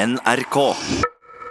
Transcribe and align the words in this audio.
NRK. 0.00 0.56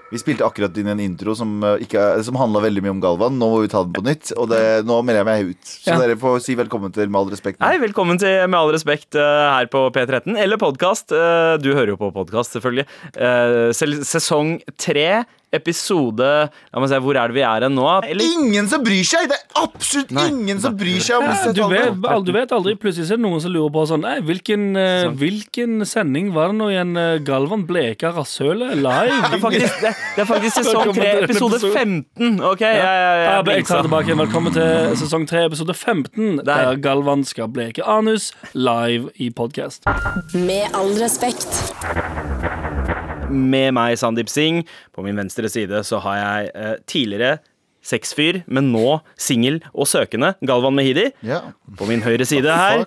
Vi 0.09 0.17
spilte 0.17 0.41
akkurat 0.41 0.73
inn 0.81 0.87
en 0.89 0.99
intro 1.03 1.35
som, 1.37 1.51
eh, 1.63 1.83
ikke 1.85 1.99
er- 2.01 2.23
som 2.25 2.33
handla 2.35 2.61
veldig 2.63 2.81
mye 2.81 2.89
om 2.95 3.01
Galvan. 3.01 3.37
Nå 3.37 3.45
må 3.51 3.61
vi 3.61 3.67
ta 3.67 3.83
den 3.83 3.93
på 3.93 4.01
nytt, 4.01 4.31
og 4.35 4.49
det, 4.49 4.83
nå 4.85 5.03
melder 5.05 5.19
jeg 5.23 5.25
meg 5.25 5.49
ut. 5.51 5.63
Så 5.65 5.85
Ja. 5.93 5.97
dere 5.99 6.15
får 6.15 6.41
si 6.41 6.55
velkommen 6.55 6.91
til 6.91 7.07
Med 7.07 7.19
all 7.19 7.29
respekt. 7.29 7.59
nå. 7.59 7.67
Hei, 7.67 7.77
velkommen 7.77 8.17
til 8.17 8.47
Med 8.47 8.55
all 8.57 8.71
respekt 8.71 9.13
eh, 9.13 9.21
her 9.21 9.67
på 9.67 9.91
P13, 9.93 10.35
eller 10.35 10.57
podkast. 10.57 11.09
du 11.61 11.73
hører 11.75 11.89
jo 11.89 11.97
på 11.97 12.11
podkast, 12.11 12.57
selvfølgelig. 12.59 12.85
Eh, 13.17 13.69
sesong 14.03 14.61
tre, 14.79 15.25
episode 15.55 16.27
La 16.49 16.81
meg 16.81 16.89
se, 16.91 16.99
hvor 17.03 17.17
er 17.19 17.31
det 17.31 17.37
vi 17.39 17.43
er 17.45 17.65
hen 17.65 17.75
nå? 17.77 17.85
Eller 18.05 18.25
Ingen 18.39 18.69
som 18.71 18.83
bryr 18.85 19.05
seg! 19.07 19.27
Det 19.31 19.37
er 19.37 19.63
absolutt 19.63 20.11
Nei. 20.15 20.27
ingen 20.31 20.61
som 20.61 20.75
bryr 20.77 20.99
seg 21.03 21.19
om 21.21 21.27
Ja, 21.29 21.53
du, 21.55 21.61
vet, 21.71 22.25
du 22.27 22.31
vet 22.35 22.53
aldri. 22.55 22.75
Plutselig 22.79 23.09
er 23.09 23.17
det 23.19 23.25
noen 23.25 23.41
som 23.43 23.53
lurer 23.53 23.73
på 23.73 23.85
sånn 23.89 24.03
Nei, 24.05 24.17
hvilken, 24.25 24.69
eh, 24.79 25.07
hvilken 25.19 25.83
sending 25.89 26.31
var 26.35 26.53
det 26.53 26.59
nå 26.59 26.69
igjen 26.73 26.93
eh, 26.99 27.17
Galvan 27.25 27.65
bleka 27.69 28.13
rasshølet 28.15 28.77
live? 28.79 29.17
det 29.29 29.39
er 29.39 29.43
faktisk, 29.43 29.81
det, 29.83 29.93
det 30.15 30.23
er 30.23 30.29
faktisk 30.29 30.59
sesong 30.61 30.79
Velkommen 30.79 31.01
tre, 31.01 31.11
episode 31.25 31.59
15. 31.73 32.39
OK, 32.51 32.63
jeg, 32.63 32.77
jeg, 32.79 33.01
jeg, 33.03 33.25
Ja, 33.25 33.41
jeg 33.55 33.67
tar 33.69 33.85
tilbake. 33.87 34.19
Velkommen 34.19 34.55
til 34.55 34.95
sesong 35.01 35.27
3, 35.29 35.45
episode 35.49 35.73
15, 35.75 36.37
der, 36.37 36.43
Der. 36.45 36.79
Galvan 36.83 37.25
skal 37.27 37.49
bleke 37.53 37.83
anus 37.85 38.31
live 38.53 39.09
i 39.17 39.29
podkast. 39.33 39.87
Med 40.33 40.69
all 40.73 40.95
respekt. 41.01 42.58
Med 43.29 43.73
meg, 43.77 43.97
Sandeep 44.01 44.29
Singh. 44.31 44.63
På 44.95 45.03
min 45.05 45.17
venstre 45.19 45.49
side 45.51 45.83
så 45.87 45.99
har 46.03 46.17
jeg 46.19 46.51
eh, 46.55 46.75
tidligere 46.89 47.37
sexfyr, 47.85 48.41
men 48.51 48.71
nå 48.73 48.97
singel 49.19 49.61
og 49.71 49.87
søkende, 49.87 50.33
Galvan 50.45 50.75
Mehidi. 50.75 51.07
Ja. 51.25 51.39
På 51.79 51.87
min 51.89 52.01
høyre 52.03 52.25
side 52.27 52.51
her 52.51 52.83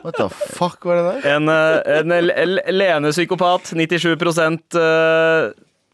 What 0.00 0.16
the 0.16 0.28
fuck 0.32 0.84
var 0.88 0.96
det 0.96 1.06
der? 1.22 1.36
En, 1.36 1.48
eh, 1.52 1.98
en 2.00 2.12
l- 2.16 2.32
l- 2.32 2.62
Lene 2.72 3.10
psykopat. 3.12 3.72
97 3.76 4.14
eh, 4.80 5.50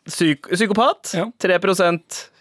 psyk 0.06 0.46
psykopat. 0.52 1.14
Ja. 1.18 1.24
3 1.42 1.58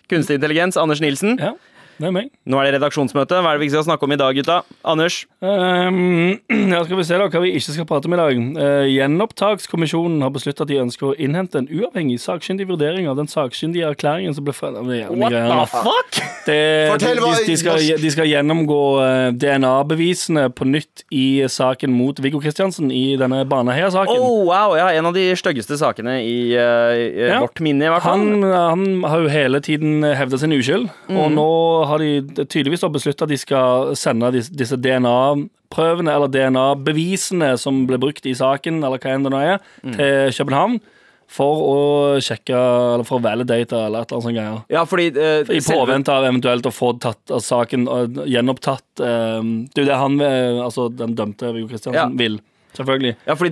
kunstig 0.09 0.35
intelligens. 0.37 0.77
Anders 0.77 1.01
Nilsen. 1.01 1.39
Ja, 1.41 1.53
det 1.99 2.07
er 2.09 2.11
meg. 2.15 2.29
Nå 2.45 2.59
er 2.59 2.67
det 2.67 2.73
redaksjonsmøte. 2.79 3.37
Hva 3.41 3.53
er 3.53 3.57
det 3.59 3.65
vi 3.65 3.69
skal 3.71 3.85
snakke 3.87 4.03
om 4.07 4.11
i 4.11 4.17
dag, 4.19 4.35
gutta? 4.35 4.57
Anders? 4.83 5.21
Um, 5.39 6.35
ja, 6.73 6.81
skal 6.83 6.97
vi 6.99 7.05
se 7.07 7.19
da 7.21 7.27
hva 7.31 7.41
vi 7.43 7.53
ikke 7.55 7.75
skal 7.77 7.87
prate 7.89 8.09
om 8.09 8.15
i 8.17 8.19
dag. 8.19 8.41
Uh, 8.59 8.85
Gjenopptakskommisjonen 8.91 10.21
har 10.25 10.33
besluttet 10.35 10.65
at 10.65 10.71
de 10.71 10.79
ønsker 10.81 11.11
å 11.11 11.15
innhente 11.21 11.59
en 11.61 11.69
uavhengig 11.71 12.17
sakkyndig 12.23 12.67
vurdering 12.69 13.07
av 13.11 13.17
den 13.19 13.29
sakkyndige 13.31 13.87
erklæringen 13.93 14.35
som 14.35 14.45
ble 14.47 14.53
greier 14.55 15.11
nå. 15.15 15.65
fuck? 15.71 16.19
Det, 16.45 16.57
Fortell 16.91 17.19
hva- 17.23 17.31
de, 17.39 17.45
de, 17.49 17.55
skal, 17.57 17.79
de 18.03 18.11
skal 18.13 18.27
gjennomgå 18.29 18.79
eh, 19.01 19.29
DNA-bevisene 19.41 20.49
på 20.53 20.67
nytt 20.69 21.03
i 21.15 21.25
saken 21.49 21.93
mot 21.95 22.19
Viggo 22.21 22.39
Kristiansen 22.43 22.91
i 22.93 23.15
denne 23.19 23.41
Baneheia-saken. 23.49 24.13
Oh, 24.19 24.43
wow, 24.49 24.75
ja, 24.77 24.91
En 24.95 25.09
av 25.09 25.15
de 25.17 25.25
styggeste 25.39 25.77
sakene 25.81 26.19
i 26.21 26.35
uh, 26.53 26.93
i 26.95 27.29
Ja. 27.31 27.39
vårt 27.41 27.59
minne, 27.65 27.87
i 27.87 27.89
hvert 27.91 28.03
fall. 28.05 28.19
Han, 28.21 28.43
han 28.45 28.85
har 29.09 29.23
jo 29.25 29.31
hele 29.31 29.59
tiden 29.65 30.03
hevda 30.05 30.37
sin 30.41 30.53
uskyld, 30.55 30.87
og 31.09 31.31
nå 31.33 31.47
har 31.89 31.99
de 32.03 32.45
tydeligvis 32.45 32.83
beslutta 32.93 33.25
at 33.25 33.29
de 33.33 33.37
skal 33.37 33.93
sende 33.99 34.31
disse 34.35 34.77
DNA-prøvene, 34.77 36.11
eller 36.13 36.27
DNA-bevisene 36.33 37.53
som 37.61 37.85
ble 37.89 37.99
brukt 38.01 38.25
i 38.29 38.35
saken, 38.37 38.81
eller 38.83 39.01
hva 39.01 39.15
enn 39.15 39.25
det 39.27 39.31
nå 39.33 39.41
er, 39.53 39.57
til 39.85 40.35
København. 40.41 40.79
For 41.35 41.57
å 41.65 41.77
sjekke, 42.21 42.53
eller 42.53 43.03
for 43.07 43.17
å 43.17 43.23
validate, 43.25 43.73
eller 43.73 44.03
et 44.05 44.11
eller 44.11 44.19
annet 44.19 44.25
sånt 44.27 44.35
greier. 44.37 44.59
Ja, 44.69 44.83
fordi 44.85 45.07
eh, 45.17 45.55
I 45.57 45.61
påvente 45.65 46.13
av 46.13 46.27
eventuelt 46.27 46.67
å 46.69 46.71
få 46.71 46.91
tatt, 47.01 47.17
altså, 47.33 47.63
saken 47.63 47.87
gjenopptatt. 48.29 48.85
eh, 49.01 49.41
det 49.73 49.81
er 49.81 49.81
jo 49.81 49.89
det 49.89 49.97
han, 50.03 50.19
eh, 50.21 50.59
altså 50.61 50.85
den 50.93 51.15
dømte 51.17 51.49
Viggo 51.55 51.71
Kristiansen, 51.71 51.97
Ja. 51.97 52.05
vil. 52.21 52.37
Selvfølgelig. 52.75 53.13
Ja, 53.27 53.35
fordi 53.39 53.51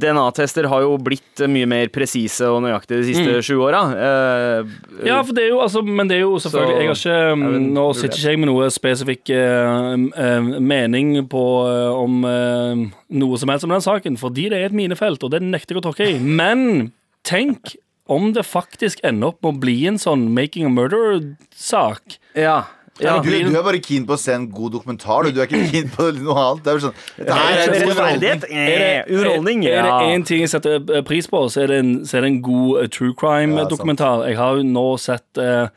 DNA-tester 0.00 0.68
har 0.70 0.84
jo 0.84 0.96
blitt 1.02 1.42
mye 1.50 1.66
mer 1.70 1.90
presise 1.92 2.46
og 2.50 2.62
nøyaktige 2.64 3.00
de 3.02 3.08
siste 3.14 3.40
sju 3.46 3.58
åra. 3.66 3.82
Eh, 3.96 4.70
Ja, 5.06 5.20
for 5.26 5.32
det 5.36 5.44
er 5.46 5.52
jo, 5.54 5.60
altså, 5.64 5.82
men 5.86 6.08
det 6.10 6.18
er 6.18 6.24
jo 6.26 6.36
selvfølgelig 6.42 6.76
Jeg 6.80 6.88
har 6.90 6.98
ikke 7.00 7.32
um, 7.32 7.68
Nå 7.74 7.84
sitter 7.96 8.16
ikke 8.18 8.30
jeg 8.34 8.40
med 8.42 8.50
noe 8.50 8.70
spesifikk 8.74 9.30
eh, 9.34 9.92
eh, 10.24 10.48
mening 10.60 11.12
på 11.30 11.44
eh, 11.66 12.00
om 12.00 12.24
eh, 12.28 12.82
noe 13.20 13.38
som 13.40 13.48
helst 13.52 13.64
om 13.68 13.72
den 13.74 13.84
saken, 13.84 14.18
fordi 14.20 14.48
det 14.52 14.58
er 14.60 14.66
et 14.70 14.76
minefelt, 14.76 15.22
og 15.26 15.30
det 15.34 15.42
nekter 15.42 15.74
jeg 15.76 15.82
å 15.82 15.86
tråkke 15.90 16.10
i. 16.14 16.18
Men 16.20 16.90
tenk 17.26 17.74
om 18.10 18.32
det 18.34 18.42
faktisk 18.48 18.98
ender 19.06 19.30
opp 19.30 19.38
med 19.44 19.52
å 19.54 19.60
bli 19.62 19.76
en 19.86 19.98
sånn 20.02 20.28
Making 20.34 20.66
a 20.66 20.72
Murder-sak. 20.74 22.18
ja. 22.34 22.64
Ja. 23.02 23.16
Du, 23.22 23.30
du 23.30 23.56
er 23.58 23.64
bare 23.66 23.80
keen 23.82 24.06
på 24.08 24.14
å 24.16 24.20
se 24.20 24.32
en 24.36 24.46
god 24.52 24.72
dokumentar. 24.76 25.24
Du, 25.26 25.32
du 25.36 25.40
er 25.42 25.48
ikke 25.48 25.60
keen 25.72 25.90
på 25.94 26.08
noe 26.18 26.36
annet. 26.44 26.64
Det 26.64 26.72
er 26.72 26.82
sånn 26.84 26.96
Dette 27.16 27.36
her 27.38 27.50
er 27.50 27.60
en 27.60 27.84
god 27.86 28.00
Rettferdighet? 28.00 29.10
underholdning. 29.10 29.64
Er 29.70 29.82
det 29.88 29.92
én 30.14 30.24
ting 30.28 30.42
jeg 30.44 30.52
setter 30.52 30.78
eh, 30.80 31.04
pris 31.06 31.28
på, 31.30 31.44
så 31.52 31.64
er 31.64 31.72
det 31.72 31.78
en, 31.84 31.92
så 32.08 32.18
er 32.20 32.26
det 32.26 32.32
en 32.34 32.40
god 32.46 32.82
eh, 32.84 32.90
true 32.92 33.14
crime-dokumentar. 33.20 34.26
jeg 34.28 34.36
har 34.40 34.58
jo 34.60 34.66
nå 34.66 34.86
sett 35.00 35.40
uh, 35.42 35.68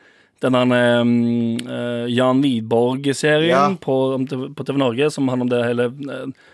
den 0.43 0.57
der 0.57 0.99
um, 1.01 1.13
uh, 1.67 2.05
Jan 2.11 2.41
Wiborg-serien 2.43 3.49
Ja. 3.53 3.67
på, 3.79 3.95
på 4.57 4.65
TV 4.67 4.77
Norge, 4.81 5.09
som 5.11 5.27
handler 5.31 5.47
om 5.47 5.53
det 5.53 5.61
hele 5.69 5.87
uh, 6.09 6.49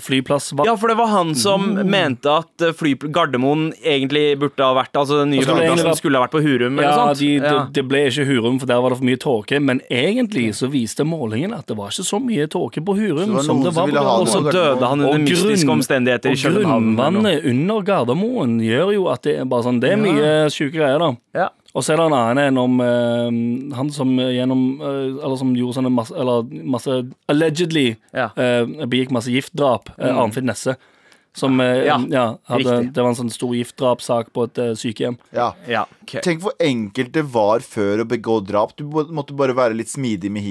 flyplassvakt. 0.00 0.66
Ja, 0.66 0.76
for 0.80 0.88
det 0.88 0.96
var 0.96 1.06
han 1.12 1.34
som 1.36 1.66
mente 1.90 2.30
at 2.32 2.62
eh, 2.64 2.72
fly, 2.72 2.94
Gardermoen 3.12 3.72
egentlig 3.84 4.38
burde 4.40 4.64
ha 4.64 4.72
vært 4.78 4.96
Altså 4.96 5.18
den 5.20 5.30
nye 5.34 5.42
skulle 5.44 5.60
flyplassen 5.60 5.88
vært- 5.90 5.98
skulle 6.00 6.18
ha 6.18 6.24
vært 6.26 6.32
på 6.32 6.42
Hurum 6.42 6.80
Ja, 6.80 7.14
de, 7.14 7.28
Ja. 7.36 7.66
det 7.70 7.84
ble 7.88 8.06
ikke 8.08 8.24
Hurum, 8.26 8.58
for 8.60 8.66
der 8.66 8.80
var 8.80 8.90
det 8.90 8.98
for 8.98 9.04
mye 9.04 9.18
tåke. 9.20 9.60
Men 9.60 9.80
egentlig 9.90 10.48
så 10.54 10.70
viste 10.70 11.04
målingen 11.04 11.52
at 11.56 11.66
det 11.66 11.76
var 11.76 11.88
ikke 11.92 12.04
så 12.08 12.18
mye 12.22 12.46
tåke 12.48 12.80
på 12.84 12.96
Hurum 12.96 13.36
det 13.36 13.44
som 13.44 13.62
det 13.62 13.74
var 13.74 13.88
på 13.88 14.20
Og 14.20 14.26
så 14.28 14.40
døde 14.50 14.88
han 14.88 15.00
under 15.04 15.18
mystiske 15.18 15.68
omstendigheter 15.70 16.30
i 16.32 16.34
København. 16.34 16.98
Og 16.98 17.22
grunnvannet 17.24 17.44
under 17.44 17.82
Gardermoen 17.82 18.60
gjør 18.60 18.94
jo 18.94 19.08
at 19.08 19.22
det 19.22 19.38
er 19.40 19.44
bare 19.44 19.62
sånn 19.62 19.80
Det 19.80 19.92
er 19.92 19.96
mye 20.00 20.48
sjuke 20.50 20.72
greier, 20.80 20.98
da. 20.98 21.12
Ja. 21.34 21.48
Og 21.74 21.82
så 21.82 21.92
er 21.92 21.98
det 21.98 22.04
en 22.06 22.14
annen 22.14 22.38
en 22.38 22.58
om 22.62 22.80
eh, 22.84 23.76
han 23.76 23.90
som 23.90 24.12
gjennom 24.18 24.60
eh, 24.78 25.24
Eller 25.24 25.38
som 25.40 25.54
gjorde 25.58 25.74
sånne 25.80 25.90
masse 25.90 26.14
Eller 26.14 26.44
masse 26.74 26.98
Allegedly 27.32 27.88
Ja. 28.14 28.28
eh, 28.38 28.62
begikk 28.86 29.10
masse 29.14 29.32
giftdrap. 29.34 29.90
Uh, 29.98 30.12
Arnfinn 30.22 30.46
Nesse. 30.46 30.76
Som 31.34 31.58
eh, 31.60 31.84
Ja, 31.88 31.96
ja, 32.10 32.24
hadde. 32.46 32.92
Det 32.94 33.02
var 33.02 33.10
en 33.10 33.16
sånn 33.18 33.32
stor 33.34 33.54
giftdrapssak 33.58 34.28
på 34.32 34.44
et 34.46 34.58
uh, 34.62 34.70
sykehjem. 34.78 35.16
Ja. 35.34 35.48
Ja, 35.66 35.80
okay. 36.04 36.20
Tenk 36.22 36.44
hvor 36.44 36.54
enkelt 36.62 37.10
det 37.16 37.24
var 37.34 37.58
før 37.66 38.04
å 38.04 38.06
begå 38.06 38.36
drap. 38.46 38.76
Du 38.78 38.84
måtte 38.86 39.34
bare 39.34 39.54
være 39.56 39.74
litt 39.74 39.90
smidig 39.90 40.30
med 40.30 40.44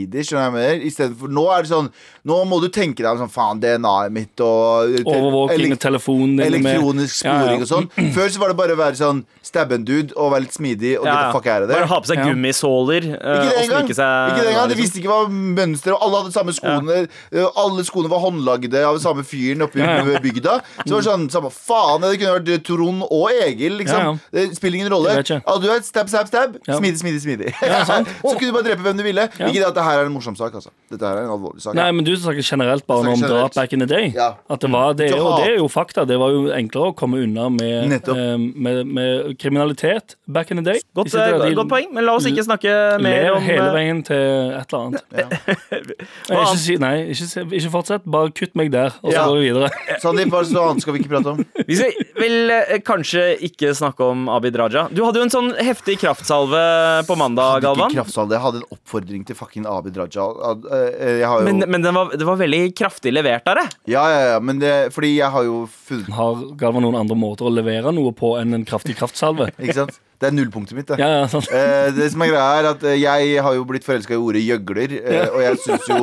for 1.18 1.32
Nå 1.32 1.46
er 1.56 1.64
det 1.64 1.70
sånn 1.72 1.88
Nå 2.28 2.38
må 2.50 2.60
du 2.62 2.68
tenke 2.74 3.00
deg 3.04 3.08
om 3.14 3.22
sånn 3.24 3.32
Faen, 3.32 3.60
DNA-et 3.64 4.12
mitt 4.12 4.44
og 4.44 4.92
Overvåking 5.08 5.70
med 5.72 5.80
telefonen 5.80 6.36
din. 6.38 6.62
med- 6.62 6.76
Elektronisk 6.76 7.24
Ja, 7.26 7.38
ja. 7.46 7.56
og 7.62 7.68
sånn. 7.70 7.88
Før 8.18 8.28
så 8.30 8.40
var 8.44 8.52
det 8.52 8.58
bare 8.60 8.76
å 8.76 8.80
være 8.80 9.00
sånn 9.00 9.24
stabbe 9.44 9.76
en 9.80 9.86
dude 9.88 10.12
og 10.18 10.32
være 10.34 10.46
litt 10.48 10.56
smidig 10.58 10.94
og 11.00 11.06
Ja, 11.08 11.14
get 11.14 11.22
ja. 11.22 11.32
the 11.32 11.38
fuck 11.38 11.48
out 11.48 11.64
of 11.64 11.70
Bare 11.70 11.88
ha 11.92 12.00
på 12.04 12.12
seg 12.12 12.18
Ja. 12.24 12.28
gummisåler 12.28 13.08
uh, 13.14 13.14
Ikke 13.14 13.48
det 13.48 13.56
og 13.56 13.64
engang! 13.64 13.88
snike 13.88 13.98
seg 14.02 14.34
Ikke 14.34 14.44
det 14.44 14.52
engang, 14.54 14.70
De 14.74 14.80
visste 14.80 15.00
ikke 15.00 15.12
hva 15.14 15.24
mønsteret 15.32 15.96
og 15.96 16.04
Alle 16.08 16.22
hadde 16.24 16.36
samme 16.36 16.56
skoene. 16.56 17.00
Eh, 17.32 17.48
Alle 17.64 17.84
skoene 17.88 18.12
var 18.12 18.20
håndlagde 18.24 18.84
av 18.88 19.00
samme 19.04 19.24
fyren 19.28 19.64
oppe 19.68 19.80
i 19.80 19.84
Ja, 19.84 20.00
ja. 20.04 20.20
bygda. 20.24 20.60
Så 20.78 20.86
det 20.90 20.96
var 20.98 21.06
sånn, 21.06 21.26
samme 21.34 21.50
faen, 21.54 22.02
det 22.04 22.18
kunne 22.22 22.34
vært 22.40 22.64
Trond 22.68 23.04
og 23.08 23.26
Egil, 23.32 23.78
liksom. 23.82 24.00
Ja, 24.00 24.14
ja. 24.14 24.32
Det 24.34 24.58
spiller 24.58 24.80
ingen 24.82 24.92
rolle. 24.94 25.14
Ah, 25.46 25.58
du 25.62 25.68
er 25.70 25.76
et 25.78 25.86
stab, 25.88 26.10
stab, 26.12 26.28
stab. 26.32 26.58
Ja. 26.68 26.78
Smidig, 26.80 27.00
smidig, 27.02 27.22
smidig. 27.24 27.54
sant. 27.88 28.10
så 28.24 28.34
kunne 28.38 28.50
du 28.50 28.56
bare 28.58 28.68
drepe 28.70 28.86
hvem 28.86 28.98
du 29.00 29.04
ville. 29.06 29.28
Ja. 29.40 29.48
Ikke 29.50 29.62
det 29.62 29.68
at 29.70 29.78
det 29.78 29.86
her 29.86 30.02
er 30.04 30.10
en 30.10 30.16
morsom 30.16 30.36
sak, 30.40 30.56
altså. 30.58 30.72
Dette 30.92 31.06
her 31.08 31.20
er 31.22 31.28
en 31.28 31.34
alvorlig 31.36 31.62
sak. 31.64 31.76
Nei, 31.78 31.90
men 31.96 32.06
du 32.08 32.14
snakker 32.18 32.44
generelt 32.46 32.86
bare 32.90 33.04
Snakker 33.06 33.14
om 33.14 33.22
generelt. 33.24 33.54
drap 33.54 33.60
back 33.62 33.74
in 33.78 33.84
the 33.86 33.90
day. 33.90 34.10
Ja. 34.16 34.30
At 34.50 34.62
det, 34.66 34.72
var, 34.74 34.94
det, 34.98 35.10
er 35.12 35.18
jo, 35.18 35.30
det 35.40 35.48
er 35.52 35.58
jo 35.62 35.68
fakta. 35.72 36.06
Det 36.10 36.18
var 36.22 36.34
jo 36.34 36.44
enklere 36.56 36.92
å 36.94 36.96
komme 36.98 37.22
unna 37.24 37.48
med, 37.54 37.94
eh, 38.00 38.34
med, 38.40 38.82
med 38.88 39.38
kriminalitet 39.42 40.18
back 40.28 40.52
in 40.52 40.62
the 40.62 40.66
day. 40.66 40.82
Godt, 40.98 41.14
eh, 41.16 41.38
de 41.44 41.54
godt 41.58 41.72
poeng, 41.72 41.90
men 41.94 42.06
la 42.08 42.18
oss 42.18 42.28
ikke 42.30 42.46
snakke 42.46 42.74
mer 43.04 43.30
om 43.38 43.44
hele 43.46 43.68
eh, 43.70 43.74
veien 43.78 44.04
til 44.06 44.54
et 44.58 44.74
eller 44.74 44.88
annet. 44.88 45.02
Ikke, 46.34 46.58
si, 46.58 46.76
nei, 46.82 46.94
ikke, 47.14 47.44
ikke 47.60 47.70
fortsett. 47.74 48.06
Bare 48.10 48.32
kutt 48.36 48.54
meg 48.60 48.72
der, 48.74 48.96
og 49.04 49.12
så 49.12 49.16
Ja. 49.18 49.26
går 49.28 49.38
vi 49.40 49.50
videre. 49.50 49.70
Sandeep, 50.02 50.30
hva 50.34 50.42
annet 50.72 50.84
skal 50.86 50.96
vi 50.96 51.02
ikke 51.04 51.12
prate 51.14 51.32
om? 51.34 51.42
Vi 51.70 51.76
skal 51.80 51.94
vel 52.20 52.52
eh, 52.56 52.74
kanskje 52.86 53.24
ikke 53.48 53.72
snakke 53.78 54.04
om 54.06 54.26
Abid 54.32 54.56
Raja. 54.60 54.86
Du 54.92 55.04
hadde 55.06 55.22
jo 55.22 55.26
en 55.28 55.34
sånn 55.34 55.50
heftig 55.64 55.98
kraftsalve 56.02 56.62
på 57.08 57.18
mandag, 57.20 57.60
ikke 57.60 57.68
Galvan. 57.68 57.94
kraftsalve. 57.96 58.36
Jeg 58.38 58.44
hadde 58.46 58.62
en 58.64 58.68
oppfordring 58.78 59.26
til 59.28 59.38
fucking 59.40 59.68
Abid 59.70 59.98
Raja. 60.00 60.28
Eh, 60.54 61.20
Jeg 61.22 61.28
har 61.30 61.42
jo 61.42 61.48
Men, 61.50 61.64
men 61.72 61.82
den 61.86 61.96
var, 61.98 62.14
det 62.18 62.28
var 62.28 62.40
veldig 62.42 62.62
kraftig 62.78 63.14
levert 63.16 63.48
av 63.52 63.60
deg. 63.62 63.76
Ja, 63.92 64.06
ja, 64.12 64.22
ja, 64.34 64.40
men 64.40 64.60
det 64.64 64.74
Fordi 64.96 65.14
jeg 65.18 65.30
har 65.34 65.44
jo 65.48 65.64
funnet 65.88 66.10
Har 66.16 66.42
Galvan 66.60 66.84
noen 66.86 66.98
andre 67.00 67.16
måter 67.20 67.48
å 67.50 67.54
levere 67.54 67.92
noe 67.96 68.12
på 68.16 68.36
enn 68.40 68.54
en 68.58 68.66
kraftig 68.68 68.96
kraftsalve? 69.00 69.50
Ikke 69.60 69.76
sant? 69.84 70.00
Det 70.24 70.30
er 70.30 70.36
nullpunktet 70.38 70.78
mitt, 70.78 70.88
det. 70.88 71.00
Ja, 71.02 71.10
ja, 71.20 71.24
sånn. 71.32 71.44
Eh, 71.52 71.90
det 71.98 72.08
som 72.14 72.24
er 72.24 72.32
greia 72.32 72.46
er 72.62 72.70
at 72.70 72.86
eh, 72.88 72.96
Jeg 73.02 73.42
har 73.44 73.58
jo 73.58 73.66
blitt 73.68 73.84
forelska 73.84 74.16
i 74.16 74.22
ordet 74.22 74.44
gjøgler. 74.46 74.96
eh, 75.02 75.26
og 75.28 75.42
jeg 75.44 75.60
syns 75.66 75.90
jo, 75.92 76.00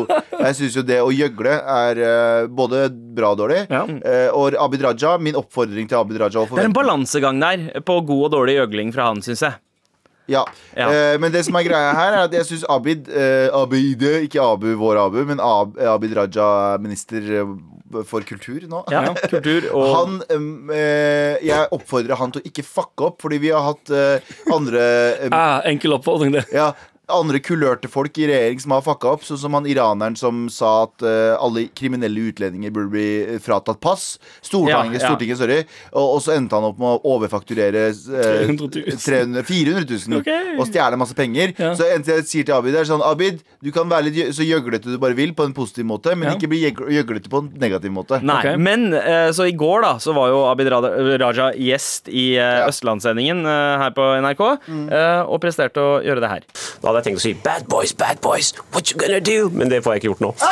jo 0.76 0.84
det 0.90 1.00
å 1.00 1.08
gjøgle 1.14 1.56
er 1.76 2.02
eh, 2.04 2.50
både 2.60 2.84
bra 3.16 3.32
og 3.32 3.40
dårlig. 3.40 3.64
Ja. 3.72 3.86
Eh, 3.88 4.28
og 4.36 4.58
Abid 4.60 4.84
Raja, 4.84 5.16
min 5.22 5.38
oppfordring 5.40 5.88
til 5.88 6.00
Abid 6.02 6.20
Raja 6.20 6.44
Det 6.44 6.60
er 6.66 6.68
en 6.68 6.76
balansegang 6.76 7.40
der 7.40 7.82
på 7.86 8.00
god 8.04 8.28
og 8.28 8.32
dårlig 8.36 8.60
gjøgling 8.60 8.92
fra 8.94 9.08
han, 9.08 9.24
syns 9.24 9.46
jeg. 9.48 9.56
Ja. 10.30 10.44
Ja. 10.78 10.86
Eh, 10.92 11.16
men 11.20 11.32
det 11.34 11.42
som 11.46 11.56
er 11.58 11.66
greia 11.66 11.90
her, 11.96 12.14
er 12.14 12.28
at 12.28 12.34
jeg 12.36 12.46
syns 12.48 12.64
Abid 12.70 13.08
eh, 13.10 13.48
Abid, 13.56 14.04
ikke 14.26 14.42
Abu, 14.44 14.68
vår 14.78 15.00
Abu, 15.06 15.20
men 15.28 15.42
Ab, 15.42 15.74
Abid 15.94 16.14
Raja, 16.16 16.78
minister, 16.82 17.26
eh, 17.40 18.04
for 18.06 18.22
kultur 18.22 18.62
nå. 18.70 18.84
Ja, 18.94 19.02
kultur 19.32 19.66
og 19.74 19.88
Han, 19.96 20.20
jeg 21.42 21.66
oppfordrer 21.74 22.14
han 22.20 22.30
til 22.36 22.44
å 22.44 22.46
ikke 22.52 22.62
fucke 22.62 23.08
opp, 23.08 23.16
fordi 23.24 23.40
vi 23.42 23.50
har 23.50 23.64
hatt 23.66 23.90
andre 24.54 24.84
um, 25.26 25.34
Ah, 25.34 25.56
enkel 25.66 25.96
oppfordring, 25.96 26.36
det. 26.38 26.44
ja, 26.54 26.68
andre 27.12 27.40
kulørte 27.42 27.88
folk 27.90 28.16
i 28.22 28.26
regjering 28.30 28.60
som 28.62 28.72
har 28.76 28.82
fucka 28.86 29.12
opp. 29.14 29.24
Sånn 29.26 29.38
som 29.42 29.54
han 29.56 29.66
iraneren 29.68 30.16
som 30.18 30.46
sa 30.52 30.84
at 30.86 31.04
uh, 31.04 31.36
alle 31.42 31.66
kriminelle 31.76 32.28
utlendinger 32.30 32.72
burde 32.74 32.90
bli 32.94 33.06
eh, 33.36 33.38
fratatt 33.42 33.80
pass. 33.82 34.18
Stortinget, 34.42 34.94
Ja, 34.94 35.00
ja. 35.00 35.02
Stortinget 35.06 35.40
sorry. 35.40 35.58
Og, 35.92 36.16
og 36.16 36.20
så 36.24 36.34
endte 36.36 36.56
han 36.58 36.66
opp 36.70 36.78
med 36.80 36.88
å 36.98 37.14
overfakturere 37.16 37.88
uh, 37.90 38.46
300 38.46 38.70
000. 38.86 39.00
300 39.04 39.44
400 39.50 39.86
000 40.08 40.20
okay. 40.20 40.54
og 40.58 40.66
stjele 40.70 40.98
masse 41.00 41.16
penger. 41.18 41.54
Ja. 41.58 41.72
Så 41.78 41.88
eneste 41.90 42.18
jeg 42.20 42.28
sier 42.30 42.48
til 42.50 42.56
Abid, 42.58 42.76
er 42.78 42.88
sånn 42.88 43.04
Abid, 43.06 43.40
du 43.64 43.70
kan 43.74 43.90
være 43.90 44.08
litt 44.08 44.34
så 44.36 44.44
gjøglete 44.46 44.90
du 44.92 44.98
bare 45.00 45.16
vil 45.18 45.32
på 45.36 45.44
en 45.48 45.54
positiv 45.56 45.86
måte, 45.88 46.14
men 46.16 46.30
Ja. 46.30 46.34
ikke 46.38 46.50
bli 46.52 46.62
gjøg- 46.66 46.86
gjøglete 46.94 47.30
på 47.32 47.42
en 47.44 47.50
negativ 47.60 47.92
måte. 47.94 48.20
Nei, 48.22 48.38
okay. 48.42 48.56
men 48.60 48.90
uh, 48.94 49.30
så 49.34 49.48
i 49.50 49.54
går 49.56 49.82
da 49.84 49.92
Så 50.02 50.12
var 50.16 50.28
jo 50.30 50.42
Abid 50.50 50.68
Raja, 50.70 51.50
gjest 51.56 52.08
i 52.08 52.30
Ja. 52.36 52.66
Østlandssendingen 52.68 53.42
her 53.46 53.90
på 53.96 54.04
NRK 54.22 54.40
eh, 54.90 55.20
og 55.24 55.40
presterte 55.42 55.82
å 55.82 55.96
gjøre 56.04 56.22
det 56.22 56.30
her. 56.30 56.44
Da 56.82 56.90
hadde 56.90 56.99
jeg 57.00 57.08
tenkt 57.10 57.22
å 57.22 57.26
si 57.26 57.34
Bad 57.44 57.66
boys, 57.70 57.92
bad 57.96 58.20
boys, 58.24 58.52
what 58.74 58.92
you 58.92 59.00
gonna 59.00 59.20
do? 59.20 59.48
Men 59.52 59.72
det 59.72 59.82
får 59.84 59.96
jeg 59.98 60.04
ikke 60.04 60.12
gjort 60.14 60.26
nå. 60.28 60.34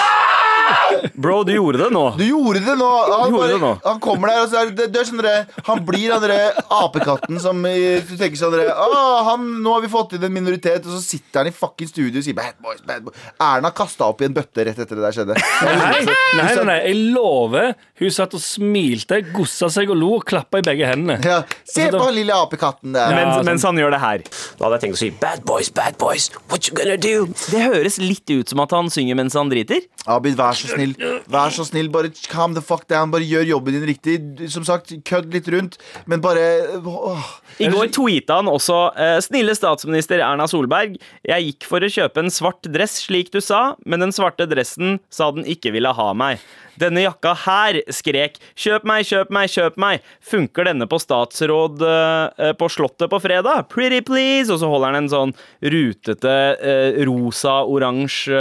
Bro, 1.15 1.43
du 1.45 1.53
gjorde 1.55 1.79
det 1.81 1.89
nå. 1.95 2.03
Du 2.19 2.25
gjorde 2.27 2.61
det 2.65 2.75
nå! 2.79 2.89
Han, 3.09 3.33
bare, 3.33 3.49
det 3.53 3.59
nå. 3.63 3.71
han 3.85 4.01
kommer 4.03 4.31
der, 4.33 4.41
og 4.43 4.51
så 4.51 4.61
er 4.61 4.73
det, 4.77 4.89
det 4.93 5.01
er 5.01 5.07
sånn 5.09 5.21
dere, 5.23 5.45
Han 5.69 5.83
blir 5.87 6.11
den 6.13 6.25
derre 6.25 6.65
apekatten 6.79 7.39
som 7.43 7.61
Du 7.65 8.13
tenker 8.19 8.37
sånn 8.41 8.53
dere, 8.57 8.75
«Å, 8.75 9.03
han, 9.29 9.47
Nå 9.65 9.77
har 9.77 9.85
vi 9.85 9.91
fått 9.93 10.17
inn 10.19 10.27
en 10.29 10.35
minoritet, 10.35 10.85
og 10.89 10.97
så 10.97 11.01
sitter 11.05 11.43
han 11.43 11.51
i 11.51 11.55
fucking 11.55 11.91
studio 11.91 12.21
og 12.21 12.27
sier 12.27 12.37
bad 12.37 12.59
boys, 12.65 12.83
bad 12.89 13.07
boys. 13.07 13.23
Erna 13.41 13.71
kasta 13.77 14.09
opp 14.11 14.23
i 14.25 14.29
en 14.29 14.35
bøtte 14.37 14.67
rett 14.69 14.81
etter 14.85 14.99
det 14.99 15.05
der 15.07 15.17
skjedde. 15.17 15.39
Nei, 15.69 15.75
nei, 15.79 16.17
nei, 16.39 16.65
nei, 16.69 16.77
jeg 16.89 16.99
lover. 17.15 17.73
Hun 17.99 18.13
satt 18.15 18.35
og 18.37 18.43
smilte, 18.43 19.21
gossa 19.35 19.69
seg 19.73 19.91
og 19.93 19.99
lo 19.99 20.11
og 20.19 20.27
klappa 20.29 20.61
i 20.61 20.67
begge 20.67 20.89
hendene. 20.89 21.19
Ja, 21.25 21.41
se 21.69 21.89
på 21.93 22.03
han 22.03 22.15
lille 22.17 22.37
apekatten 22.37 22.95
der. 22.97 23.11
Ja, 23.13 23.19
Mens, 23.19 23.35
sånn. 23.39 23.49
mens 23.49 23.67
han 23.69 23.81
gjør 23.83 23.95
det 23.97 24.03
her. 24.03 24.25
Da 24.59 24.67
hadde 24.67 24.79
jeg 24.79 24.85
tenkt 24.87 24.99
å 24.99 25.03
si 25.03 25.11
Bad 25.23 25.43
boys, 25.49 25.71
bad 25.75 25.99
boys, 26.01 26.28
what 26.51 26.69
you 26.69 26.75
gonna 26.77 26.97
do? 26.97 27.27
Det 27.53 27.61
høres 27.63 27.99
litt 28.01 28.29
ut 28.31 28.51
som 28.51 28.61
at 28.65 28.73
han 28.75 28.91
synger 28.93 29.19
mens 29.19 29.37
han 29.39 29.51
driter. 29.53 29.85
Abid, 30.09 30.37
vær 30.39 30.57
så 30.59 30.71
snill. 30.73 30.95
Vær 31.31 31.55
så 31.55 31.67
snill, 31.69 31.91
Bare 31.93 32.11
calm 32.29 32.55
the 32.57 32.63
fuck 32.65 32.87
down. 32.91 33.13
Bare 33.15 33.27
gjør 33.27 33.47
jobben 33.55 33.77
din 33.79 33.87
riktig. 33.89 34.19
Som 34.53 34.67
sagt, 34.69 34.93
kødd 35.09 35.33
litt 35.35 35.49
rundt, 35.53 35.79
men 36.07 36.23
bare 36.25 36.45
åh. 36.79 37.33
I 37.59 37.71
går 37.73 37.91
tweeta 37.97 38.39
han 38.39 38.51
også 38.51 38.79
eh, 38.95 39.17
Snille 39.25 39.57
statsminister 39.59 40.23
Erna 40.23 40.47
Solberg. 40.51 40.99
Jeg 41.27 41.51
gikk 41.51 41.69
for 41.71 41.85
å 41.85 41.91
kjøpe 41.93 42.23
en 42.23 42.33
svart 42.33 42.69
dress, 42.71 43.01
slik 43.09 43.33
du 43.35 43.41
sa, 43.45 43.75
men 43.89 44.05
den 44.05 44.15
svarte 44.15 44.47
dressen 44.51 44.99
sa 45.11 45.31
den 45.35 45.49
ikke 45.49 45.73
ville 45.75 45.93
ha 45.97 46.13
meg. 46.17 46.43
Denne 46.79 47.03
jakka 47.07 47.35
her 47.45 47.81
skrek 47.91 48.39
'kjøp 48.57 48.85
meg, 48.87 49.05
kjøp 49.09 49.31
meg, 49.35 49.49
kjøp 49.51 49.77
meg'. 49.83 50.01
Funker 50.23 50.65
denne 50.71 50.87
på 50.89 50.99
statsråd 51.03 51.83
eh, 51.83 52.53
på 52.59 52.69
Slottet 52.71 53.11
på 53.11 53.19
fredag? 53.23 53.67
Pretty 53.73 54.01
please! 54.07 54.51
Og 54.53 54.61
så 54.63 54.69
holder 54.71 54.93
han 54.95 55.03
en 55.03 55.09
sånn 55.13 55.35
rutete 55.63 56.35
eh, 56.63 57.01
rosa-oransje 57.09 58.39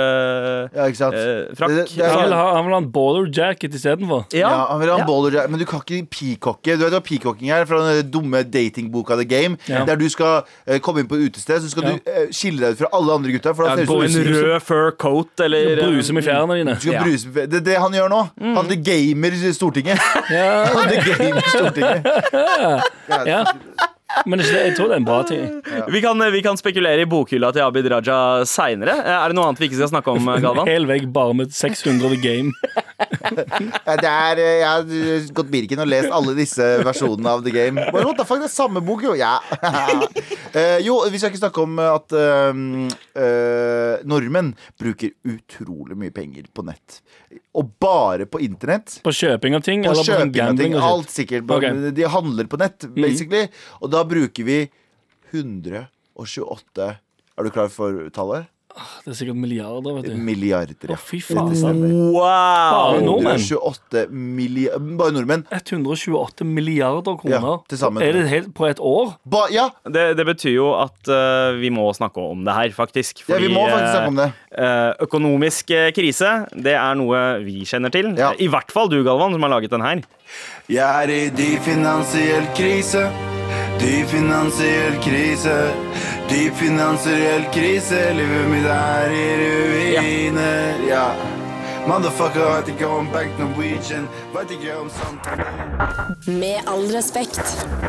Ja, 0.76 0.86
eh, 0.86 1.56
frakk. 1.56 1.70
Det- 1.70 1.86
det 1.88 1.96
det, 1.98 2.06
Han 2.06 2.18
sånn- 2.18 2.24
vil 2.24 2.34
ha, 2.34 2.54
han 2.56 2.66
vil 2.66 2.74
ha 2.74 2.78
en 2.82 2.92
baller 2.92 3.26
jacket 3.34 3.74
istedenfor. 3.74 4.26
Ja, 4.34 4.68
han 4.70 4.80
vil 4.80 4.90
ha 4.90 4.96
en 4.96 5.00
ja. 5.02 5.06
baller 5.08 5.32
jacket, 5.32 5.50
Men 5.52 5.60
du 5.60 5.66
kan 5.66 5.80
ikke 5.82 6.08
peacocke. 6.10 6.78
Du 6.78 6.84
vet 6.86 6.94
hva 6.94 7.02
peacocking 7.02 7.50
er? 7.50 7.66
Fra 7.66 7.80
den 7.94 8.12
dumme 8.12 8.44
datingboka 8.44 9.16
The 9.18 9.26
Game. 9.26 9.58
Ja. 9.68 9.86
Der 9.86 9.96
du 9.96 10.08
skal 10.10 10.44
eh, 10.68 10.80
komme 10.80 11.00
inn 11.00 11.08
på 11.08 11.16
utested, 11.18 11.62
så 11.62 11.70
skal 11.70 11.84
Ja. 11.84 11.90
du 11.92 12.12
eh, 12.12 12.28
skille 12.32 12.60
deg 12.60 12.72
ut 12.74 12.78
fra 12.78 12.88
alle 12.94 13.14
andre 13.14 13.32
gutta. 13.32 13.54
For 13.56 13.64
da 13.64 13.70
Ja, 13.70 13.76
ser 13.76 13.86
det 13.86 13.88
gå 13.90 14.04
ut 14.04 14.12
som 14.12 14.22
en 14.22 14.44
rød 14.44 14.62
fur 14.62 14.92
coat 14.92 15.40
eller 15.40 15.78
eh, 15.78 15.84
Bruse 15.88 16.14
med 16.14 16.24
fjærene 16.24 16.56
dine. 16.58 16.78
Ja. 16.84 17.04
Det 17.48 17.54
er 17.54 17.60
det 17.62 17.78
han 17.78 17.92
gjør 17.92 18.10
nå. 18.10 18.27
Han 18.42 18.72
er 18.72 18.82
gamer 18.84 19.36
i 19.38 19.54
Stortinget. 19.56 20.00
Ja, 20.34 20.66
Han 20.76 20.92
er 20.94 21.04
gamer 21.08 21.42
i 21.42 21.50
Stortinget. 21.52 22.08
ja. 23.32 23.42
Men 24.26 24.42
det, 24.42 24.48
jeg 24.50 24.74
tror 24.78 24.90
det 24.90 24.96
er 24.96 25.02
en 25.02 25.06
bra 25.08 25.18
ting. 25.28 25.44
Vi 25.94 26.00
kan, 26.02 26.22
vi 26.34 26.42
kan 26.42 26.58
spekulere 26.58 27.04
i 27.04 27.10
bokhylla 27.10 27.52
til 27.54 27.66
Abid 27.68 27.90
Raja 27.92 28.18
seinere. 28.50 28.96
Er 29.04 29.30
det 29.30 29.38
noe 29.38 29.50
annet 29.50 29.62
vi 29.62 29.68
ikke 29.70 29.78
skal 29.82 29.92
snakke 29.92 30.16
om, 30.16 30.32
Galvan? 30.42 30.68
Hel 30.68 30.88
vegg 30.90 31.06
bare 31.14 31.36
med 31.38 31.54
600 31.54 32.16
The 32.16 32.20
Game. 32.24 32.56
Det 32.98 34.10
er, 34.10 34.40
eh, 34.42 34.60
jeg 34.62 34.68
har 34.68 34.86
eh, 34.90 35.28
gått 35.38 35.50
Birken 35.54 35.82
og 35.84 35.90
lest 35.90 36.14
alle 36.14 36.34
disse 36.38 36.66
versjonene 36.86 37.34
av 37.38 37.44
The 37.46 37.54
Game. 37.54 37.84
Bare, 37.94 38.06
what 38.08 38.18
the 38.18 38.26
fuck, 38.26 38.42
det 38.42 38.50
er 38.50 38.54
samme 38.54 38.82
bok, 38.86 39.04
jo. 39.06 39.14
Ja. 39.18 39.36
uh, 39.62 40.80
jo, 40.88 40.98
vi 41.12 41.22
skal 41.22 41.32
ikke 41.32 41.44
snakke 41.44 41.66
om 41.66 41.78
at 41.84 42.16
uh, 42.18 42.58
uh, 43.22 43.94
nordmenn 44.08 44.54
bruker 44.82 45.14
utrolig 45.30 45.98
mye 46.00 46.16
penger 46.16 46.50
på 46.54 46.66
nett. 46.68 47.00
Og 47.58 47.70
bare 47.82 48.28
på 48.30 48.42
internett. 48.46 49.00
På 49.06 49.14
kjøping 49.14 49.58
av 49.58 49.66
ting? 49.66 49.86
På 49.86 49.94
eller 49.94 50.02
på 50.02 50.10
sånn 50.10 50.34
kjøping 50.34 50.48
av 50.48 50.62
ting. 50.64 50.78
Alt 50.90 51.14
sikkert. 51.14 51.48
Okay. 51.58 51.94
De 51.98 52.12
handler 52.18 52.50
på 52.50 52.62
nett, 52.62 52.90
basically. 52.98 53.48
Og 53.82 53.94
da 53.94 54.04
bruker 54.08 54.48
vi 54.48 54.62
128 55.34 56.94
Er 57.38 57.46
du 57.46 57.54
klar 57.54 57.70
for 57.70 58.08
tallet? 58.16 58.48
Det 59.06 59.12
er 59.14 59.18
sikkert 59.20 59.38
milliarder, 59.40 59.96
vet 59.98 60.06
du. 60.12 60.16
Milliarder. 60.28 60.76
ja. 60.90 60.96
Å, 60.96 61.00
fy 61.02 61.20
faen. 61.24 61.50
Det 61.52 61.58
stemmer. 61.60 61.92
Bare 62.14 62.98
Wow! 62.98 63.02
nordmenn. 63.06 63.40
128 63.42 64.06
milliarder 64.12 64.98
Bare 65.00 65.16
nordmenn. 65.16 65.46
128 65.54 66.46
milliarder 66.48 67.18
kroner. 67.22 67.38
Ja, 67.48 67.56
til 67.70 67.82
sammen. 67.82 68.04
Er 68.04 68.14
det 68.18 68.26
helt 68.32 68.52
på 68.58 68.68
et 68.70 68.80
år? 68.84 69.16
Ba, 69.26 69.46
ja, 69.54 69.70
Det, 69.86 70.08
det 70.20 70.26
betyr 70.28 70.56
jo 70.58 70.70
at 70.80 71.12
uh, 71.12 71.56
vi 71.60 71.70
må 71.74 71.88
snakke 71.98 72.22
om 72.22 72.44
det 72.48 72.54
her, 72.58 72.72
faktisk. 72.76 73.24
ja, 73.30 73.40
vi 73.42 73.50
må 73.54 73.64
faktisk 73.70 73.94
snakke 73.96 74.14
om 74.14 74.22
det. 74.22 74.30
Uh, 74.58 74.92
økonomisk 75.08 75.74
krise, 75.96 76.34
det 76.56 76.76
er 76.78 76.96
noe 77.00 77.24
vi 77.46 77.64
kjenner 77.68 77.94
til. 77.94 78.14
Ja. 78.18 78.34
I 78.38 78.48
hvert 78.52 78.72
fall 78.74 78.90
du, 78.92 79.00
Galvan, 79.06 79.34
som 79.36 79.44
har 79.48 79.54
laget 79.58 79.72
den 79.74 79.86
her. 79.86 80.04
Jeg 80.68 80.84
er 80.84 81.14
i 81.14 81.22
dyp 81.32 81.62
finansiell 81.64 82.48
krise. 82.58 83.06
Dyp 83.80 84.10
finansiell 84.12 84.98
krise. 85.06 85.54
Dyp 86.28 86.56
finansiell 86.60 87.46
krise. 87.54 88.00
Livet 88.18 88.48
mitt 88.52 88.66
er 88.68 89.14
i 89.16 89.26
ruiner. 89.42 90.82
Ja. 90.88 91.06
Motherfucker, 91.88 92.44
veit 92.44 92.72
ikke 92.74 92.88
om 92.92 93.08
Bank 93.14 93.38
Norwegian. 93.40 94.08
veit 94.34 94.52
ikke 94.52 94.74
om 94.76 94.90
Santander. 94.92 96.18
Med 96.28 96.68
all 96.68 96.84
respekt. 96.92 97.40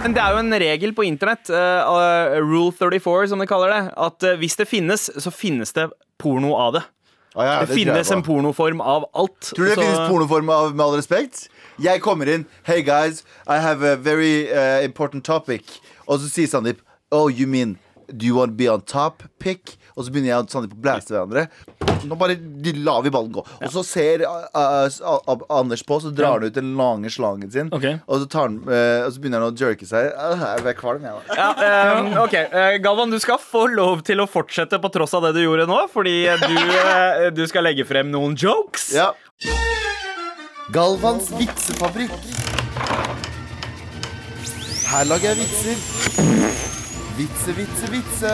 Men 0.05 0.15
det 0.15 0.23
er 0.23 0.37
jo 0.37 0.43
en 0.45 0.55
regel 0.63 0.95
på 0.95 1.07
internett, 1.09 1.51
eh, 1.51 2.39
rule 2.39 2.71
34 2.73 3.29
som 3.33 3.43
de 3.43 3.47
kaller 3.51 3.75
det, 3.75 3.83
at 3.97 4.23
uh, 4.23 4.37
hvis 4.39 4.57
det 4.57 4.69
finnes, 4.71 5.11
så 5.19 5.33
finnes 5.35 5.73
det 5.75 5.89
porno 6.19 6.55
av 6.55 6.73
det. 6.79 6.85
Ah, 7.35 7.45
ja, 7.45 7.61
Det 7.61 7.69
det 7.69 7.75
finnes 7.75 8.11
en 8.11 8.23
pornoform 8.23 8.81
av 8.81 9.11
alt. 9.15 9.41
Tror 9.55 9.65
du 9.65 9.69
det 9.69 9.75
så- 9.75 9.83
finnes 9.83 10.11
pornoform 10.11 10.49
av 10.51 10.75
Med 10.75 10.85
all 10.85 10.97
respekt? 10.97 11.49
Jeg 11.79 12.01
kommer 12.03 12.27
inn 12.27 12.47
Hey 12.65 12.83
guys, 12.83 13.23
I 13.47 13.59
have 13.59 13.83
a 13.85 13.97
very 13.97 14.49
uh, 14.51 14.83
important 14.83 15.25
topic 15.25 15.63
Og 16.09 16.19
så 16.19 16.29
sier 16.29 16.49
Sandeep 16.49 16.79
Oh, 17.13 17.29
you 17.29 17.47
mean 17.47 17.79
Do 18.09 18.27
you 18.27 18.37
want 18.37 18.53
to 18.53 18.57
be 18.57 18.69
on 18.73 18.81
top? 18.81 19.23
Pick? 19.39 19.77
Og 19.99 20.07
så 20.07 20.13
begynner 20.15 20.31
jeg 20.31 20.45
og 20.47 20.53
Sandeep 20.53 20.77
å 20.77 20.81
blæste 20.81 21.13
hverandre. 21.13 21.49
Nå 22.07 22.15
bare 22.15 22.37
de 22.39 22.73
lar 22.87 23.03
vi 23.03 23.11
ballen 23.11 23.33
gå. 23.35 23.43
Og 23.43 23.73
så 23.75 23.83
ser 23.85 24.23
uh, 24.23 24.45
uh, 24.55 24.87
uh, 25.27 25.43
Anders 25.59 25.83
på 25.83 25.99
Så 26.01 26.13
drar 26.15 26.37
han 26.37 26.47
ut 26.47 26.55
den 26.55 26.71
lange 26.79 27.11
slangen 27.11 27.51
sin. 27.51 27.73
Okay. 27.75 27.99
og, 28.07 28.23
så 28.23 28.29
tar 28.31 28.47
han, 28.47 28.61
uh, 28.69 29.07
og 29.09 29.11
så 29.17 29.23
begynner 29.25 29.43
han 29.43 29.51
å 29.57 29.59
jerke 29.59 29.89
seg. 29.89 30.13
Uh, 30.15 30.45
Jeg 30.55 30.65
ble 30.67 30.75
kvalm 30.79 31.09
jeg 31.09 31.19
da. 31.19 31.39
Ja, 31.41 31.99
um, 31.99 32.13
ok, 32.25 32.37
eh, 32.39 32.79
Galvan, 32.85 33.11
du 33.11 33.19
skal 33.23 33.43
få 33.43 33.67
lov 33.73 34.05
til 34.07 34.23
å 34.23 34.29
fortsette 34.31 34.79
på 34.83 34.93
tross 34.95 35.17
av 35.19 35.27
det 35.27 35.35
du 35.37 35.43
gjorde 35.43 35.67
nå, 35.71 35.81
fordi 35.93 36.17
du, 36.47 36.55
eh, 36.55 37.29
du 37.35 37.43
skal 37.51 37.67
legge 37.67 37.87
frem 37.89 38.13
noen 38.15 38.39
jokes. 38.39 38.93
Ja. 38.95 39.11
Galvans 40.73 41.33
vitsefabrikk. 41.35 42.15
Her 44.89 45.05
lager 45.11 45.35
jeg 45.35 45.43
vitser 45.43 46.77
Vitse, 47.19 47.53
vitse, 47.57 47.91
vitse. 47.91 48.33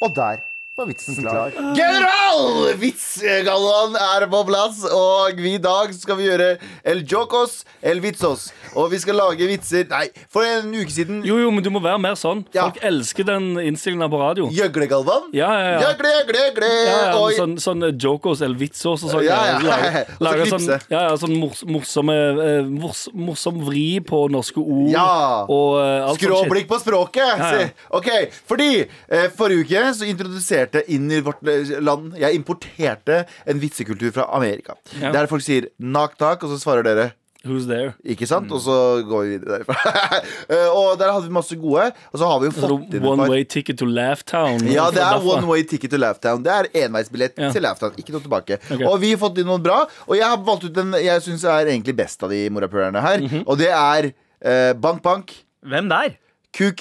Og 0.00 0.16
der 0.16 0.36
var 0.78 0.88
vitsen 0.90 1.18
klar 1.22 1.54
General! 1.76 2.74
Vitsgalvan 2.78 3.96
er 3.98 4.26
på 4.30 4.42
plass 4.48 4.84
Og 4.86 5.40
vi 5.42 5.56
i 5.56 5.62
dag 5.62 5.94
skal 5.96 6.18
vi 6.20 6.28
gjøre 6.28 6.50
El 6.86 7.02
Jokos, 7.08 7.62
El 7.82 8.02
Vitsos 8.04 8.48
Og 8.74 8.90
vi 8.92 9.00
skal 9.02 9.18
lage 9.18 9.48
vitser 9.50 9.88
Nei, 9.90 10.06
for 10.30 10.46
en 10.46 10.70
uke 10.76 10.92
siden 10.94 11.24
Jo, 11.26 11.40
jo, 11.42 11.50
men 11.54 11.64
du 11.64 11.70
må 11.74 11.82
være 11.82 11.98
mer 12.02 12.16
sånn. 12.18 12.44
Ja. 12.54 12.68
Folk 12.68 12.78
elsker 12.84 13.26
den 13.26 13.50
innstillingen 13.60 14.10
på 14.10 14.18
radio. 14.20 14.48
Gjøglegalvan? 14.54 15.30
Ja, 15.36 15.48
ja, 15.54 15.68
ja. 15.74 15.80
Gjøgle, 15.86 16.12
gjøgle, 16.14 16.42
gjøgle 16.44 16.70
Ja, 16.70 16.96
ja, 17.08 17.16
Og- 17.18 17.36
sånn, 17.38 17.56
sånn 17.62 17.86
Jocos 17.98 18.28
jokos 18.28 18.42
eller 18.44 18.58
vitsos 18.58 19.04
og 19.04 19.12
sånn. 19.12 19.24
Ja, 19.26 19.38
ja. 19.46 20.04
Lager, 20.20 20.42
Og 20.42 20.48
så 20.52 20.58
sånn, 20.58 20.84
ja, 20.90 21.02
ja, 21.08 21.16
sånn 21.20 21.34
mors, 21.38 21.62
morsomme 21.68 22.14
eh, 22.14 22.68
mors, 22.68 23.06
Morsom 23.14 23.60
vri 23.66 24.00
på 24.04 24.24
norske 24.32 24.60
ord. 24.60 24.90
Ja. 24.92 25.44
Og 25.50 25.78
eh. 25.82 26.12
Skråblikk 26.18 26.68
på 26.70 26.78
språket! 26.82 27.38
Ja, 27.38 27.50
ja. 27.62 27.68
Ok, 27.94 28.08
fordi 28.48 28.84
uh, 28.84 29.26
Forrige 29.36 29.64
uke 29.64 29.82
så 29.96 30.06
introduserte 30.08 30.67
jeg 30.74 30.84
inn 30.88 31.10
i 31.10 31.20
vårt 31.20 31.40
land 31.80 32.14
Jeg 32.18 32.34
importerte 32.34 33.24
en 33.46 33.60
vitsekultur 33.60 34.12
fra 34.12 34.28
Amerika. 34.36 34.74
Ja. 35.00 35.12
Der 35.12 35.26
folk 35.26 35.42
sier 35.42 35.68
'knock 35.80 36.18
knock', 36.18 36.42
og 36.44 36.50
så 36.50 36.58
svarer 36.60 36.82
dere 36.82 37.12
Who's 37.46 37.68
there? 37.68 37.92
Ikke 38.02 38.26
sant? 38.26 38.50
Og 38.50 38.60
så 38.60 38.74
går 39.06 39.22
vi 39.24 39.36
videre 39.36 39.60
derfra. 39.60 39.76
Eh, 40.48 40.68
og 40.72 40.96
der 40.98 41.12
hadde 41.12 41.28
vi 41.28 41.32
masse 41.32 41.54
gode. 41.60 41.92
Og 42.12 42.18
så 42.18 42.26
har 42.26 42.38
vi 42.40 42.48
jo 42.48 42.52
fått 42.56 42.72
inn 42.72 42.84
et 42.88 42.94
er 43.04 43.06
One 43.06 43.22
par 43.22 43.30
way 43.30 43.44
ticket 43.44 43.78
to 43.78 43.84
Laughtown. 43.86 44.62
Ja, 44.66 44.86
det 44.90 45.02
er 45.04 45.20
one 45.22 45.46
way 45.46 45.62
ticket 45.62 45.92
to 45.92 46.00
Laughtown. 46.00 46.42
Det 46.42 46.50
er 46.52 46.68
enveisbillett 46.86 47.38
Ja. 47.38 47.50
til 47.52 47.62
Laughtown. 47.62 47.92
Ikke 48.00 48.14
noe 48.16 48.24
tilbake. 48.24 48.58
Okay. 48.64 48.86
Og 48.88 48.98
vi 49.00 49.10
har 49.12 49.20
fått 49.20 49.38
inn 49.38 49.46
noen 49.46 49.62
bra. 49.62 49.84
Og 50.08 50.16
jeg 50.16 50.24
har 50.24 50.36
valgt 50.36 50.64
ut 50.64 50.74
den 50.74 50.92
jeg 50.92 51.22
syns 51.22 51.44
er 51.44 51.68
egentlig 51.68 51.94
best 51.96 52.22
av 52.24 52.30
de 52.30 52.48
morapulerne 52.50 53.00
her. 53.00 53.20
Mhm. 53.20 53.44
Og 53.46 53.58
det 53.58 53.70
er 53.70 54.10
eh, 54.42 54.72
Bank 54.74 55.02
Bank, 55.02 55.34
Hvem 55.62 55.88
der? 55.88 56.16
Kuk, 56.56 56.80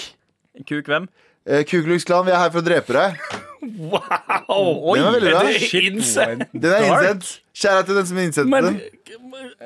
Kuk 0.65 0.85
hvem? 0.87 1.07
Eh, 1.47 1.63
Ku 1.65 1.81
Klux 1.85 2.05
Klan. 2.07 2.25
Vi 2.27 2.31
er 2.35 2.41
her 2.43 2.53
for 2.53 2.61
å 2.61 2.67
drepe 2.67 2.93
deg. 2.97 3.19
Wow! 3.63 4.95
Den 4.95 5.03
var 5.03 5.17
veldig 5.17 5.31
bra. 5.33 5.43
Det 5.47 5.55
er 5.57 5.89
innsett. 5.89 6.47
Den 6.53 6.71
er 6.71 6.87
innsendt. 6.87 7.35
Kjære 7.57 7.85
til 7.87 7.95
den 7.97 8.09
som 8.09 8.17
innsendte 8.21 8.51
Men 8.53 8.67
den. 8.69 8.81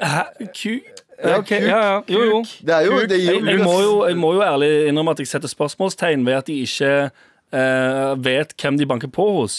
Hæ? 0.02 0.24
Ku... 0.56 0.76
Ja, 1.22 1.38
Ok, 1.38 1.52
ja, 1.52 1.60
ja. 1.60 2.02
Jo, 2.10 2.22
jo. 2.26 2.38
Det 2.66 2.74
er 2.74 2.86
jo, 2.88 2.96
det 3.06 3.20
gir 3.20 3.28
Jeg, 3.30 3.42
jo 3.42 3.46
jeg, 3.46 3.60
må 3.62 3.76
jo, 3.82 3.92
jeg 4.08 4.18
må 4.18 4.32
jo 4.34 4.42
ærlig 4.42 4.70
innrømme 4.90 5.14
at 5.14 5.20
jeg 5.22 5.30
setter 5.30 5.52
spørsmålstegn 5.52 6.26
ved 6.26 6.34
at 6.34 6.48
de 6.48 6.56
ikke 6.64 7.12
eh, 7.52 8.16
vet 8.24 8.54
hvem 8.62 8.78
de 8.80 8.86
banker 8.88 9.10
på 9.12 9.26
hos. 9.42 9.56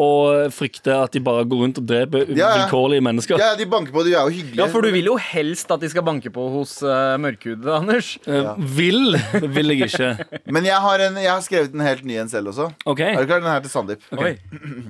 Og 0.00 0.48
frykter 0.56 1.02
at 1.04 1.12
de 1.12 1.20
bare 1.20 1.44
går 1.44 1.58
rundt 1.64 1.78
og 1.82 1.84
dreper 1.86 2.24
Ja, 2.32 2.34
ja. 2.38 2.50
vilkårlige 2.62 3.04
mennesker. 3.04 3.38
Ja, 3.38 3.50
de 3.58 3.66
banker 3.68 3.92
på, 3.92 4.02
de 4.06 4.14
er 4.14 4.24
jo 4.24 4.32
hyggelige. 4.38 4.56
Ja, 4.62 4.66
for 4.72 4.80
du 4.82 4.88
vil 4.94 5.04
jo 5.10 5.16
helst 5.20 5.70
at 5.74 5.80
de 5.84 5.90
skal 5.92 6.02
banke 6.06 6.32
på 6.32 6.46
hos 6.54 6.78
uh, 6.82 7.16
mørkhudede, 7.20 7.74
Anders. 7.76 8.14
Eh, 8.26 8.50
Vil 8.78 9.16
vil 9.52 9.74
jeg 9.74 9.90
ikke. 9.90 10.10
Men 10.56 10.64
jeg 10.70 10.80
har, 10.80 11.04
en, 11.06 11.16
jeg 11.20 11.30
har 11.30 11.40
skrevet 11.44 11.74
en 11.76 11.84
helt 11.84 12.04
ny 12.08 12.16
en 12.22 12.28
selv 12.32 12.48
også. 12.54 12.70
OK. 12.88 13.00
Er 13.04 13.20
du 13.20 13.26
klar? 13.28 13.40
Den 13.44 13.50
her 13.52 13.60
til 13.66 13.70
Sandeep. 13.74 14.06
Oi. 14.16 14.32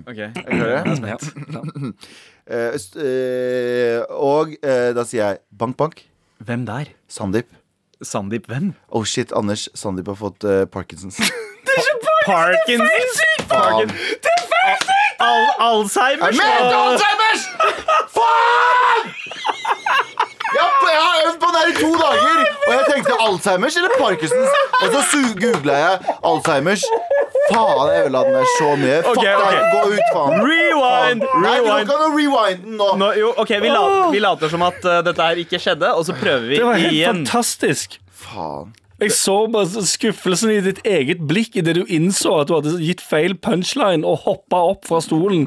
Ok. 0.06 0.18
Er 0.18 0.50
du 0.50 0.60
klar? 0.60 1.14
Ja. 1.14 1.18
Eh, 2.50 2.72
øst- 2.74 2.96
eh, 2.98 4.00
og 4.10 4.56
eh, 4.58 4.88
da 4.96 5.04
sier 5.06 5.20
jeg 5.22 5.38
bank, 5.54 5.76
bank. 5.78 6.00
Hvem 6.42 6.64
der? 6.66 6.88
Sandeep. 7.06 7.46
Sandeep 8.02 8.48
hvem? 8.50 8.72
Oh 8.90 9.04
shit, 9.06 9.30
Anders. 9.38 9.68
Sandeep 9.78 10.08
har 10.10 10.18
fått 10.18 10.42
eh, 10.50 10.64
Parkinsons. 10.66 11.20
Parkinsons! 12.26 13.20
Faen. 13.48 13.90
Al 15.20 15.46
Alzheimers? 15.68 16.36
Mente 16.36 16.76
Alzheimers! 16.76 17.42
Faen! 18.16 19.14
Jeg, 20.54 20.66
jeg 20.92 21.00
har 21.06 21.16
øvd 21.26 21.36
på 21.42 21.46
den 21.46 21.56
her 21.60 21.68
i 21.70 21.74
to 21.80 21.90
dager, 22.02 22.40
og 22.66 22.72
jeg 22.74 22.84
tenkte 22.94 23.12
Alzheimers 23.26 23.76
eller 23.76 23.92
Parkinsons. 23.98 24.50
Og 24.82 24.86
så 25.12 25.22
googla 25.42 25.76
jeg 25.84 26.16
Alzheimers. 26.30 26.82
Faen, 27.52 27.86
jeg 27.92 28.02
ødela 28.04 28.22
den 28.26 28.34
der 28.38 28.48
så 28.58 28.68
mye. 28.82 28.96
Fuck 29.06 29.16
Ok, 29.16 29.24
ok. 29.44 29.54
gå 29.74 29.80
ut, 29.94 30.04
faen. 30.14 30.34
Rewind! 30.50 31.24
Nei, 31.44 31.56
du 31.58 31.70
kan 31.92 32.04
Rewind. 32.18 32.64
den 32.66 32.76
nå. 32.80 32.90
Nå, 33.00 33.12
jo, 33.18 33.32
ok, 33.36 33.54
vi, 33.62 33.70
la, 33.72 33.84
vi 34.14 34.20
later 34.22 34.52
som 34.52 34.62
at 34.66 34.84
uh, 34.86 34.98
dette 35.06 35.22
her 35.30 35.40
ikke 35.44 35.58
skjedde, 35.62 35.94
og 35.94 36.04
så 36.06 36.14
prøver 36.20 36.46
vi 36.50 36.54
igjen. 36.58 36.62
Det 36.62 36.68
var 36.72 36.78
helt 36.84 36.92
igjen. 36.98 37.22
fantastisk. 37.24 37.98
Faen. 38.26 38.74
Jeg 39.00 39.12
så 39.16 39.36
bare 39.52 39.84
skuffelsen 39.88 40.50
i 40.52 40.60
ditt 40.64 40.80
eget 40.86 41.22
blikk 41.30 41.56
idet 41.56 41.74
du 41.78 41.84
innså 41.88 42.34
at 42.42 42.48
du 42.50 42.56
hadde 42.58 42.76
gitt 42.84 43.00
feil 43.00 43.34
punchline 43.40 44.04
og 44.04 44.18
hoppa 44.26 44.60
opp 44.74 44.84
fra 44.88 45.00
stolen, 45.04 45.46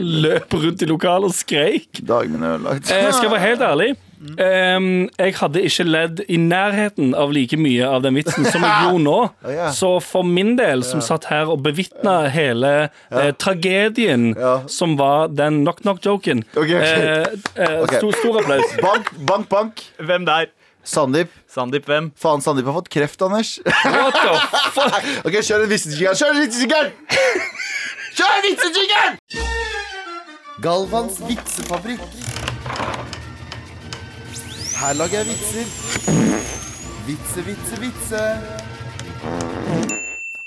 løp 0.00 0.52
rundt 0.54 0.82
i 0.84 0.88
lokalet 0.90 1.30
og 1.30 1.36
skreik. 1.36 2.02
Dagen 2.06 2.32
min 2.36 2.42
er 2.44 2.58
ødelagt. 2.58 2.90
Eh, 2.92 3.04
Jeg 3.08 3.14
skal 3.14 3.30
være 3.32 3.46
helt 3.48 3.60
ærlig. 3.72 3.94
Um, 4.24 4.84
jeg 5.20 5.34
hadde 5.36 5.60
ikke 5.68 5.84
ledd 5.84 6.20
i 6.32 6.38
nærheten 6.40 7.10
av 7.18 7.28
like 7.34 7.58
mye 7.60 7.84
av 7.84 8.00
den 8.06 8.14
vitsen 8.16 8.46
som 8.48 8.62
jeg 8.64 8.78
gjorde 8.86 9.02
nå. 9.04 9.16
Så 9.76 9.90
for 10.00 10.24
min 10.24 10.54
del, 10.56 10.80
som 10.86 11.02
satt 11.04 11.26
her 11.28 11.50
og 11.52 11.60
bevitna 11.66 12.22
hele 12.32 12.70
eh, 13.12 13.32
tragedien 13.36 14.30
som 14.72 14.96
var 14.96 15.28
den 15.28 15.60
knock-knock-joken 15.66 16.40
Ok, 16.56 16.64
ok. 16.64 16.72
eh, 16.72 17.26
eh, 17.66 17.78
Ok. 17.84 17.98
stor, 17.98 18.12
stor 18.22 18.40
applaus. 18.40 18.76
Bank, 18.80 19.12
bank, 19.28 19.48
bank. 19.52 19.84
Hvem 20.00 20.24
der? 20.30 20.48
Sandeep. 20.84 21.30
Sandeep 21.48 21.86
hvem? 21.88 22.10
Faen, 22.20 22.42
Sandeep 22.44 22.66
har 22.68 22.76
fått 22.76 22.90
kreft, 22.92 23.22
Anders. 23.24 23.54
What 23.64 24.14
the 24.14 24.34
fuck? 24.76 25.02
Ok, 25.26 25.38
kjør 25.40 25.64
en 25.64 25.70
vitsejingle. 25.72 26.12
Kjør 26.20 26.34
en 26.34 26.40
vitsejingle! 26.44 26.92
Kjør 28.14 28.36
en 28.36 28.44
vitsejingle! 28.48 29.04
Galvans 30.64 31.16
vitsefabrikk. 31.28 32.04
Her 34.78 34.92
lager 35.00 35.22
jeg 35.22 35.26
vitser. 35.32 35.66
Vitse, 37.08 37.44
vitse, 37.48 37.80
vitse. 37.80 38.22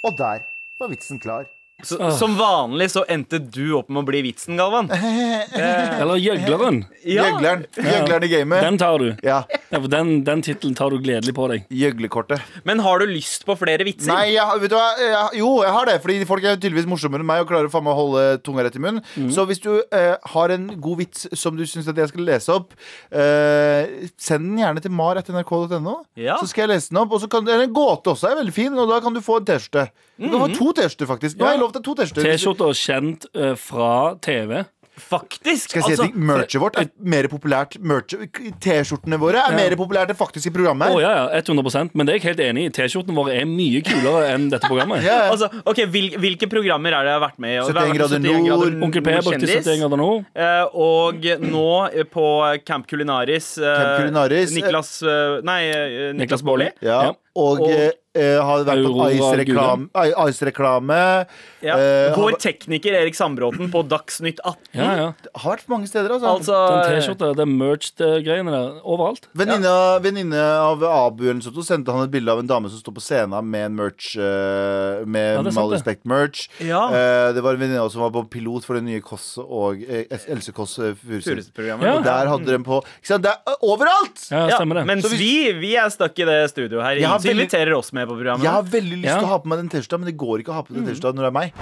Og 0.06 0.14
der 0.18 0.46
var 0.80 0.88
vitsen 0.94 1.20
klar. 1.20 1.50
Så, 1.86 2.12
Som 2.18 2.34
vanlig 2.40 2.88
så 2.90 3.04
endte 3.06 3.38
du 3.38 3.76
opp 3.78 3.92
med 3.94 4.02
å 4.02 4.06
bli 4.08 4.24
vitsen, 4.26 4.56
Galvan. 4.58 4.88
Eller 5.54 6.18
gjøgleren. 6.18 6.80
Ja. 7.06 7.28
Gjøgleren. 7.28 7.68
Gjøgleren 7.78 8.24
i 8.26 8.30
gamet. 8.32 8.64
Den 8.66 8.80
tar 8.82 8.98
du. 8.98 9.12
Ja, 9.22 9.44
Ja, 9.70 9.78
for 9.84 9.86
den 9.92 10.24
den 10.26 10.42
tittelen 10.42 10.74
tar 10.80 10.90
du 10.90 10.98
gledelig 11.04 11.36
på 11.38 11.46
deg. 11.52 11.68
Gjøglekortet. 11.70 12.42
Men 12.66 12.82
har 12.82 13.04
du 13.04 13.06
lyst 13.12 13.46
på 13.46 13.54
flere 13.60 13.86
vitser? 13.86 14.10
Nei, 14.10 14.32
jeg, 14.34 14.42
har- 14.42 14.58
vet 14.64 14.72
du 14.74 14.76
hva? 14.80 14.88
Jeg, 14.98 15.38
jo, 15.44 15.52
jeg 15.68 15.74
har 15.76 15.86
det. 15.92 15.98
Fordi 16.02 16.16
folk 16.26 16.48
er 16.50 16.58
tydeligvis 16.58 16.90
morsommere 16.90 17.22
enn 17.22 17.30
meg 17.30 17.44
og 17.46 17.52
klarer 17.52 17.70
faen 17.70 17.86
meg 17.86 17.94
å 17.94 18.00
holde 18.02 18.26
tunga 18.48 18.66
rett 18.66 18.80
i 18.80 18.82
munnen. 18.82 19.30
Så 19.36 19.46
hvis 19.46 19.62
du 19.62 19.70
eh, 19.94 20.16
har 20.34 20.56
en 20.58 20.66
god 20.82 21.04
vits 21.04 21.28
som 21.38 21.54
du 21.60 21.62
syns 21.70 21.86
jeg 21.94 22.10
skal 22.10 22.26
lese 22.26 22.58
opp, 22.58 22.74
eh, 23.14 24.08
send 24.18 24.50
den 24.50 24.64
gjerne 24.64 24.82
til 24.82 24.96
mar.nrk.no. 24.98 25.98
Ja. 26.18 26.40
Så 26.42 26.50
skal 26.50 26.66
jeg 26.66 26.74
lese 26.74 26.90
den 26.96 27.04
opp. 27.06 27.14
Og 27.14 27.22
så 27.22 27.30
kan, 27.30 27.46
eller 27.46 27.68
en 27.70 27.78
gåte 27.78 28.16
også 28.16 28.32
er 28.34 28.42
veldig 28.42 28.56
fin, 28.58 28.74
og 28.82 28.90
da 28.90 28.98
kan 29.06 29.14
du 29.14 29.22
få 29.22 29.44
en 29.44 29.50
T-skjorte. 29.52 29.90
Du 30.18 30.32
kan 30.32 30.42
få 30.48 30.50
to 30.58 30.72
T-skjorter, 30.80 31.12
faktisk. 31.14 31.38
Nå 31.38 31.46
har 31.46 31.54
jeg 31.54 31.62
lov 31.68 31.78
til 31.78 31.86
to 31.86 31.98
T-skjorter. 32.02 32.32
T-skjorter 32.32 32.82
kjent 32.82 33.30
eh, 33.36 33.54
fra 33.60 33.94
TV. 34.24 34.64
Faktisk! 34.98 35.70
Skal 35.70 35.84
jeg 35.84 35.86
si 35.86 35.92
altså, 35.94 36.06
en 36.08 36.14
ting? 36.16 36.24
Merchet 36.26 36.62
vårt 36.62 36.78
er 36.82 36.88
mer 37.06 37.28
populært 37.30 37.76
merch- 37.86 38.16
T-skjortene 38.64 39.20
våre 39.22 39.44
er 39.46 39.54
mer 39.54 39.76
populært 39.78 40.10
enn 40.10 40.18
faktisk 40.18 40.50
i 40.50 40.54
programmet. 40.56 40.90
Å 40.90 41.02
ja, 41.04 41.12
ja, 41.20 41.42
100% 41.44 41.94
Men 41.94 42.08
det 42.10 42.16
er 42.16 42.18
jeg 42.18 42.26
helt 42.32 42.42
enig 42.48 42.64
i. 42.66 42.72
T-skjortene 42.74 43.14
våre 43.18 43.36
er 43.38 43.46
mye 43.50 43.84
kulere 43.86 44.32
enn 44.34 44.48
dette 44.54 44.66
programmet. 44.66 45.04
Ja, 45.08 45.28
ja. 45.28 45.28
altså, 45.32 45.48
ok, 45.70 45.84
hvil, 45.94 46.10
Hvilke 46.20 46.50
programmer 46.50 46.96
er 46.98 47.06
det 47.06 47.14
jeg 47.14 47.20
har 47.20 47.24
vært 47.28 47.38
med 47.44 47.54
i? 47.54 47.60
71 47.62 47.94
grader 48.00 48.24
nord, 48.26 48.80
Onkel 48.88 49.06
P 49.06 49.14
brukte 49.14 49.36
kjendis. 49.38 49.54
71 49.70 49.84
grader 49.84 50.02
nord. 50.02 50.26
Eh, 50.34 50.82
og 50.88 51.30
nå 51.46 51.68
eh, 51.92 52.10
på 52.18 52.26
Camp 52.66 52.90
Culinaris, 52.90 53.54
eh, 53.62 53.70
Camp 53.78 54.02
Culinaris, 54.02 54.50
eh, 54.50 54.58
Niklas 54.58 54.92
eh, 55.06 55.38
Nei, 55.48 55.60
eh, 55.70 56.10
Niklas 56.18 56.44
Baarli. 56.48 56.72
Ja. 56.82 57.14
Ja. 57.38 57.44
Og, 57.44 57.62
Og- 57.62 57.70
eh, 57.70 57.92
eh, 58.18 58.42
har 58.42 58.64
vært 58.66 58.84
på 58.84 59.10
Ice-reklame. 59.14 59.90
Ice-reklame 59.94 61.28
Ja. 61.62 61.76
eh, 61.78 62.14
Vår 62.16 62.32
har, 62.32 62.38
tekniker 62.42 62.94
Erik 62.98 63.14
Sandbråten 63.16 63.70
på 63.72 63.84
Dagsnytt 63.88 64.40
18. 64.44 64.58
Ja, 64.74 64.96
ja. 64.98 65.14
har 65.36 65.58
vært 65.58 65.68
mange 65.70 65.88
steder, 65.88 66.10
altså. 66.16 66.34
Altså 66.38 66.58
Den 66.84 67.02
T-skjorta, 67.02 67.36
det 67.38 67.46
merged-greiene 67.48 68.52
der. 68.54 68.82
Overalt. 68.86 69.28
Venninne 69.38 70.02
venninne 70.02 70.42
av 70.42 70.84
Abu 70.84 71.24
eller 71.26 71.38
noe 71.40 71.46
sånt, 71.46 71.56
så 71.58 71.66
sendte 71.66 71.94
han 71.94 72.04
et 72.08 72.12
bilde 72.14 72.30
av 72.32 72.40
en 72.40 72.48
dame 72.50 72.70
som 72.70 72.80
står 72.82 72.94
på 72.98 73.02
scenen 73.06 73.46
med 73.46 73.66
en 73.72 73.76
merch. 73.76 74.16
eh, 74.18 75.06
med 75.06 75.46
Ja, 75.46 75.62
respekt-merch. 75.74 76.48
Ja. 76.62 76.88
Eh, 76.90 77.34
det 77.34 77.42
var 77.44 77.54
en 77.54 77.60
venninne 77.60 77.90
som 77.92 78.02
var 78.02 78.10
på 78.12 78.30
pilot 78.30 78.64
for 78.66 78.76
det 78.76 78.84
nye 78.84 79.02
Kåss 79.02 79.38
og 79.44 79.84
eh, 79.88 80.06
Else 80.28 80.52
Kåss 80.52 80.78
Furuseth. 80.98 81.52
Furuseth-programmet. 81.52 81.84
Ja. 81.86 81.98
Og 81.98 82.04
Der 82.04 82.28
hadde 82.28 82.46
de 82.46 82.60
på 82.64 82.82
ikke 82.84 83.08
sant? 83.14 83.24
Det 83.24 83.32
er 83.34 83.56
overalt! 83.64 84.28
Ja, 84.32 84.48
Ja, 84.48 84.58
stemmer 84.58 84.76
det. 84.82 84.86
mens 84.88 85.06
vi, 85.12 85.52
vi 85.54 85.76
er 85.76 85.90
stuck 85.90 86.18
i 86.20 86.26
det 86.26 86.50
studioet 86.52 86.84
her. 86.84 86.96
Jeg 87.02 87.10
veldig- 87.28 87.46
inviterer 87.48 87.74
oss 87.78 87.92
med 87.94 88.08
på 88.08 88.16
programmet. 88.18 88.44
Jeg 88.44 88.52
har 88.52 88.64
veldig 88.64 88.98
lyst 89.02 89.06
Ja. 89.12 89.18
til 89.20 89.28
å 89.28 89.32
ha 89.34 89.40
på 89.40 89.46
meg 89.52 89.58
den 89.60 89.70
T-skjorta, 89.70 90.00
men 90.00 90.06
det 90.12 90.18
går 90.18 90.40
ikke 90.44 90.52
å 90.54 90.54
ha 90.54 90.64
på 90.64 90.74
den 90.74 90.86
T-skjorta 90.88 91.14
når 91.14 91.24
det 91.24 91.32
er 91.32 91.38
meg. 91.40 91.54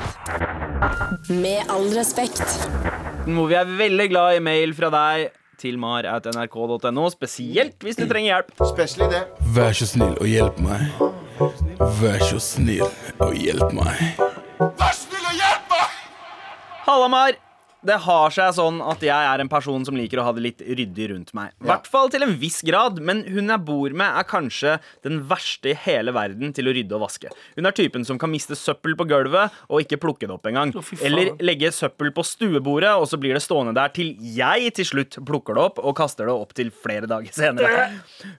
Med 1.30 1.70
all 1.70 1.90
respekt. 1.96 2.42
Hvor 3.26 3.48
vi 3.50 3.56
er 3.56 3.66
veldig 3.66 4.10
glad 4.12 4.36
i 4.36 4.40
mail 4.40 4.74
fra 4.74 4.90
deg 4.94 5.32
til 5.58 5.78
mar.nrk.no, 5.78 7.10
spesielt 7.10 7.80
hvis 7.80 7.96
du 7.98 8.06
trenger 8.06 8.36
hjelp. 8.44 8.52
Spesielt 8.70 9.10
det. 9.12 9.24
Vær 9.56 9.72
så 9.74 9.88
snill 9.88 10.14
og 10.20 10.28
hjelp 10.30 10.60
meg. 10.60 10.92
Vær 12.02 12.20
så 12.22 12.40
snill 12.40 12.84
og 13.20 13.34
hjelp 13.34 13.74
meg. 13.74 14.20
Halla, 16.86 17.08
Mar! 17.10 17.32
Det 17.86 17.98
har 18.06 18.34
seg 18.34 18.56
sånn 18.58 18.82
at 18.84 19.04
jeg 19.06 19.30
er 19.32 19.44
en 19.44 19.52
person 19.52 19.86
som 19.88 19.98
liker 19.98 20.22
å 20.22 20.26
ha 20.28 20.34
det 20.36 20.44
litt 20.44 20.64
ryddig 20.66 21.10
rundt 21.12 21.34
meg. 21.38 21.54
I 21.62 21.70
hvert 21.70 21.90
fall 21.92 22.12
til 22.14 22.26
en 22.26 22.36
viss 22.42 22.62
grad, 22.66 23.00
men 23.04 23.24
hun 23.30 23.52
jeg 23.52 23.66
bor 23.68 23.94
med, 23.94 24.18
er 24.20 24.28
kanskje 24.28 24.78
den 25.06 25.22
verste 25.30 25.72
i 25.74 25.78
hele 25.86 26.14
verden 26.16 26.54
til 26.56 26.70
å 26.70 26.76
rydde 26.76 26.98
og 26.98 27.06
vaske. 27.06 27.32
Hun 27.58 27.70
er 27.70 27.76
typen 27.76 28.06
som 28.08 28.20
kan 28.22 28.32
miste 28.34 28.58
søppel 28.58 28.98
på 28.98 29.08
gulvet 29.10 29.54
og 29.70 29.84
ikke 29.84 30.00
plukke 30.02 30.28
det 30.28 30.36
opp 30.36 30.50
engang. 30.50 30.74
fy. 30.86 30.98
Eller 31.06 31.34
legge 31.44 31.72
søppel 31.76 32.12
på 32.16 32.26
stuebordet, 32.26 32.94
og 32.96 33.08
så 33.10 33.20
blir 33.22 33.36
det 33.38 33.44
stående 33.46 33.76
der 33.78 33.94
til 33.96 34.14
jeg 34.36 34.74
til 34.76 34.90
slutt 34.90 35.20
plukker 35.26 35.58
det 35.58 35.66
opp 35.70 35.82
og 35.82 35.96
kaster 35.98 36.30
det 36.30 36.36
opp 36.36 36.56
til 36.58 36.72
flere 36.74 37.10
dager 37.10 37.34
senere. 37.36 37.88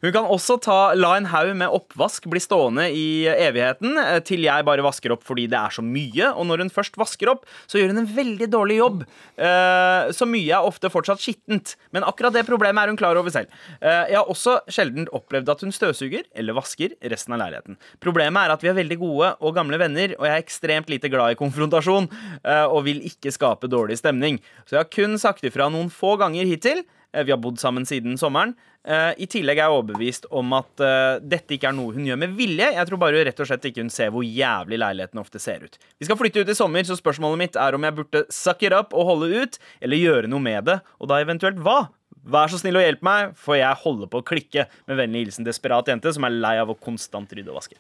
Hun 0.02 0.12
kan 0.14 0.28
også 0.28 0.58
ta, 0.62 0.78
la 0.98 1.14
en 1.16 1.30
haug 1.32 1.52
med 1.58 1.72
oppvask 1.72 2.26
bli 2.30 2.42
stående 2.42 2.88
i 2.90 3.26
evigheten 3.30 3.98
eh, 4.02 4.20
til 4.26 4.46
jeg 4.46 4.66
bare 4.66 4.84
vasker 4.86 5.14
opp 5.14 5.24
fordi 5.26 5.46
det 5.50 5.58
er 5.58 5.74
så 5.74 5.84
mye. 5.84 6.32
Og 6.34 6.48
når 6.48 6.64
hun 6.64 6.72
først 6.72 6.98
vasker 7.00 7.32
opp, 7.32 7.46
så 7.66 7.80
gjør 7.80 7.94
hun 7.94 8.02
en 8.04 8.10
veldig 8.16 8.50
dårlig 8.52 8.80
jobb. 8.80 9.04
Eh, 9.36 10.10
så 10.16 10.28
mye 10.28 10.56
er 10.56 10.66
ofte 10.66 10.90
fortsatt 10.92 11.20
skittent, 11.22 11.74
men 11.94 12.06
akkurat 12.06 12.34
det 12.34 12.46
problemet 12.48 12.82
er 12.82 12.92
hun 12.92 12.98
klar 13.00 13.18
over 13.20 13.32
selv. 13.32 13.52
Eh, 13.80 14.12
jeg 14.12 14.18
har 14.18 14.32
også 14.32 14.58
sjelden 14.72 15.10
opplevd 15.16 15.52
at 15.52 15.64
hun 15.64 15.74
støvsuger 15.74 16.26
eller 16.34 16.56
vasker 16.56 16.96
resten 17.12 17.36
av 17.36 17.42
leiligheten. 17.44 17.78
Problemet 18.02 18.46
er 18.46 18.56
at 18.56 18.64
vi 18.64 18.72
er 18.72 18.78
veldig 18.80 19.00
gode 19.02 19.32
og 19.40 19.56
gamle 19.56 19.80
venner, 19.82 20.16
og 20.18 20.28
jeg 20.28 20.34
er 20.34 20.44
ekstremt 20.44 20.92
lite 20.92 21.12
glad 21.12 21.34
i 21.34 21.40
konfrontasjon 21.40 22.08
eh, 22.08 22.66
og 22.66 22.84
vil 22.88 23.02
ikke 23.06 23.34
skape 23.34 23.70
dårlig 23.70 24.00
stemning. 24.00 24.40
Så 24.64 24.78
jeg 24.78 24.84
har 24.84 24.92
kun 24.92 25.20
sagt 25.20 25.44
ifra 25.46 25.68
noen 25.72 25.92
få 25.92 26.16
ganger 26.20 26.48
hittil. 26.48 26.84
Eh, 27.16 27.24
Vi 27.24 27.32
har 27.32 27.40
bodd 27.40 27.58
sammen 27.58 27.86
siden 27.88 28.18
sommeren. 28.20 28.54
Eh, 28.86 29.14
I 29.18 29.26
tillegg 29.26 29.58
er 29.58 29.66
jeg 29.66 29.74
overbevist 29.74 30.28
om 30.30 30.52
at 30.56 30.82
eh, 30.84 31.16
dette 31.24 31.56
ikke 31.56 31.70
er 31.72 31.76
noe 31.78 31.94
hun 31.96 32.06
gjør 32.06 32.20
med 32.22 32.36
vilje. 32.38 32.68
Jeg 32.76 32.88
tror 32.90 33.00
bare 33.02 33.24
rett 33.26 33.40
og 33.42 33.48
slett 33.48 33.64
ikke 33.70 33.82
hun 33.82 33.90
ser 33.90 34.12
hvor 34.14 34.26
jævlig 34.26 34.78
leiligheten 34.82 35.22
ofte 35.22 35.40
ser 35.42 35.64
ut. 35.64 35.78
Vi 35.98 36.06
skal 36.08 36.20
flytte 36.20 36.44
ut 36.44 36.52
i 36.52 36.58
sommer, 36.58 36.86
så 36.86 36.98
spørsmålet 36.98 37.40
mitt 37.40 37.58
er 37.58 37.74
om 37.78 37.88
jeg 37.88 37.96
burde 37.96 38.24
suck 38.30 38.62
it 38.68 38.76
up 38.76 38.94
og 38.94 39.08
holde 39.14 39.32
ut, 39.42 39.58
eller 39.80 40.02
gjøre 40.02 40.30
noe 40.30 40.44
med 40.44 40.68
det, 40.68 40.80
og 41.00 41.10
da 41.10 41.22
eventuelt 41.24 41.58
hva? 41.64 41.86
Vær 42.26 42.50
så 42.50 42.58
snill 42.58 42.74
og 42.78 42.82
hjelp 42.82 43.04
meg, 43.06 43.34
for 43.38 43.54
jeg 43.54 43.82
holder 43.84 44.08
på 44.10 44.18
å 44.18 44.24
klikke. 44.26 44.64
Med 44.90 44.98
vennlig 44.98 45.20
hilsen 45.26 45.46
desperat 45.46 45.86
jente 45.86 46.10
som 46.14 46.26
er 46.26 46.34
lei 46.34 46.56
av 46.58 46.72
å 46.72 46.74
konstant 46.74 47.30
rydde 47.30 47.52
og 47.52 47.60
vaske. 47.60 47.78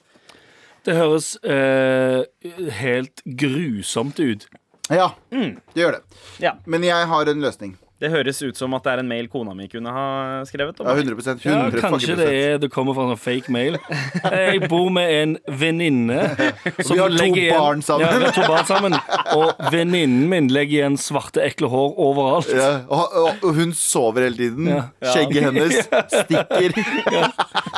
Det 0.86 0.94
høres 0.94 1.32
eh, 1.42 2.22
helt 2.78 3.24
grusomt 3.26 4.20
ut. 4.22 4.46
Ja, 4.86 5.08
det 5.34 5.82
gjør 5.82 5.96
det. 5.98 6.20
Ja, 6.44 6.52
Men 6.70 6.86
jeg 6.86 7.08
har 7.10 7.26
en 7.32 7.42
løsning. 7.42 7.74
Det 7.96 8.10
høres 8.12 8.42
ut 8.44 8.58
som 8.58 8.74
at 8.76 8.84
det 8.84 8.92
er 8.92 9.00
en 9.00 9.08
mail 9.08 9.28
kona 9.32 9.54
mi 9.56 9.66
kunne 9.72 9.88
ha 9.88 10.06
skrevet. 10.44 10.76
Ja, 10.82 10.92
Om. 10.92 10.98
100, 11.00 11.16
100 11.16 11.46
Ja, 11.48 11.80
kanskje 11.80 12.16
det, 12.18 12.26
er, 12.28 12.58
det 12.60 12.68
kommer 12.72 12.92
fra 12.92 13.06
en 13.08 13.16
fake 13.16 13.52
mail. 13.52 13.78
Jeg 14.20 14.68
bor 14.68 14.90
med 14.92 15.12
en 15.14 15.32
venninne 15.48 16.18
som 16.84 16.92
Vi 16.96 17.00
har 17.00 17.14
to 17.16 17.46
barn 17.56 17.80
sammen. 17.86 18.04
Ja, 18.04 18.18
vi 18.18 18.28
har 18.28 18.36
to 18.36 18.44
barn 18.44 18.68
sammen. 18.68 18.96
Og 19.32 19.72
venninnen 19.72 20.26
min 20.28 20.50
legger 20.52 20.82
igjen 20.82 20.98
svarte, 21.00 21.40
ekle 21.46 21.70
hår 21.72 21.96
overalt. 21.96 22.50
Ja, 22.52 22.82
og, 22.84 23.16
og, 23.40 23.48
hun 23.56 23.72
sover 23.76 24.26
hele 24.26 24.36
tiden. 24.42 24.68
Skjegget 25.00 25.48
hennes 25.48 25.80
stikker. 26.20 26.76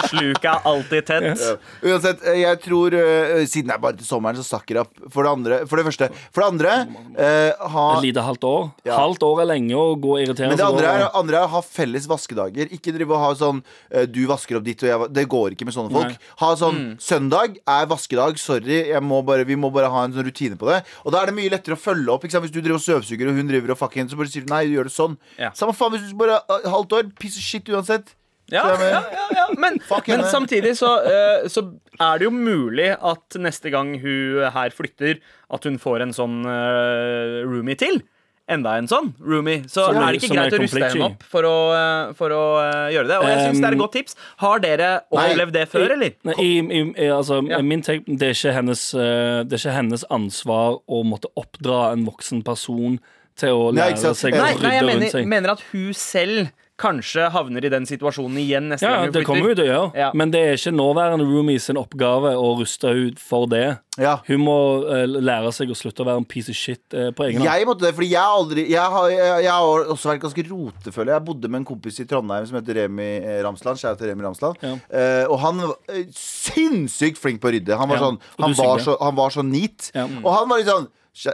Sluket 0.09 0.51
er 0.51 0.69
alltid 0.73 1.09
tett. 1.13 1.47
Uansett, 1.85 2.27
eh, 2.27 2.41
jeg 2.43 2.59
tror 2.65 2.95
eh, 2.97 3.45
Siden 3.49 3.71
det 3.71 3.77
er 3.77 3.83
bare 3.83 3.99
til 3.99 4.07
sommeren, 4.09 4.39
så 4.39 4.47
sakker 4.57 4.81
jeg 4.81 4.87
opp. 4.89 5.07
For 5.15 5.23
det, 5.23 5.35
andre, 5.39 5.63
for 5.71 5.79
det 5.79 5.87
første. 5.93 6.11
For 6.35 6.43
det 6.43 6.51
andre 6.57 6.75
uh, 7.15 7.69
ha, 7.71 7.87
Et 7.99 8.09
lite 8.09 8.25
halvt 8.25 8.47
år. 8.49 8.69
Ja. 8.89 8.99
Halvt 8.99 9.27
år 9.29 9.45
er 9.45 9.51
lenge 9.55 9.79
å 9.79 9.95
gå 10.01 10.08
og 10.15 10.21
irritere 10.23 10.49
Men 10.53 10.59
det 10.61 10.67
andre 10.67 10.87
er, 10.93 11.05
andre 11.19 11.37
er 11.41 11.47
å 11.47 11.53
ha 11.53 11.61
felles 11.63 12.07
vaskedager. 12.11 12.71
Ikke 12.75 12.93
drive 12.97 13.15
og 13.17 13.21
ha 13.23 13.31
sånn 13.39 13.63
eh, 13.91 14.07
Du 14.07 14.21
vasker 14.31 14.57
opp 14.59 14.65
ditt, 14.67 14.83
og 14.83 14.89
jeg 14.91 14.99
va- 15.03 15.09
Det 15.21 15.27
går 15.29 15.57
ikke 15.57 15.69
med 15.69 15.75
sånne 15.77 15.93
folk. 15.93 16.15
Nei. 16.17 16.33
Ha 16.43 16.51
sånn 16.57 16.81
Søndag 16.99 17.59
er 17.67 17.87
vaskedag. 17.91 18.39
Sorry, 18.39 18.83
jeg 18.93 19.03
må 19.03 19.23
bare, 19.25 19.45
vi 19.49 19.57
må 19.57 19.73
bare 19.73 19.91
ha 19.93 20.05
en 20.09 20.13
sånn 20.17 20.27
rutine 20.29 20.57
på 20.61 20.69
det. 20.73 20.83
Og 21.05 21.13
da 21.13 21.23
er 21.23 21.27
det 21.33 21.37
mye 21.39 21.51
lettere 21.55 21.77
å 21.77 21.83
følge 21.83 22.09
opp. 22.15 22.25
Ikke 22.25 22.33
sant? 22.39 22.45
Hvis 22.49 22.55
du 22.55 22.61
driver 22.61 22.79
og 22.81 22.87
støvsuger, 22.87 23.29
og 23.29 23.35
hun 23.41 23.49
driver 23.49 23.73
og 23.77 23.79
fucking 23.79 24.09
Så 24.09 24.17
bare 24.17 24.29
sier 24.33 24.45
du 24.47 24.53
nei, 24.53 24.65
du 24.67 24.77
gjør 24.79 24.89
det 24.91 24.97
sånn. 24.97 25.19
Ja. 25.39 25.51
Samme 25.55 25.75
faen 25.77 25.93
hvis 25.97 26.09
du 26.11 26.17
bare 26.19 26.41
uh, 26.49 26.69
halvt 26.71 26.93
år. 26.99 27.13
Piss 27.19 27.37
og 27.37 27.43
shit 27.45 27.69
uansett. 27.69 28.15
Ja, 28.51 28.63
Så 28.65 28.69
jeg 28.71 28.79
mener- 28.81 28.93
ja, 28.93 29.03
ja, 29.13 29.27
ja. 29.43 29.47
Men, 29.61 29.75
Fuck 29.85 30.07
men 30.09 30.21
henne. 30.23 30.31
samtidig 30.33 30.71
så, 30.79 30.89
eh, 31.05 31.49
så 31.53 31.67
er 32.01 32.19
det 32.19 32.25
jo 32.25 32.31
mulig 32.33 32.87
at 32.97 33.37
neste 33.37 33.69
gang 33.71 33.91
hun 34.01 34.41
her 34.55 34.71
flytter, 34.73 35.19
at 35.53 35.65
hun 35.69 35.77
får 35.79 36.01
en 36.07 36.15
sånn 36.17 36.39
eh, 36.49 37.43
roomie 37.45 37.77
til. 37.77 38.01
Enda 38.49 38.79
en 38.81 38.87
sånn 38.89 39.11
roomie. 39.21 39.63
Så 39.69 39.83
så 39.85 39.93
er- 39.93 40.13
det 40.13 40.23
ikke 40.23 40.35
greit 40.35 40.55
å 40.57 40.61
ruste 40.63 40.81
henne 40.89 41.05
opp 41.05 41.23
for 41.23 41.43
å, 41.45 41.57
eh, 41.77 42.13
for 42.17 42.31
å 42.33 42.45
uh, 42.59 42.89
gjøre 42.95 43.09
det. 43.11 43.19
Og 43.21 43.27
jeg 43.29 43.43
syns 43.45 43.61
det 43.61 43.69
er 43.69 43.77
et 43.77 43.83
godt 43.83 43.93
tips. 43.93 44.17
Har 44.41 44.59
dere 44.65 44.89
opplevd 45.13 45.53
det 45.53 45.67
før, 45.69 45.93
eller? 45.99 46.15
Nei, 46.25 46.35
i, 46.39 46.49
i, 46.59 46.81
i, 47.05 47.09
altså, 47.13 47.43
Ja. 47.49 47.61
Min 47.61 47.83
take, 47.83 48.05
det, 48.09 48.23
er 48.31 48.35
ikke 48.39 48.55
hennes, 48.57 48.95
eh, 48.95 49.45
det 49.45 49.53
er 49.59 49.63
ikke 49.63 49.77
hennes 49.77 50.05
ansvar 50.11 50.81
å 50.89 51.03
måtte 51.05 51.29
oppdra 51.37 51.93
en 51.93 52.07
voksen 52.09 52.43
person 52.43 52.99
til 53.37 53.51
å 53.55 53.69
lære 53.71 53.93
nei, 53.93 54.01
seg 54.01 54.11
å 54.11 54.17
rydde 54.17 54.41
Nei, 54.43 54.53
seg. 54.55 54.63
nei 54.63 54.73
jeg 54.75 54.83
rundt 54.83 54.95
mener, 54.95 55.11
seg. 55.13 55.27
mener 55.27 55.51
at 55.53 55.61
hun 55.73 55.93
selv 55.95 56.49
kanskje 56.79 57.27
havner 57.35 57.65
i 57.67 57.71
den 57.73 57.87
situasjonen 57.89 58.39
igjen 58.41 58.69
neste 58.73 58.87
Ja, 58.87 59.01
gang 59.01 59.09
hun 59.09 59.17
det 59.17 59.25
kommer 59.27 59.49
vi 59.49 59.53
hun 59.53 59.59
til 59.59 59.67
å 59.67 59.73
gjøre. 59.73 59.91
Ja. 59.99 60.09
Men 60.17 60.33
det 60.35 60.41
er 60.47 60.57
ikke 60.59 60.73
nåværende 60.77 61.27
roomies 61.27 61.67
sin 61.69 61.81
oppgave 61.81 62.35
å 62.39 62.53
ruste 62.61 62.93
ut 62.95 63.23
for 63.23 63.49
det. 63.51 63.67
Ja. 63.99 64.19
Hun 64.29 64.45
må 64.47 64.57
uh, 64.87 65.03
lære 65.11 65.51
seg 65.57 65.73
å 65.75 65.77
slutte 65.79 66.05
å 66.05 66.07
være 66.07 66.23
en 66.23 66.29
piece 66.29 66.53
of 66.55 66.59
shit 66.59 66.83
uh, 66.95 67.09
på 67.11 67.27
egen 67.27 67.43
hånd. 67.43 67.49
Jeg 67.51 67.67
måtte 67.67 67.87
det, 67.89 67.91
fordi 67.97 68.11
jeg 68.13 68.37
aldri 68.39 68.65
Jeg 68.71 68.93
har, 68.95 69.09
jeg, 69.11 69.33
jeg 69.49 69.55
har 69.57 69.91
også 69.95 70.13
vært 70.13 70.23
ganske 70.23 70.45
rotefølge 70.53 71.17
jeg. 71.17 71.25
Bodde 71.29 71.51
med 71.51 71.63
en 71.63 71.69
kompis 71.73 71.99
i 71.99 72.07
Trondheim 72.09 72.47
som 72.47 72.61
heter 72.61 72.83
Remi 72.85 73.09
eh, 73.19 73.41
Ramsland. 73.47 73.81
Kjære 73.83 73.99
til 73.99 74.13
Remi 74.13 74.29
Ramsland. 74.29 74.63
Ja. 74.63 74.77
Uh, 74.87 75.25
og 75.33 75.43
han 75.43 75.65
var 75.65 76.05
sinnssykt 76.15 77.19
flink 77.19 77.43
på 77.43 77.51
å 77.51 77.55
rydde. 77.57 77.75
Han 77.81 77.91
var, 77.91 77.99
Ja, 77.99 78.07
sånn, 78.07 78.23
han 78.39 78.57
var, 78.61 78.85
så, 78.87 78.95
han 79.03 79.19
var 79.19 79.35
så 79.35 79.43
neat. 79.47 79.91
Ja. 79.97 80.07
Og 80.23 80.31
han 80.37 80.47
var 80.53 80.63
litt 80.63 80.71
sånn 80.71 80.87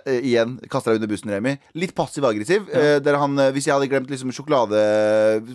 Igjen, 0.09 0.57
kaster 0.73 0.93
deg 0.95 1.03
under 1.03 1.11
bussen, 1.13 1.31
Remi. 1.35 1.57
Litt 1.77 1.93
passiv-aggressiv. 1.95 2.69
Ja. 2.73 2.99
der 3.05 3.19
han, 3.21 3.39
eh, 3.39 3.51
hvis 3.53 3.67
jeg 3.69 3.75
hadde 3.77 3.89
glemt 3.91 4.09
liksom 4.11 4.33
sjokolade 4.33 4.81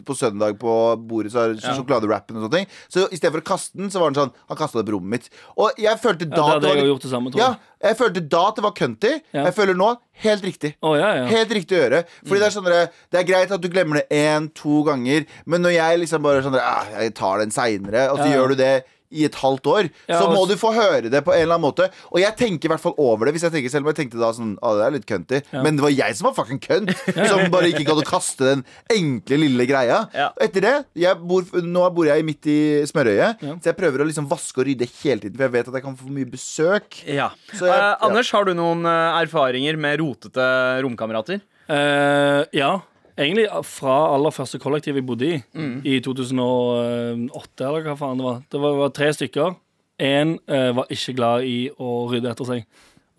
på 0.05 0.15
søndag 0.17 0.57
på 0.61 0.73
bordet, 1.09 1.31
så 1.33 1.43
er 1.47 1.53
det 1.55 1.63
sjokoladerappen 1.63 2.37
og 2.37 2.45
sånne 2.45 2.59
ting. 2.59 2.67
Så 2.91 3.07
i 3.09 3.17
stedet 3.17 3.33
for 3.33 3.41
å 3.41 3.47
kaste 3.49 3.77
den, 3.79 3.89
så 3.89 3.99
var 4.01 4.11
han 4.11 4.17
sånn 4.19 4.33
Han 4.49 4.57
kasta 4.59 4.79
det 4.81 4.85
på 4.89 4.95
rommet 4.97 5.09
mitt. 5.09 5.29
Og 5.57 5.71
jeg 5.79 5.97
følte 6.01 6.27
da 6.29 6.35
Ja, 6.35 6.59
det 6.59 6.69
hadde 6.69 6.83
jeg 6.83 6.91
gjort 6.91 7.01
det 7.07 7.11
samme, 7.11 7.31
tror 7.33 7.41
Ja, 7.41 7.49
jeg. 7.81 7.97
følte 7.97 8.23
da 8.29 8.43
at 8.49 8.55
det 8.55 8.63
var 8.63 8.71
cunty. 8.77 9.13
Ja. 9.33 9.43
Jeg 9.49 9.55
føler 9.55 9.75
nå 9.79 9.89
helt 10.25 10.43
riktig. 10.43 10.75
Oh, 10.83 10.95
ja, 10.99 11.13
ja. 11.15 11.25
Helt 11.31 11.49
riktig 11.55 11.77
å 11.77 11.81
gjøre. 11.83 12.03
Fordi 12.27 12.39
det 12.39 12.47
er 12.47 12.55
sånn 12.55 12.69
Det 13.09 13.19
er 13.19 13.27
greit 13.27 13.51
at 13.51 13.61
du 13.61 13.69
glemmer 13.69 14.01
det 14.01 14.07
én, 14.09 14.49
to 14.53 14.83
ganger, 14.83 15.25
men 15.45 15.61
når 15.61 15.73
jeg 15.77 15.99
liksom 16.05 16.21
bare 16.21 16.43
sånn 16.43 16.55
ah, 16.59 16.85
Jeg 16.99 17.13
tar 17.15 17.39
den 17.39 17.51
seinere, 17.51 18.09
og 18.11 18.17
så 18.19 18.25
Ja, 18.27 18.31
ja. 18.31 18.37
gjør 18.37 18.47
du 18.49 18.55
det 18.55 18.85
i 19.11 19.23
et 19.25 19.33
halvt 19.41 19.65
år, 19.65 19.89
Ja, 20.07 20.19
så 20.21 20.27
må 20.29 20.43
du 20.47 20.53
få 20.55 20.69
høre 20.75 21.09
det 21.09 21.23
på 21.25 21.33
en 21.33 21.41
eller 21.41 21.55
annen 21.57 21.65
måte. 21.65 21.87
Og 22.11 22.19
jeg 22.21 22.35
tenker 22.37 22.69
i 22.69 22.71
hvert 22.73 22.83
fall 22.83 22.93
over 22.97 23.25
det. 23.25 23.33
Hvis 23.33 23.41
jeg 23.47 23.51
tenker 23.55 23.69
selv 23.73 23.87
om 23.87 23.89
jeg 23.93 23.97
tenkte 24.03 24.19
da 24.21 24.29
sånn 24.37 24.51
Å, 24.61 24.73
det 24.77 24.85
er 24.85 24.91
litt 24.97 25.07
cunty. 25.09 25.39
Men 25.53 25.75
det 25.79 25.81
var 25.85 25.89
jeg 25.95 26.15
som 26.19 26.27
var 26.29 26.35
fucking 26.37 26.59
cunt. 26.61 26.93
Som 27.29 27.49
bare 27.49 27.71
ikke 27.71 27.85
gadd 27.87 28.03
å 28.03 28.05
kaste 28.05 28.45
den 28.51 28.61
enkle, 28.93 29.39
lille 29.41 29.65
greia. 29.69 30.03
Ja. 30.13 30.29
Etter 30.39 30.61
det 30.61 30.75
jeg 31.01 31.17
bor, 31.25 31.41
Nå 31.65 31.87
bor 31.95 32.05
jeg 32.05 32.25
midt 32.27 32.45
i 32.53 32.59
smørøyet, 32.85 33.41
Ja. 33.41 33.55
så 33.57 33.71
jeg 33.71 33.77
prøver 33.81 34.03
å 34.03 34.07
liksom 34.09 34.29
vaske 34.29 34.61
og 34.61 34.67
rydde 34.69 34.85
hele 35.01 35.19
tiden, 35.25 35.35
for 35.37 35.47
jeg 35.47 35.55
vet 35.57 35.67
at 35.73 35.73
jeg 35.79 35.83
kan 35.89 35.97
få 35.97 36.09
mye 36.13 36.29
besøk. 36.29 37.01
Ja. 37.09 37.31
Så 37.53 37.65
jeg- 37.65 37.75
Eh, 37.79 37.81
ja. 37.81 37.97
Anders, 38.05 38.29
har 38.31 38.45
du 38.45 38.53
noen 38.53 38.85
eh, 38.85 39.21
erfaringer 39.25 39.77
med 39.77 39.99
rotete 39.99 40.81
romkamerater? 40.83 41.41
Eh, 41.69 42.45
ja. 42.53 42.79
Egentlig 43.19 43.47
fra 43.67 43.95
aller 44.15 44.31
første 44.31 44.59
kollektiv 44.63 44.95
jeg 44.95 45.05
bodde 45.05 45.27
i, 45.27 45.39
Mm. 45.53 45.81
i 45.83 45.99
2008, 46.05 47.65
eller 47.67 47.83
hva 47.87 47.95
faen 47.99 48.19
det 48.21 48.25
var. 48.27 48.37
Det 48.51 48.61
var, 48.63 48.77
var 48.79 48.93
tre 48.95 49.09
stykker. 49.15 49.55
Én 49.99 50.37
var 50.47 50.87
ikke 50.93 51.15
glad 51.17 51.43
i 51.43 51.57
å 51.75 51.95
rydde 52.11 52.31
etter 52.31 52.47
seg. 52.47 52.65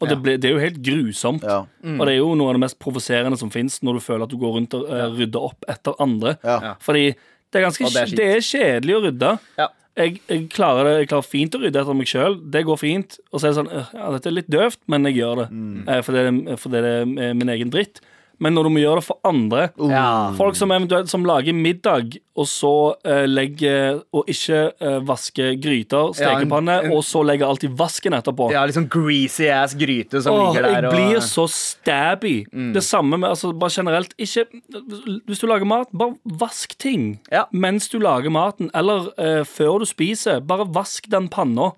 Og 0.00 0.08
det, 0.08 0.16
ble, 0.24 0.36
det 0.40 0.48
er 0.48 0.54
jo 0.54 0.62
helt 0.62 0.78
grusomt. 0.80 1.42
Ja. 1.44 1.58
Og 1.84 2.06
det 2.08 2.14
er 2.14 2.22
jo 2.22 2.30
noe 2.38 2.48
av 2.48 2.56
det 2.56 2.62
mest 2.62 2.78
provoserende 2.80 3.36
som 3.36 3.50
fins, 3.52 3.82
når 3.84 3.98
du 3.98 4.00
føler 4.06 4.24
at 4.24 4.32
du 4.32 4.38
går 4.40 4.54
rundt 4.56 4.76
og 4.78 4.86
uh, 4.88 5.10
rydder 5.12 5.44
opp 5.50 5.66
etter 5.68 5.98
andre. 6.00 6.38
Ja. 6.40 6.54
Ja. 6.64 6.70
Fordi 6.80 7.02
det 7.12 7.60
er 7.60 7.66
ganske 7.66 7.90
det 7.92 8.00
er 8.06 8.14
det 8.16 8.28
er, 8.38 8.40
kjedelig 8.46 8.96
å 8.96 9.02
rydde. 9.04 9.34
Ja. 9.60 9.66
Jeg, 10.00 10.14
jeg, 10.30 10.46
klarer 10.54 10.86
det, 10.86 10.94
jeg 11.02 11.10
klarer 11.10 11.26
fint 11.28 11.58
å 11.58 11.60
rydde 11.60 11.82
etter 11.82 11.98
meg 11.98 12.08
sjøl. 12.08 12.38
Det 12.54 12.62
går 12.64 12.80
fint. 12.80 13.18
Og 13.28 13.42
så 13.42 13.50
er 13.50 13.52
det 13.52 13.58
sånn 13.60 13.70
Ja, 13.76 14.06
dette 14.14 14.30
er 14.30 14.36
litt 14.38 14.48
døvt, 14.54 14.80
men 14.88 15.04
jeg 15.10 15.18
gjør 15.20 15.42
det. 15.42 15.46
Mm. 15.52 15.76
Uh, 15.84 16.00
fordi, 16.06 16.24
det 16.24 16.32
er- 16.54 16.60
fordi 16.64 16.80
det 16.80 16.94
er 16.94 17.02
eh, 17.28 17.34
min 17.42 17.52
egen 17.58 17.74
dritt. 17.76 18.00
Men 18.40 18.55
når 18.57 18.64
du 18.64 18.70
må 18.72 18.81
gjøre 18.81 19.00
det 19.03 19.05
for 19.05 19.18
andre 19.29 19.66
Ja. 19.76 20.33
Folk 20.38 20.57
som 20.57 20.70
eventuelt 20.72 21.11
som 21.12 21.24
lager 21.29 21.53
middag, 21.53 22.14
og 22.40 22.46
så 22.48 22.70
eh, 23.05 23.26
legger 23.29 23.98
Og 24.16 24.24
ikke 24.33 24.72
eh, 24.81 24.98
vasker 25.05 25.59
gryter, 25.61 26.14
Ja, 26.18 26.31
en- 26.33 26.46
stekepanne, 26.46 26.79
en- 26.87 26.92
og 26.96 27.03
så 27.05 27.22
legger 27.24 27.46
alt 27.50 27.64
i 27.64 27.68
vasken 27.68 28.12
etterpå. 28.16 28.50
Ja, 28.50 28.66
sånn 28.72 28.88
greasy 28.88 29.48
ass 29.53 29.74
gryte 29.74 30.22
som 30.22 30.35
Åh, 30.35 30.46
ligger 30.55 30.62
der. 30.62 30.72
jeg 30.81 30.85
og- 30.85 30.94
blir 30.96 31.20
så 31.20 31.44
stabby. 31.50 32.46
Mm. 32.53 32.72
Det 32.72 32.83
samme 32.83 33.18
med 33.18 33.29
altså, 33.31 33.53
bare 33.59 33.70
generelt. 33.70 34.14
Ikke, 34.18 34.46
hvis 35.29 35.40
du 35.40 35.46
lager 35.46 35.66
mat, 35.66 35.88
bare 35.92 36.16
vask 36.26 36.76
ting 36.79 37.18
Ja. 37.31 37.44
mens 37.53 37.88
du 37.88 37.98
lager 37.98 38.31
maten. 38.31 38.70
Eller 38.74 39.09
eh, 39.18 39.44
før 39.44 39.81
du 39.81 39.85
spiser. 39.87 40.40
Bare 40.40 40.64
vask 40.64 41.09
den 41.11 41.29
panna. 41.29 41.72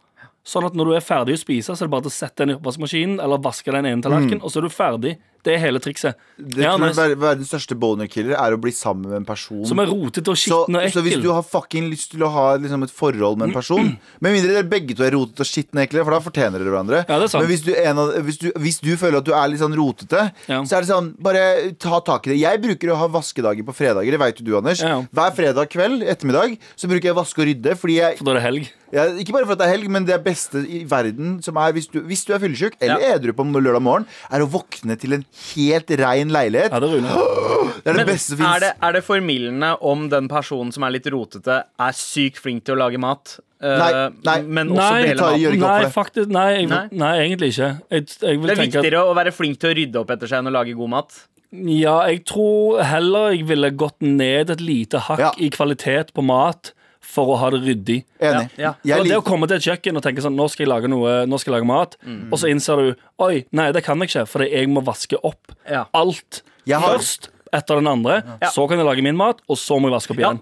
Sånn 0.44 0.64
at 0.66 0.74
når 0.74 0.84
du 0.86 0.92
er 0.96 1.00
ferdig 1.00 1.34
å 1.36 1.38
spise, 1.38 1.70
så 1.76 1.82
er 1.84 1.86
det 1.86 1.90
bare 1.92 2.10
å 2.10 2.10
sette 2.10 2.36
den 2.42 2.50
i 2.50 2.54
oppvaskmaskinen 2.58 3.20
eller 3.22 3.38
vaske 3.38 3.70
den 3.70 3.86
ene 3.86 4.02
tallerkenen, 4.02 4.42
og 4.42 4.50
så 4.50 4.58
er 4.58 4.62
du 4.66 4.68
ferdig. 4.74 5.12
Det 5.42 5.56
er 5.56 5.58
hele 5.58 5.80
trikset. 5.82 6.14
Det 6.38 6.62
Ja, 6.62 6.76
nice. 6.78 7.02
Verdens 7.18 7.48
største 7.50 7.74
boner-killer 7.78 8.36
er 8.38 8.54
å 8.54 8.58
bli 8.62 8.70
sammen 8.74 9.08
med 9.10 9.16
en 9.20 9.26
person 9.26 9.64
Som 9.66 9.80
er 9.82 9.90
rotete 9.90 10.30
og 10.30 10.38
skitten 10.38 10.76
og 10.78 10.86
så 10.94 11.02
hvis 11.02 11.18
du 11.22 11.28
har 11.32 11.42
fucking 11.42 11.88
lyst 11.90 12.12
til 12.14 12.22
å 12.22 12.30
ha 12.30 12.44
liksom, 12.62 12.84
et 12.86 12.92
forhold 12.94 13.40
med 13.40 13.48
en 13.50 13.54
person 13.56 13.90
Med 14.22 14.36
mindre 14.36 14.54
dere 14.54 14.68
begge 14.70 14.94
to 14.98 15.02
er 15.06 15.14
rotete 15.16 15.42
og 15.42 15.48
skitne 15.50 15.84
ekle, 15.86 16.04
for 16.06 16.14
da 16.14 16.20
fortjener 16.22 16.62
dere 16.62 16.70
hverandre. 16.72 17.02
Ja. 17.08 17.18
Men 17.38 17.48
hvis 17.50 17.64
du, 17.66 17.72
en 17.74 17.98
av, 18.04 18.12
hvis, 18.26 18.38
du, 18.42 18.48
hvis 18.62 18.78
du 18.82 18.92
føler 19.00 19.18
at 19.18 19.26
du 19.26 19.32
er 19.34 19.50
litt 19.50 19.62
sånn 19.62 19.74
rotete, 19.78 20.28
Ja. 20.46 20.60
så 20.62 20.78
er 20.78 20.86
det 20.86 20.90
sånn 20.92 21.10
Bare 21.22 21.42
ta 21.82 21.98
tak 22.06 22.26
i 22.26 22.32
det. 22.32 22.38
Jeg 22.42 22.60
bruker 22.62 22.92
å 22.94 22.98
ha 23.02 23.08
vaskedager 23.12 23.66
på 23.66 23.74
fredager. 23.76 24.14
Det 24.14 24.20
veit 24.22 24.38
jo 24.40 24.46
du, 24.46 24.52
Anders. 24.58 24.82
Ja. 24.82 25.00
Hver 25.14 25.34
fredag 25.36 25.70
kveld 25.72 26.02
ettermiddag 26.06 26.56
så 26.78 26.90
bruker 26.90 27.10
jeg 27.10 27.18
vaske 27.18 27.42
og 27.42 27.50
rydde. 27.50 27.76
Fordi 27.78 27.98
jeg 27.98 28.18
For 28.20 28.28
da 28.28 28.34
er 28.34 28.40
det 28.40 28.44
helg. 28.46 28.70
ja, 28.94 29.06
Ikke 29.22 29.34
bare 29.36 29.46
for 29.48 29.56
at 29.56 29.62
det 29.62 29.68
er 29.68 29.74
helg, 29.76 29.90
men 29.92 30.06
det 30.08 30.18
beste 30.24 30.62
i 30.66 30.82
verden 30.88 31.40
som 31.44 31.58
er 31.62 31.74
hvis 31.76 31.90
du, 31.92 32.00
hvis 32.06 32.24
du 32.28 32.34
er 32.36 32.42
fyllesyk 32.42 32.78
eller 32.80 33.04
edru 33.12 33.34
på 33.36 33.46
lørdag 33.52 33.82
morgen, 33.84 34.06
er 34.30 34.44
å 34.44 34.50
våkne 34.50 34.98
til 35.00 35.18
en 35.18 35.24
helt 35.54 35.90
rein 36.00 36.28
leilighet. 36.34 36.72
Ja, 36.72 36.80
det 36.80 36.90
er 36.90 37.00
Det 37.82 37.90
er 37.90 37.96
det 37.96 38.02
Men 38.02 38.06
beste 38.12 38.36
som 38.36 38.42
er 38.46 38.60
fins. 38.62 38.76
er 38.86 38.92
det 38.92 39.02
formildende 39.06 39.70
om 39.82 40.04
den 40.12 40.28
personen 40.30 40.70
som 40.74 40.84
er 40.86 40.92
litt 40.94 41.06
rotete, 41.10 41.62
er 41.80 41.96
sykt 41.96 42.38
flink 42.38 42.64
til 42.68 42.76
å 42.76 42.78
lage 42.84 43.00
mat? 43.02 43.38
eh, 43.62 43.78
Nei, 43.78 43.90
nei. 44.26 44.36
men 44.42 44.70
også 44.74 44.90
Nei, 44.92 45.02
dele 45.06 45.18
tar- 45.22 45.36
gjør 45.38 45.56
ikke 45.56 45.72
Nei, 45.72 45.90
faktisk, 45.94 46.28
nei, 46.34 46.46
jeg, 46.58 46.68
Nei? 46.68 46.86
nei. 46.92 47.12
egentlig 47.24 47.48
ikke. 47.54 47.70
Jeg, 47.90 48.06
jeg 48.20 48.38
vil 48.38 48.46
Det 48.46 48.54
er 48.56 48.60
tenke 48.62 48.78
at 48.78 48.82
viktigere 48.84 49.02
å 49.08 49.14
være 49.18 49.32
flink 49.32 49.58
til 49.62 49.70
å 49.70 49.76
rydde 49.78 50.00
opp 50.02 50.10
etter 50.10 50.26
seg 50.30 50.38
enn 50.42 50.50
å 50.50 50.54
lage 50.58 50.74
god 50.78 50.90
mat. 50.90 51.18
Ja, 51.52 51.96
jeg 52.08 52.22
tror 52.24 52.82
heller 52.82 53.30
jeg 53.34 53.44
ville 53.50 53.70
gått 53.76 54.00
ned 54.00 54.50
et 54.50 54.60
lite 54.64 54.98
hakk 55.08 55.18
Ja. 55.20 55.32
i 55.38 55.50
kvalitet 55.50 56.12
på 56.14 56.22
mat 56.24 56.72
for 57.02 57.34
å 57.34 57.38
ha 57.40 57.50
det 57.50 57.60
ryddig. 57.64 58.04
Enig. 58.20 58.50
Ja, 58.56 58.74
Ja. 58.84 58.98
og 59.00 59.06
det 59.10 59.16
å 59.18 59.24
komme 59.26 59.46
til 59.50 59.56
et 59.58 59.62
kjøkken 59.66 59.96
og 59.98 60.02
tenke 60.04 60.22
sånn 60.24 60.36
Nå 60.38 60.48
skal 60.48 60.64
jeg 60.66 60.70
lage 60.70 60.88
noe 60.88 61.26
Nå 61.26 61.38
skal 61.40 61.52
jeg 61.52 61.60
lage 61.60 61.66
mat. 61.68 61.96
Mm. 62.06 62.30
Og 62.32 62.38
så 62.38 62.48
innser 62.48 62.76
du 62.76 62.94
Oi, 63.18 63.44
nei, 63.52 63.70
det 63.72 63.82
kan 63.84 63.98
jeg 64.00 64.08
ikke, 64.08 64.26
fordi 64.30 64.50
jeg 64.52 64.68
må 64.68 64.82
vaske 64.84 65.18
opp 65.22 65.52
Ja. 65.68 65.84
alt 65.94 66.42
har- 66.68 66.98
først. 66.98 67.28
etter 67.52 67.74
den 67.76 67.86
andre. 67.86 68.22
Så 68.54 68.66
kan 68.68 68.78
jeg 68.78 68.86
lage 68.86 69.02
min 69.02 69.16
mat, 69.16 69.40
og 69.46 69.56
så 69.58 69.78
må 69.78 69.90
jeg 69.90 69.92
vaske 70.00 70.10
opp 70.12 70.18
Ja, 70.20 70.30
igjen. 70.32 70.40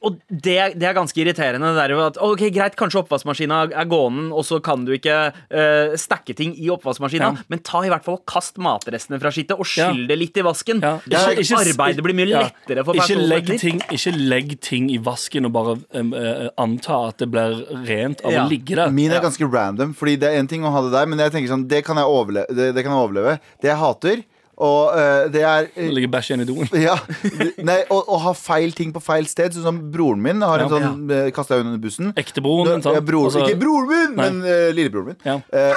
Og 0.00 0.14
det, 0.32 0.54
er- 0.56 0.74
det 0.78 0.86
er 0.88 0.94
ganske 0.96 1.18
irriterende. 1.20 1.68
Det 1.76 1.82
der 1.90 2.00
at, 2.06 2.16
ok, 2.24 2.40
Greit, 2.54 2.76
kanskje 2.80 3.02
oppvaskmaskina 3.02 3.58
er 3.68 3.84
gående, 3.90 4.30
og 4.32 4.44
så 4.48 4.60
kan 4.64 4.84
du 4.86 4.92
ikke 4.96 5.16
uh, 5.28 5.96
stakke 6.00 6.34
ting 6.34 6.54
i 6.56 6.70
oppvaskmaskina, 6.72 7.28
Ja. 7.36 7.44
men 7.52 7.58
ta 7.60 7.82
i 7.84 7.90
hvert 7.92 8.04
fall 8.06 8.16
og 8.16 8.24
kast 8.26 8.56
matrestene 8.56 9.20
fra 9.20 9.28
skittet, 9.34 9.58
og 9.58 9.66
Ja. 9.76 9.90
skyll 9.92 10.06
det 10.08 10.16
litt 10.18 10.36
i 10.40 10.44
vasken. 10.46 10.80
Ja, 10.80 10.96
Ikke, 11.04 11.58
arbeidet 11.60 12.02
blir 12.02 12.16
mye 12.16 12.28
ja. 12.32 12.42
lettere 12.48 12.84
for 12.84 12.94
ikke 12.94 13.18
legg, 13.20 13.52
ting, 13.60 13.80
ikke 13.92 14.14
legg 14.16 14.56
ting 14.64 14.88
i 14.90 14.96
vasken 14.98 15.44
og 15.44 15.52
bare 15.52 15.76
um, 16.00 16.14
uh, 16.16 16.48
anta 16.56 17.08
at 17.08 17.18
det 17.18 17.30
blir 17.30 17.60
rent 17.86 18.24
av 18.24 18.32
Ja. 18.32 18.46
å 18.46 18.48
ligge 18.48 18.74
der. 18.74 18.90
Min 18.90 19.12
er 19.12 19.20
ganske 19.20 19.44
random, 19.52 19.92
Fordi 19.94 20.16
det 20.18 20.32
er 20.32 20.38
en 20.40 20.46
ting 20.48 20.62
å 20.64 20.70
ha 20.72 20.80
det 20.82 20.92
der, 20.92 21.06
men 21.06 21.18
jeg 21.18 21.32
tenker 21.32 21.52
sånn, 21.52 21.68
det 21.68 21.84
kan 21.84 21.96
jeg 21.96 22.06
overleve. 22.08 22.48
Det, 22.48 22.72
det, 22.74 22.82
kan 22.84 22.92
jeg 22.96 23.04
overleve. 23.04 23.38
det 23.60 23.68
jeg 23.68 23.76
hater, 23.76 24.24
og 24.58 24.90
uh, 24.96 25.28
det 25.30 25.42
er 25.46 25.68
uh, 25.70 25.84
ligger 25.94 26.10
bæsj 26.10 26.30
igjen 26.32 26.42
i 26.42 26.48
doen. 26.48 26.68
ja, 26.88 26.96
nei, 27.62 27.78
å, 27.94 28.00
å 28.14 28.18
ha 28.26 28.32
feil 28.34 28.72
ting 28.74 28.90
på 28.94 29.02
feil 29.04 29.26
sted. 29.30 29.54
Sånn 29.54 29.66
som 29.68 29.78
broren 29.94 30.20
min 30.24 30.42
har 30.42 30.64
en 30.64 30.68
Ja. 30.68 30.78
sånn 30.90 31.06
uh, 31.12 31.30
Kasta 31.36 31.54
jeg 31.58 31.66
under 31.68 31.78
bussen. 31.82 32.12
Ektebroren? 32.18 32.82
Ja, 32.82 33.00
bror, 33.00 33.28
Altså- 33.30 33.46
ikke 33.46 33.60
broren 33.62 33.88
min, 33.92 34.16
Nei. 34.18 34.28
men 34.28 34.42
uh, 34.42 34.68
lillebroren 34.74 35.12
min. 35.14 35.20
Ja. 35.24 35.38
Uh, 35.54 35.74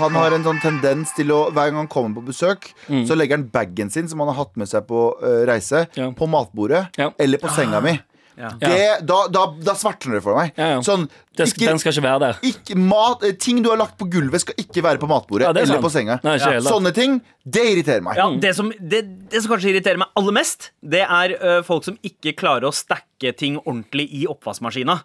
han 0.00 0.14
har 0.14 0.30
en 0.36 0.44
sånn 0.46 0.60
tendens 0.62 1.10
til 1.16 1.32
å 1.34 1.38
Hver 1.50 1.70
gang 1.72 1.80
han 1.80 1.88
kommer 1.90 2.20
på 2.20 2.28
besøk, 2.28 2.68
så 2.86 3.16
legger 3.18 3.38
han 3.40 3.48
bagen 3.50 3.90
sin 3.90 4.06
som 4.10 4.20
han 4.22 4.28
har 4.30 4.36
hatt 4.44 4.52
med 4.60 4.68
seg 4.70 4.84
på 4.86 5.00
uh, 5.18 5.40
reise, 5.50 5.86
Mm. 5.90 5.98
Ja. 5.98 6.10
på 6.14 6.28
matbordet 6.30 6.84
Ja. 7.00 7.08
eller 7.18 7.38
på 7.42 7.50
senga 7.54 7.80
mi. 7.82 7.96
Ja. 8.38 8.50
Det, 8.60 9.06
da, 9.08 9.16
da, 9.28 9.46
da 9.66 9.74
svartner 9.76 10.16
det 10.18 10.22
for 10.24 10.38
meg. 10.38 10.52
Ja, 10.56 10.76
ja. 10.76 10.80
Sånn 10.86 11.08
Det, 11.36 11.46
ikke, 11.48 11.66
den 11.70 11.78
skal 11.80 11.92
ikke 11.94 12.02
være 12.04 12.20
der. 12.20 12.38
ikke 12.44 12.76
mat, 12.76 13.22
eh, 13.24 13.32
Ting 13.40 13.62
du 13.64 13.68
har 13.70 13.78
lagt 13.80 13.96
på 14.00 14.06
gulvet, 14.12 14.40
skal 14.42 14.54
ikke 14.60 14.82
være 14.84 15.00
på 15.00 15.08
matbordet 15.10 15.46
Ja, 15.46 15.50
er 15.54 15.62
eller 15.62 15.78
sant. 15.78 15.84
på 15.84 15.90
senga. 15.92 16.18
Nei, 16.24 16.36
Ja. 16.40 16.60
Sånne 16.64 16.92
ting, 16.96 17.20
det 17.44 17.62
irriterer 17.72 18.02
meg. 18.04 18.16
Ja, 18.16 18.28
det, 18.42 18.54
som, 18.56 18.70
det, 18.80 19.02
det 19.30 19.42
som 19.42 19.52
kanskje 19.54 19.72
irriterer 19.74 19.98
meg 20.02 20.08
aller 20.16 20.32
mest, 20.36 20.70
det 20.82 21.02
er 21.06 21.36
ø, 21.40 21.62
folk 21.66 21.84
som 21.84 21.98
ikke 22.06 22.34
klarer 22.36 22.68
å 22.68 22.74
stacke 22.74 23.32
ting 23.36 23.58
ordentlig 23.64 24.08
i 24.12 24.26
oppvaskmaskina. 24.30 25.00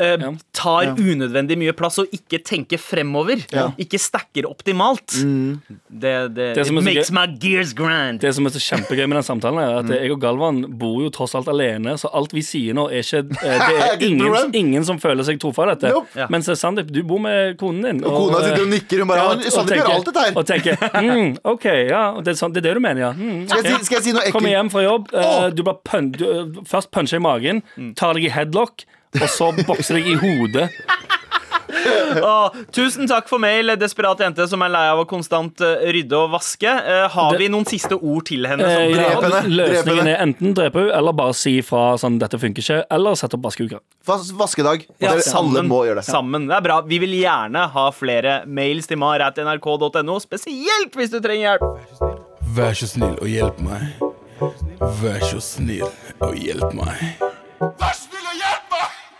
Ja. 0.00 0.30
Tar 0.56 0.94
unødvendig 0.98 1.56
mye 1.60 1.74
plass 1.76 2.00
og 2.02 2.12
ikke 2.14 2.40
tenker 2.44 2.80
fremover. 2.80 3.42
Ja. 3.52 3.68
Mm. 3.70 3.78
Ikke 3.84 4.00
stacker 4.00 4.48
optimalt. 4.48 5.14
Det, 5.14 6.14
det, 6.34 6.48
Det 6.56 6.66
som 6.66 6.80
så 6.80 6.84
makes 6.84 7.12
my 7.14 7.26
gears 7.40 7.72
grand. 7.76 8.20
Det 8.22 8.32
som 8.36 8.46
er 8.48 8.54
så 8.54 8.62
kjempegøy 8.64 9.06
med 9.06 9.20
den 9.20 9.26
samtalen, 9.26 9.60
er 9.62 9.78
at 9.80 9.92
jeg 9.94 10.12
og 10.14 10.20
Galvan 10.22 10.62
bor 10.80 11.00
jo 11.04 11.10
tross 11.14 11.34
alt 11.38 11.48
alene, 11.52 11.96
så 12.00 12.10
alt 12.16 12.34
vi 12.36 12.42
sier 12.44 12.76
nå, 12.76 12.88
er 12.90 13.04
ikke 13.04 13.22
eh, 13.44 13.64
Det 13.66 13.86
er 13.86 14.04
ingen, 14.08 14.54
ingen 14.62 14.86
som 14.86 15.00
føler 15.02 15.26
seg 15.26 15.40
truffet 15.42 15.64
av 15.64 15.72
dette. 15.74 15.94
Nope. 15.94 16.12
Ja. 16.18 16.28
Mens 16.32 16.48
eh, 16.50 16.58
Sandeep, 16.58 16.90
du 16.92 17.02
bor 17.06 17.22
med 17.22 17.56
konen 17.60 17.86
din. 17.86 18.02
Og 18.04 18.16
kona 18.26 18.40
eh, 18.42 18.50
sitter 18.50 18.66
og 18.66 18.72
nikker. 18.74 19.04
Hun 19.04 19.12
bare 19.12 19.24
ja, 19.24 19.32
og, 19.34 19.44
og 19.44 19.56
Sandeep 19.56 19.80
gjør 19.82 19.92
alt 19.96 20.10
dette 20.10 20.26
her. 20.26 20.36
Og 20.40 20.48
tenker 20.50 20.84
mm, 21.00 21.34
OK, 21.54 21.66
ja, 21.90 22.04
det 22.20 22.34
er, 22.34 22.40
sånn, 22.40 22.54
det 22.56 22.62
er 22.64 22.68
det 22.70 22.76
du 22.78 22.84
mener, 22.84 23.04
ja. 23.08 23.12
Mm, 23.16 23.44
Skal 23.50 23.64
jeg, 23.64 23.80
si, 23.80 23.88
skal 23.90 24.00
jeg 24.00 24.06
si 24.08 24.14
noe 24.16 24.24
ekkelt? 24.24 24.38
Kommer 24.38 24.54
hjem 24.54 24.72
fra 24.72 24.84
jobb, 24.86 25.10
eh, 25.14 25.28
Åh! 25.30 25.48
du 25.54 25.64
blir 25.66 25.78
pun 25.86 26.10
eh, 26.16 26.62
først 26.70 26.90
puncha 26.94 27.18
i 27.20 27.24
magen, 27.24 27.62
tar 27.98 28.18
deg 28.18 28.28
i 28.28 28.32
headlock, 28.34 28.86
og 29.18 29.28
så 29.28 29.50
bokser 29.66 29.98
jeg 29.98 30.14
i 30.14 30.18
hodet. 30.22 30.68
Åh, 32.20 32.50
tusen 32.74 33.06
takk 33.08 33.28
for 33.30 33.38
mail, 33.40 33.70
desperat 33.78 34.18
jente 34.20 34.42
som 34.50 34.60
er 34.66 34.72
lei 34.74 34.82
av 34.90 34.98
å 34.98 35.04
konstant 35.08 35.60
ø, 35.62 35.68
rydde 35.94 36.16
og 36.18 36.32
vaske. 36.34 36.66
Eh, 36.68 37.04
har 37.14 37.36
vi 37.38 37.46
noen 37.52 37.64
siste 37.68 37.94
ord 37.94 38.24
til 38.26 38.44
henne? 38.50 38.66
Eh, 38.66 38.74
Som, 38.74 38.96
ja, 38.98 39.12
Drep 39.14 39.22
henne, 39.22 39.40
drep 39.44 39.54
løsningen 39.60 40.00
henne. 40.02 40.16
er 40.16 40.24
enten 40.26 40.56
drepe 40.58 40.82
henne, 40.82 40.96
eller 40.98 41.14
bare 41.20 41.36
si 41.38 41.54
fra 41.62 41.94
sånn 42.02 42.18
'dette 42.18 42.40
funker 42.42 42.60
ikke', 42.64 42.80
eller 42.90 43.14
sette 43.14 43.38
opp 43.38 43.46
vaskeuker. 43.46 43.78
Vas 44.06 44.32
vaskedag. 44.34 44.84
Ja, 45.00 45.14
Dere- 45.14 45.34
alle 45.38 45.62
må 45.62 45.84
gjøre 45.86 46.02
det. 46.02 46.06
Sammen. 46.10 46.48
Det 46.50 46.56
er 46.58 46.60
bra. 46.66 46.80
Vi 46.82 46.98
vil 46.98 47.14
gjerne 47.22 47.68
ha 47.70 47.86
flere 47.94 48.42
mails 48.46 48.86
til 48.90 48.98
mar.nrk.no, 48.98 50.18
spesielt 50.20 50.90
hvis 50.98 51.10
du 51.14 51.20
trenger 51.20 51.54
hjelp. 51.58 51.62
Vær 52.50 52.74
så 52.74 52.86
snill 52.90 53.14
og 53.22 53.28
hjelp 53.30 53.60
meg. 53.62 53.94
Vær 54.80 55.20
så 55.22 55.38
snill 55.40 55.86
og 56.20 56.34
hjelp 56.34 56.74
meg. 56.74 56.98
Ja, 57.60 58.49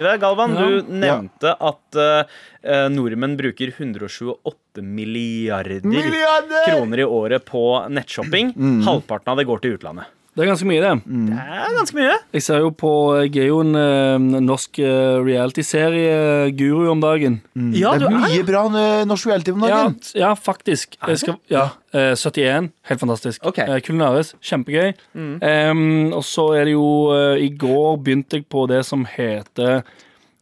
Galvan, 0.01 0.55
du 0.57 0.83
nevnte 0.89 1.53
at 1.61 1.99
eh, 2.01 2.87
nordmenn 2.89 3.37
bruker 3.37 3.73
128 3.77 4.81
milliarder, 4.81 5.85
Milliarder! 5.85 6.65
kroner 6.69 7.03
i 7.03 7.05
året 7.05 7.45
på 7.45 7.65
nettshopping. 7.93 8.55
Mm. 8.57 8.81
Halvparten 8.87 9.35
av 9.35 9.41
det 9.43 9.47
går 9.51 9.61
til 9.65 9.77
utlandet. 9.77 10.09
Det 10.31 10.45
er 10.45 10.49
ganske 10.53 10.66
mye, 10.69 10.81
det. 10.81 10.90
Det 11.27 11.37
er 11.43 11.73
ganske 11.75 11.97
mye. 11.99 12.12
Jeg 12.37 12.43
ser 12.47 12.61
jo 12.62 12.69
på 12.71 12.90
Jeg 13.19 13.43
er 13.43 13.49
jo 13.49 13.59
en 13.64 13.75
eh, 13.75 14.40
norsk 14.47 14.79
uh, 14.79 15.19
realityserie-guru 15.27 16.90
om 16.93 17.01
dagen. 17.03 17.40
Ja, 17.75 17.97
det 17.99 18.05
du 18.05 18.07
er 18.07 18.14
er 18.14 18.23
mye 18.29 18.45
bra 18.47 18.62
eh, 18.79 19.03
norsk 19.11 19.27
reality 19.27 19.55
om 19.55 19.64
dagen. 19.66 19.97
Ja, 20.14 20.21
ja, 20.23 20.31
faktisk. 20.38 20.95
Jeg 21.03 21.19
skal, 21.23 21.37
ja, 21.51 21.64
eh, 21.93 22.12
71. 22.14 22.71
Helt 22.90 23.03
fantastisk. 23.03 23.43
Okay. 23.51 23.66
Eh, 23.66 23.83
Kulinaris. 23.83 24.35
Kjempegøy. 24.40 24.95
Em, 25.19 26.12
og 26.14 26.23
så 26.25 26.47
er 26.61 26.71
det 26.71 26.77
jo 26.77 26.87
eh, 27.16 27.43
I 27.47 27.51
går 27.59 27.99
begynte 27.99 28.38
jeg 28.40 28.47
på 28.51 28.69
det 28.71 28.85
som 28.87 29.05
heter 29.11 29.83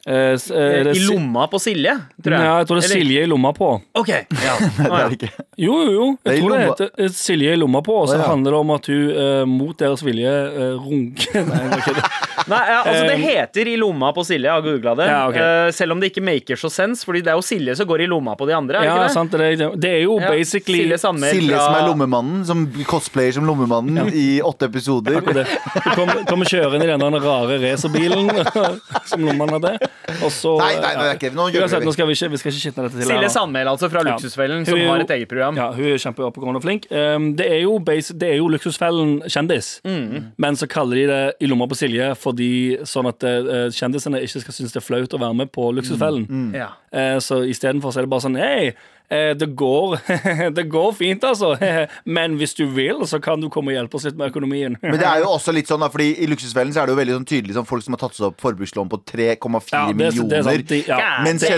eh, 0.09 0.33
s- 0.41 0.51
eh, 0.51 0.83
det 0.89 0.97
I 0.97 1.03
lomma 1.05 1.45
på 1.53 1.61
Silje, 1.61 1.93
tror 2.25 2.35
jeg. 2.39 2.47
Ja, 2.49 2.55
jeg 2.63 2.67
tror 2.71 2.81
det 2.81 2.85
er 2.85 2.89
Eller- 2.89 3.05
Silje 3.05 3.23
i 3.23 3.29
lomma 3.29 3.53
på. 3.53 3.69
OK. 4.01 4.09
Ja. 4.09 4.55
Det 4.79 4.89
Å, 4.89 4.95
ja. 4.95 5.05
er 5.05 5.09
det 5.13 5.19
ikke. 5.21 5.45
Jo, 5.59 5.75
jo, 5.85 5.91
jo. 5.93 6.07
Det 6.25 6.31
er 6.31 6.35
Jeg 6.35 6.39
i 6.39 6.43
tror 6.43 6.51
det 6.55 6.59
lomma. 6.59 6.73
heter 6.73 6.91
eh, 7.05 7.09
Silje 7.19 7.53
i 7.53 7.57
lomma 7.61 7.83
på, 7.85 7.97
og 8.03 8.09
så 8.09 8.17
Å, 8.17 8.23
ja. 8.23 8.29
handler 8.33 8.57
det 8.57 8.61
om 8.65 8.71
at 8.79 8.87
hun 8.93 9.11
eh, 9.25 9.45
mot 9.53 9.77
deres 9.85 10.03
vilje 10.07 10.33
eh, 10.33 10.75
runker 10.89 11.45
Nei, 11.45 11.61
det 11.63 11.69
var 11.69 11.83
ikke 11.85 11.97
det. 11.99 12.07
Nei, 12.49 12.61
ja, 12.71 12.77
altså 12.87 13.05
Det 13.11 13.17
heter 13.21 13.69
i 13.69 13.75
lomma 13.77 14.09
på 14.17 14.23
Silje. 14.25 14.47
Jeg 14.49 14.55
har 14.57 14.63
googla 14.65 14.95
det. 14.97 15.07
Ja, 15.11 15.19
ok. 15.29 15.37
Eh, 15.37 15.71
selv 15.77 15.93
om 15.93 16.01
det 16.01 16.09
ikke 16.15 16.23
maker 16.25 16.57
så 16.57 16.71
sense, 16.73 17.05
Fordi 17.05 17.21
det 17.27 17.33
er 17.35 17.37
jo 17.37 17.45
Silje 17.45 17.75
som 17.77 17.89
går 17.91 18.07
i 18.07 18.09
lomma 18.09 18.33
på 18.41 18.47
de 18.49 18.55
andre. 18.57 18.79
er 18.79 18.87
det 18.87 18.89
Ja, 18.89 18.95
ikke 18.97 19.09
det? 19.09 19.13
sant, 19.19 19.31
det, 19.37 19.49
er- 19.69 19.77
det 19.77 19.91
er 19.99 20.03
jo 20.07 20.15
Ja, 20.23 20.31
basically 20.33 20.79
Silje 20.87 20.99
Sandmer 21.03 21.35
Silje 21.35 21.53
fra- 21.59 21.67
som 21.67 21.75
er 21.83 21.87
lommemannen, 21.91 22.45
som 22.49 22.63
cosplayer 22.89 23.35
som 23.37 23.45
lommemannen 23.45 24.09
i 24.15 24.41
åtte 24.41 24.71
episoder. 24.71 25.21
det. 25.21 25.45
Du 25.45 25.91
kommer 25.99 26.25
kom 26.31 26.47
kjørende 26.49 26.87
i 26.87 26.93
den 26.95 27.01
der 27.05 27.21
rare 27.27 27.59
racerbilen 27.61 28.31
som 29.11 29.21
lommene 29.27 29.59
hadde. 29.59 29.75
Og 30.25 30.31
så 30.33 30.55
Nei, 30.59 30.71
nei, 30.81 30.93
nei, 30.97 31.09
ikke 31.19 31.31
Nå 31.37 31.49
gjør 31.53 31.67
Uansett, 31.67 31.83
vi 31.83 31.87
nå 31.89 31.93
skal 31.93 32.07
vi 32.09 32.15
ikke, 32.17 32.29
vi 32.33 32.39
skal 32.41 32.53
ikke 32.55 32.63
skitne 32.63 32.85
dette 32.87 32.97
til. 32.97 33.09
Silje. 33.11 33.29
Sandmæl, 33.35 33.69
altså, 33.69 33.91
fra 33.93 34.01
Ja. 34.07 34.15
Luksusfellen, 34.15 34.65
som 34.65 34.79
jo- 34.79 34.87
har 34.89 35.01
et 35.05 35.11
eget 35.11 35.29
program. 35.29 35.57
Ja, 35.57 35.67
hun 35.73 35.85
er 35.85 35.99
kjempeoppegående 36.01 36.57
og 36.57 36.63
flink. 36.65 36.87
Um, 36.91 37.35
det, 37.37 37.47
er 37.53 37.61
jo 37.63 37.79
base, 37.79 38.15
det 38.19 38.31
er 38.33 38.37
jo 38.39 38.49
Luksusfellen 38.49 39.21
kjendis, 39.29 39.81
Mm. 39.85 40.33
men 40.39 40.55
så 40.57 40.67
kaller 40.67 40.95
de 40.97 41.07
det 41.07 41.35
i 41.41 41.47
lomma 41.47 41.67
på 41.69 41.77
Silje 41.77 42.15
fordi 42.17 42.79
sånn 42.89 43.09
at 43.09 43.23
uh, 43.23 43.69
kjendisene 43.69 44.23
ikke 44.23 44.41
skal 44.41 44.55
synes 44.55 44.73
det 44.73 44.81
er 44.83 44.87
flaut 44.87 45.13
å 45.13 45.21
være 45.21 45.37
med 45.37 45.53
på 45.53 45.69
Luksusfellen. 45.75 46.27
Mm. 46.29 46.55
Ja. 46.55 46.69
Uh, 46.93 47.19
så 47.21 47.43
istedenfor 47.45 47.93
så 47.93 47.99
er 47.99 48.03
det 48.07 48.11
bare 48.11 48.25
sånn 48.25 48.39
Hei, 48.39 48.73
det 49.09 49.47
går 49.57 49.97
Det 50.59 50.65
går 50.69 50.93
fint, 50.93 51.23
altså. 51.25 51.55
Men 52.17 52.35
hvis 52.37 52.53
du 52.59 52.67
vil, 52.77 53.01
så 53.09 53.19
kan 53.25 53.41
du 53.41 53.49
komme 53.53 53.73
og 53.73 53.79
hjelpe 53.79 53.97
oss 53.97 54.05
litt 54.05 54.19
med 54.21 54.29
økonomien. 54.33 54.77
Men 54.83 54.99
det 55.01 55.07
er 55.09 55.23
jo 55.23 55.31
også 55.33 55.53
litt 55.57 55.69
sånn 55.71 55.81
da, 55.81 55.89
Fordi 55.93 56.11
I 56.23 56.29
Luksusfellen 56.29 56.75
så 56.75 56.83
er 56.83 56.89
det 56.91 56.93
jo 56.95 56.99
veldig 57.01 57.15
sånn 57.17 57.29
tydelig 57.31 57.57
sånn 57.57 57.69
folk 57.69 57.85
som 57.87 57.97
har 57.97 58.03
tatt 58.03 58.19
seg 58.19 58.27
opp 58.29 58.41
forbrukslån 58.45 58.91
på 58.93 59.01
3,4 59.09 59.73
Ja, 59.73 59.83
er 59.89 59.97
millioner. 59.97 60.43
sant. 60.45 60.67
De, 60.69 60.81
ja, 60.89 60.99
Mens 61.25 61.43
er- 61.47 61.57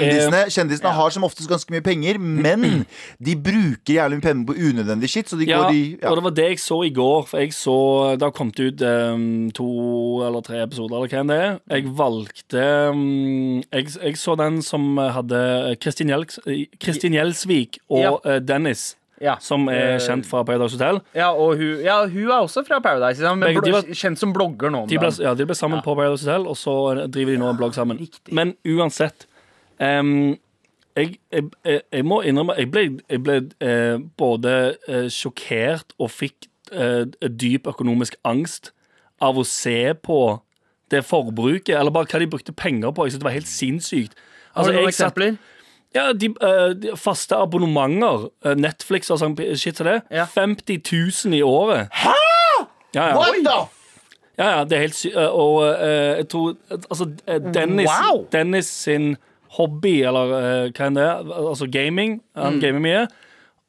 kjendisene, 0.51 0.85
ja. 0.87 0.93
har 1.01 1.11
som 1.15 1.27
oftest 1.27 1.51
ganske 1.51 1.75
mye 1.75 1.83
penger, 1.85 2.19
men 2.23 2.85
de 3.27 3.35
bruker 3.37 3.97
jævlig 3.99 4.21
mye 4.21 4.27
penger 4.29 4.47
på 4.53 4.57
unødvendig 4.71 5.11
shit. 5.11 5.29
Så 5.33 5.39
de 5.41 5.49
Ja, 5.51 5.65
går 5.65 5.75
i 5.75 5.83
ja. 6.01 6.11
og 6.13 6.21
det 6.21 6.25
var 6.29 6.37
det 6.39 6.49
jeg 6.53 6.63
så 6.63 6.81
i 6.87 6.93
går. 6.95 7.27
For 7.31 7.43
jeg 7.43 7.53
så 7.57 7.77
Det 8.21 8.27
har 8.29 8.35
kommet 8.37 8.61
ut 8.61 8.83
um, 8.87 9.51
to 9.57 9.69
eller 10.27 10.41
tre 10.47 10.63
episoder, 10.63 10.97
eller 11.01 11.11
hva 11.11 11.21
enn 11.25 11.33
det 11.35 11.41
er. 11.49 11.59
Jeg 11.75 11.91
valgte 11.99 12.65
um, 12.95 13.63
jeg, 13.73 13.91
jeg 13.99 14.17
så 14.21 14.37
den 14.39 14.61
som 14.63 14.97
hadde 15.01 15.41
Kristin, 15.83 16.11
Jelks, 16.15 16.39
Kristin 16.81 17.15
Gjelsvik 17.47 17.79
og 17.91 17.99
Ja. 18.03 18.17
eh, 18.35 18.39
Dennis, 18.41 18.97
Ja. 19.21 19.37
som 19.39 19.69
er 19.69 19.95
Eh, 19.95 19.99
kjent 19.99 20.25
fra 20.27 20.43
Paradise 20.45 20.73
Hotel. 20.79 21.01
Ja, 21.15 21.31
og 21.33 21.57
hun, 21.57 21.81
ja, 21.85 22.07
hun 22.07 22.25
er 22.31 22.41
også 22.41 22.65
fra 22.67 22.81
Paradise, 22.81 23.21
men 23.37 23.55
Begge- 23.55 23.73
var- 23.73 23.83
kjent 23.83 24.19
som 24.19 24.33
blogger 24.33 24.71
nå. 24.71 24.87
De 24.89 24.97
ble, 24.99 25.11
ja, 25.21 25.35
de 25.35 25.45
ble 25.45 25.55
sammen 25.55 25.83
på 25.83 25.95
Paradise 25.95 26.25
Hotel, 26.25 26.47
og 26.47 26.57
så 26.57 27.11
driver 27.11 27.33
de 27.33 27.39
nå 27.39 27.51
en 27.51 27.57
blogg 27.57 27.75
sammen. 27.75 27.99
riktig. 27.99 28.33
Men 28.33 28.55
uansett 28.65 29.27
um, 29.81 30.37
jeg, 30.97 31.19
jeg, 31.33 31.51
jeg, 31.93 32.05
må 32.05 32.23
innrømme 32.25 32.57
Jeg 32.59 32.71
ble, 32.71 33.01
jeg 33.09 33.23
ble 33.23 33.37
eh, 33.61 33.99
både 34.19 34.77
eh, 34.89 35.07
sjokkert 35.09 35.93
og 35.99 36.11
fikk 36.11 36.49
eh, 36.73 37.05
dyp 37.29 37.67
økonomisk 37.67 38.17
angst 38.25 38.73
av 39.21 39.37
å 39.37 39.45
se 39.47 39.93
på 39.95 40.41
det 40.91 41.05
forbruket, 41.05 41.77
eller 41.79 41.91
bare 41.91 42.07
hva 42.07 42.19
de 42.19 42.27
brukte 42.27 42.53
penger 42.57 42.91
på. 42.93 43.05
Jeg 43.07 43.13
synes 43.13 43.21
det 43.21 43.29
var 43.29 43.37
helt 43.37 43.47
sinnssykt. 43.47 44.15
Har 44.57 44.65
du 44.65 44.73
noen 44.73 44.89
eksempler? 44.89 45.37
satt-? 45.37 45.39
Ja, 45.95 46.13
de, 46.13 46.29
uh, 46.43 46.71
de 46.83 46.93
faste 46.97 47.37
abonnementer, 47.37 48.29
eh, 48.45 48.55
Netflix 48.55 49.11
og 49.11 49.19
sånn 49.19 49.35
shit 49.59 49.77
som 49.81 49.87
det. 49.87 49.97
Ja. 50.15 50.27
50 50.27 50.79
000 51.27 51.35
i 51.35 51.43
året. 51.43 51.89
Hæ?! 51.93 52.15
Ja, 52.95 53.09
ja. 53.09 53.17
What 53.17 53.35
the 53.45 53.59
Ja, 54.41 54.47
ja, 54.59 54.65
det 54.65 54.77
er 54.77 54.81
helt 54.87 54.95
sykt. 54.97 55.17
Og 55.17 55.63
eh, 55.69 56.17
jeg 56.23 56.29
tror 56.33 56.55
Altså, 56.71 57.11
Dennis, 57.55 57.91
Wow! 57.91 58.23
Dennis 58.33 58.67
sin 58.67 59.17
hobby, 59.59 60.01
eller 60.07 60.31
hva 60.71 60.87
enn 60.87 60.97
det 60.97 61.03
er, 61.05 61.27
altså 61.51 61.67
gaming 61.71 62.21
Han 62.39 62.55
Mm. 62.57 62.61
gamer 62.63 62.81
mye. 62.81 63.03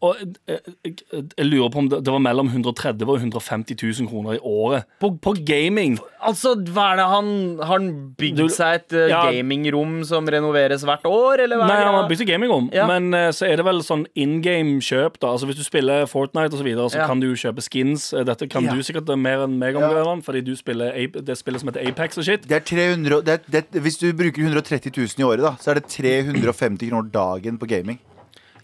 Og 0.01 0.17
eh, 0.49 0.57
jeg, 0.85 0.95
jeg 1.37 1.45
lurer 1.45 1.69
på 1.73 1.77
om 1.83 1.87
det, 1.91 1.99
det 2.05 2.11
var 2.13 2.19
mellom 2.25 2.47
130 2.49 3.05
og 3.05 3.19
150 3.21 3.75
000 4.01 4.09
kroner 4.09 4.33
i 4.37 4.39
året 4.41 4.87
på, 4.99 5.11
på 5.21 5.33
gaming. 5.45 5.99
Altså, 6.21 6.55
hva 6.73 6.91
er 6.93 6.99
det 7.01 7.05
han 7.09 7.29
Har 7.61 7.79
han 7.79 7.87
bygd 8.17 8.41
seg 8.53 8.75
et 8.79 8.93
eh, 8.97 9.07
Ja. 9.11 9.21
gamingrom 9.29 10.03
som 10.05 10.25
renoveres 10.29 10.83
hvert 10.85 11.05
år, 11.09 11.43
eller 11.45 11.57
hva 11.61 11.67
Nei, 11.69 11.77
han 11.83 11.93
har 11.99 12.09
bygd 12.09 12.23
seg 12.23 12.31
gamingrom, 12.33 12.69
Ja. 12.73 12.87
men 12.89 13.13
eh, 13.17 13.29
så 13.33 13.45
er 13.49 13.57
det 13.61 13.65
vel 13.65 13.81
sånn 13.85 14.05
in 14.15 14.39
game-kjøp. 14.41 15.19
da 15.21 15.31
Altså 15.35 15.45
Hvis 15.49 15.61
du 15.61 15.63
spiller 15.63 16.05
Fortnite 16.09 16.53
og 16.53 16.59
så 16.61 16.65
videre, 16.67 16.89
så 16.89 17.01
Ja. 17.01 17.07
kan 17.07 17.19
du 17.19 17.29
kjøpe 17.33 17.61
skins. 17.65 18.11
Eh, 18.13 18.23
Dette 18.23 18.47
kan 18.49 18.63
Ja. 18.65 18.73
du 18.73 18.81
sikkert 18.81 19.09
mer 19.17 19.45
enn 19.45 19.57
meg 19.59 19.75
om, 19.75 20.21
fordi 20.21 20.41
du 20.45 20.55
spiller 20.55 20.91
det 20.93 21.37
spillet 21.37 21.59
som 21.61 21.69
heter 21.69 21.87
Apex 21.87 22.17
og 22.17 22.23
shit. 22.25 22.47
Det 22.47 22.57
er 22.57 22.65
300, 22.65 23.21
det 23.25 23.33
er, 23.33 23.41
det, 23.71 23.81
hvis 23.81 23.97
du 24.01 24.11
bruker 24.13 24.41
130 24.41 24.91
000 24.97 25.19
i 25.19 25.23
året, 25.29 25.41
da, 25.41 25.55
så 25.61 25.71
er 25.71 25.81
det 25.81 25.87
350 25.87 26.89
kroner 26.89 27.11
dagen 27.11 27.57
på 27.57 27.67
gaming. 27.67 27.99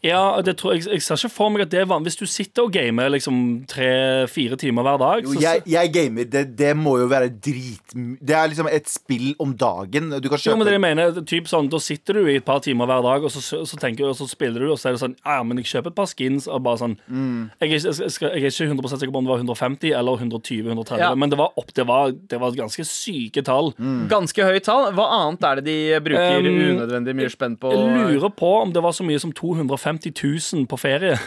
Ja, 0.07 0.41
det 0.45 0.55
tror 0.59 0.73
jeg, 0.75 0.85
jeg 0.89 1.01
ser 1.05 1.19
ikke 1.19 1.33
for 1.35 1.51
meg 1.53 1.65
at 1.67 1.71
det 1.73 1.81
er 1.83 1.89
vanlig 1.89 2.11
Hvis 2.13 2.19
du 2.21 2.25
sitter 2.29 2.65
og 2.67 2.71
gamer 2.75 3.09
liksom 3.13 3.37
tre-fire 3.69 4.57
timer 4.59 4.85
hver 4.87 4.99
dag 5.01 5.25
Jo, 5.27 5.35
jeg, 5.41 5.63
jeg 5.69 5.91
gamer. 5.93 6.27
Det, 6.31 6.43
det 6.57 6.71
må 6.77 6.97
jo 7.01 7.07
være 7.11 7.29
drit... 7.33 7.93
Det 7.93 8.35
er 8.35 8.49
liksom 8.51 8.69
et 8.71 8.87
spill 8.91 9.33
om 9.43 9.53
dagen. 9.57 10.09
Du 10.21 10.29
kan 10.29 10.37
Jo, 10.37 10.43
kjøpe 10.51 10.57
men 10.61 10.67
det 10.69 10.75
jeg 10.77 10.83
mener, 10.83 11.11
er 11.21 11.27
typ 11.27 11.49
sånn, 11.51 11.69
Da 11.71 11.79
sitter 11.83 12.19
du 12.21 12.29
i 12.31 12.37
et 12.39 12.45
par 12.47 12.61
timer 12.65 12.89
hver 12.89 13.03
dag, 13.05 13.25
og 13.27 13.33
så, 13.33 13.41
så, 13.43 13.79
tenker 13.79 14.05
du, 14.05 14.11
og 14.13 14.17
så 14.19 14.27
spiller 14.29 14.63
du, 14.63 14.71
og 14.73 14.79
så 14.81 14.89
er 14.91 14.97
det 14.97 15.03
sånn 15.03 15.15
Ja, 15.25 15.39
men 15.47 15.59
jeg 15.61 15.69
kjøper 15.71 15.93
et 15.93 15.97
par 15.99 16.09
skins, 16.11 16.47
og 16.47 16.63
bare 16.67 16.81
sånn 16.83 16.97
Mm. 17.07 17.49
jeg, 17.61 17.69
jeg, 17.83 18.11
skal, 18.11 18.33
jeg 18.35 18.47
er 18.47 18.51
ikke 18.51 18.65
100 18.67 18.89
sikker 18.99 19.11
på 19.13 19.19
om 19.21 19.25
det 19.27 19.31
var 19.31 19.41
150 19.41 19.91
eller 19.95 20.17
120-130, 20.21 20.99
Ja. 21.01 21.09
men 21.15 21.31
det 21.31 21.37
var 21.39 21.53
opp, 21.59 21.69
det 21.75 21.85
var, 21.87 22.11
det 22.11 22.39
var 22.41 22.51
ganske 22.57 22.83
syke 22.87 23.43
tall. 23.45 23.71
Mm. 23.79 24.07
Ganske 24.11 24.43
høye 24.47 24.61
tall. 24.63 24.89
Hva 24.97 25.05
annet 25.17 25.43
er 25.47 25.61
det 25.61 25.65
de 25.67 25.77
bruker 26.03 26.25
Um, 26.37 26.47
unødvendig 26.77 27.15
mye 27.17 27.29
spenn 27.31 27.55
på? 27.59 27.71
Jeg 27.71 28.11
lurer 28.17 28.31
på 28.35 28.49
om 28.61 28.71
det 28.75 28.81
var 28.83 28.93
så 28.95 29.05
mye 29.07 29.19
som 29.21 29.31
250 29.35 29.96
000 30.05 30.67
på 30.69 30.77
ferie. 30.77 31.17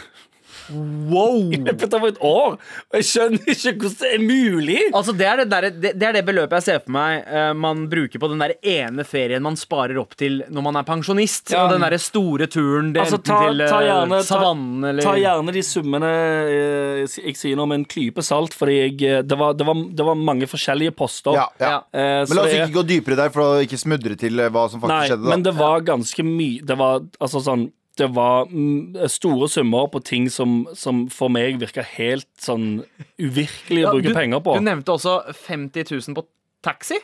Wow! 0.71 1.51
I 1.53 1.59
løpet 1.59 1.93
av 1.95 2.05
et 2.07 2.19
år! 2.25 2.55
Og 2.91 2.97
jeg 2.99 3.07
skjønner 3.07 3.51
ikke 3.53 3.73
hvordan 3.81 3.97
det 4.01 4.11
er 4.15 4.23
mulig! 4.23 4.77
Altså 4.97 5.15
det, 5.17 5.27
er 5.27 5.41
det, 5.41 5.47
der, 5.51 5.67
det, 5.73 5.93
det 5.99 6.07
er 6.07 6.15
det 6.17 6.23
beløpet 6.27 6.59
jeg 6.59 6.67
ser 6.67 6.83
for 6.83 6.95
meg 6.95 7.27
uh, 7.27 7.51
man 7.57 7.85
bruker 7.91 8.21
på 8.21 8.29
den 8.31 8.43
der 8.43 8.53
ene 8.59 9.05
ferien 9.07 9.43
man 9.43 9.57
sparer 9.59 9.99
opp 10.01 10.15
til 10.19 10.41
når 10.51 10.65
man 10.67 10.79
er 10.79 10.87
pensjonist. 10.87 11.53
Ja. 11.53 11.65
Og 11.65 11.75
den 11.75 11.85
der 11.85 11.97
store 12.01 12.47
turen 12.51 12.93
det, 12.95 13.03
Altså, 13.05 13.19
ta, 13.25 13.39
til 13.47 13.63
uh, 13.65 13.75
gjerne, 13.87 14.21
savannen 14.27 14.89
eller 14.91 15.07
ta 15.07 15.15
gjerne 15.19 15.55
de 15.55 15.65
summene 15.65 16.11
uh, 16.11 17.01
jeg 17.01 17.35
sier 17.39 17.59
nå 17.59 17.67
med 17.69 17.81
en 17.81 17.87
klype 17.89 18.23
salt, 18.25 18.55
fordi 18.57 18.77
jeg, 18.79 19.25
det, 19.27 19.37
var, 19.39 19.57
det, 19.57 19.67
var, 19.67 19.83
det 19.97 20.07
var 20.07 20.19
mange 20.19 20.47
forskjellige 20.49 20.95
poster. 20.97 21.35
ja, 21.37 21.47
ja. 21.61 21.77
Men 21.91 22.35
la 22.37 22.45
oss 22.45 22.51
det 22.51 22.61
ikke 22.61 22.79
gå 22.79 22.87
dypere 22.87 23.17
der, 23.17 23.31
for 23.33 23.43
å 23.43 23.65
ikke 23.65 23.79
smudre 23.79 24.15
til 24.19 24.39
hva 24.53 24.67
som 24.69 24.81
faktisk 24.81 24.93
Nei, 24.93 25.03
skjedde. 25.09 25.25
da 25.25 25.31
men 25.31 25.43
det 25.45 25.53
var 25.57 25.83
ganske 25.85 26.23
mye 26.25 26.65
Det 26.67 26.75
var 26.79 27.03
altså 27.19 27.41
sånn 27.43 27.69
det 28.01 28.09
var 28.15 28.49
mm, 28.49 28.97
store 29.13 29.47
summer 29.53 29.87
på 29.93 30.01
ting 30.07 30.27
som, 30.33 30.63
som 30.77 31.05
for 31.13 31.29
meg 31.33 31.59
virka 31.61 31.85
helt 31.95 32.27
sånn 32.41 32.81
uvirkelig 33.21 33.85
å 33.85 33.87
Ja, 33.87 33.93
bruke 33.95 34.09
du, 34.11 34.17
penger 34.17 34.43
på. 34.43 34.57
Du 34.57 34.65
nevnte 34.65 34.95
også 34.97 35.19
50 35.45 35.85
000 35.93 36.17
på 36.17 36.25
taxi. 36.65 36.97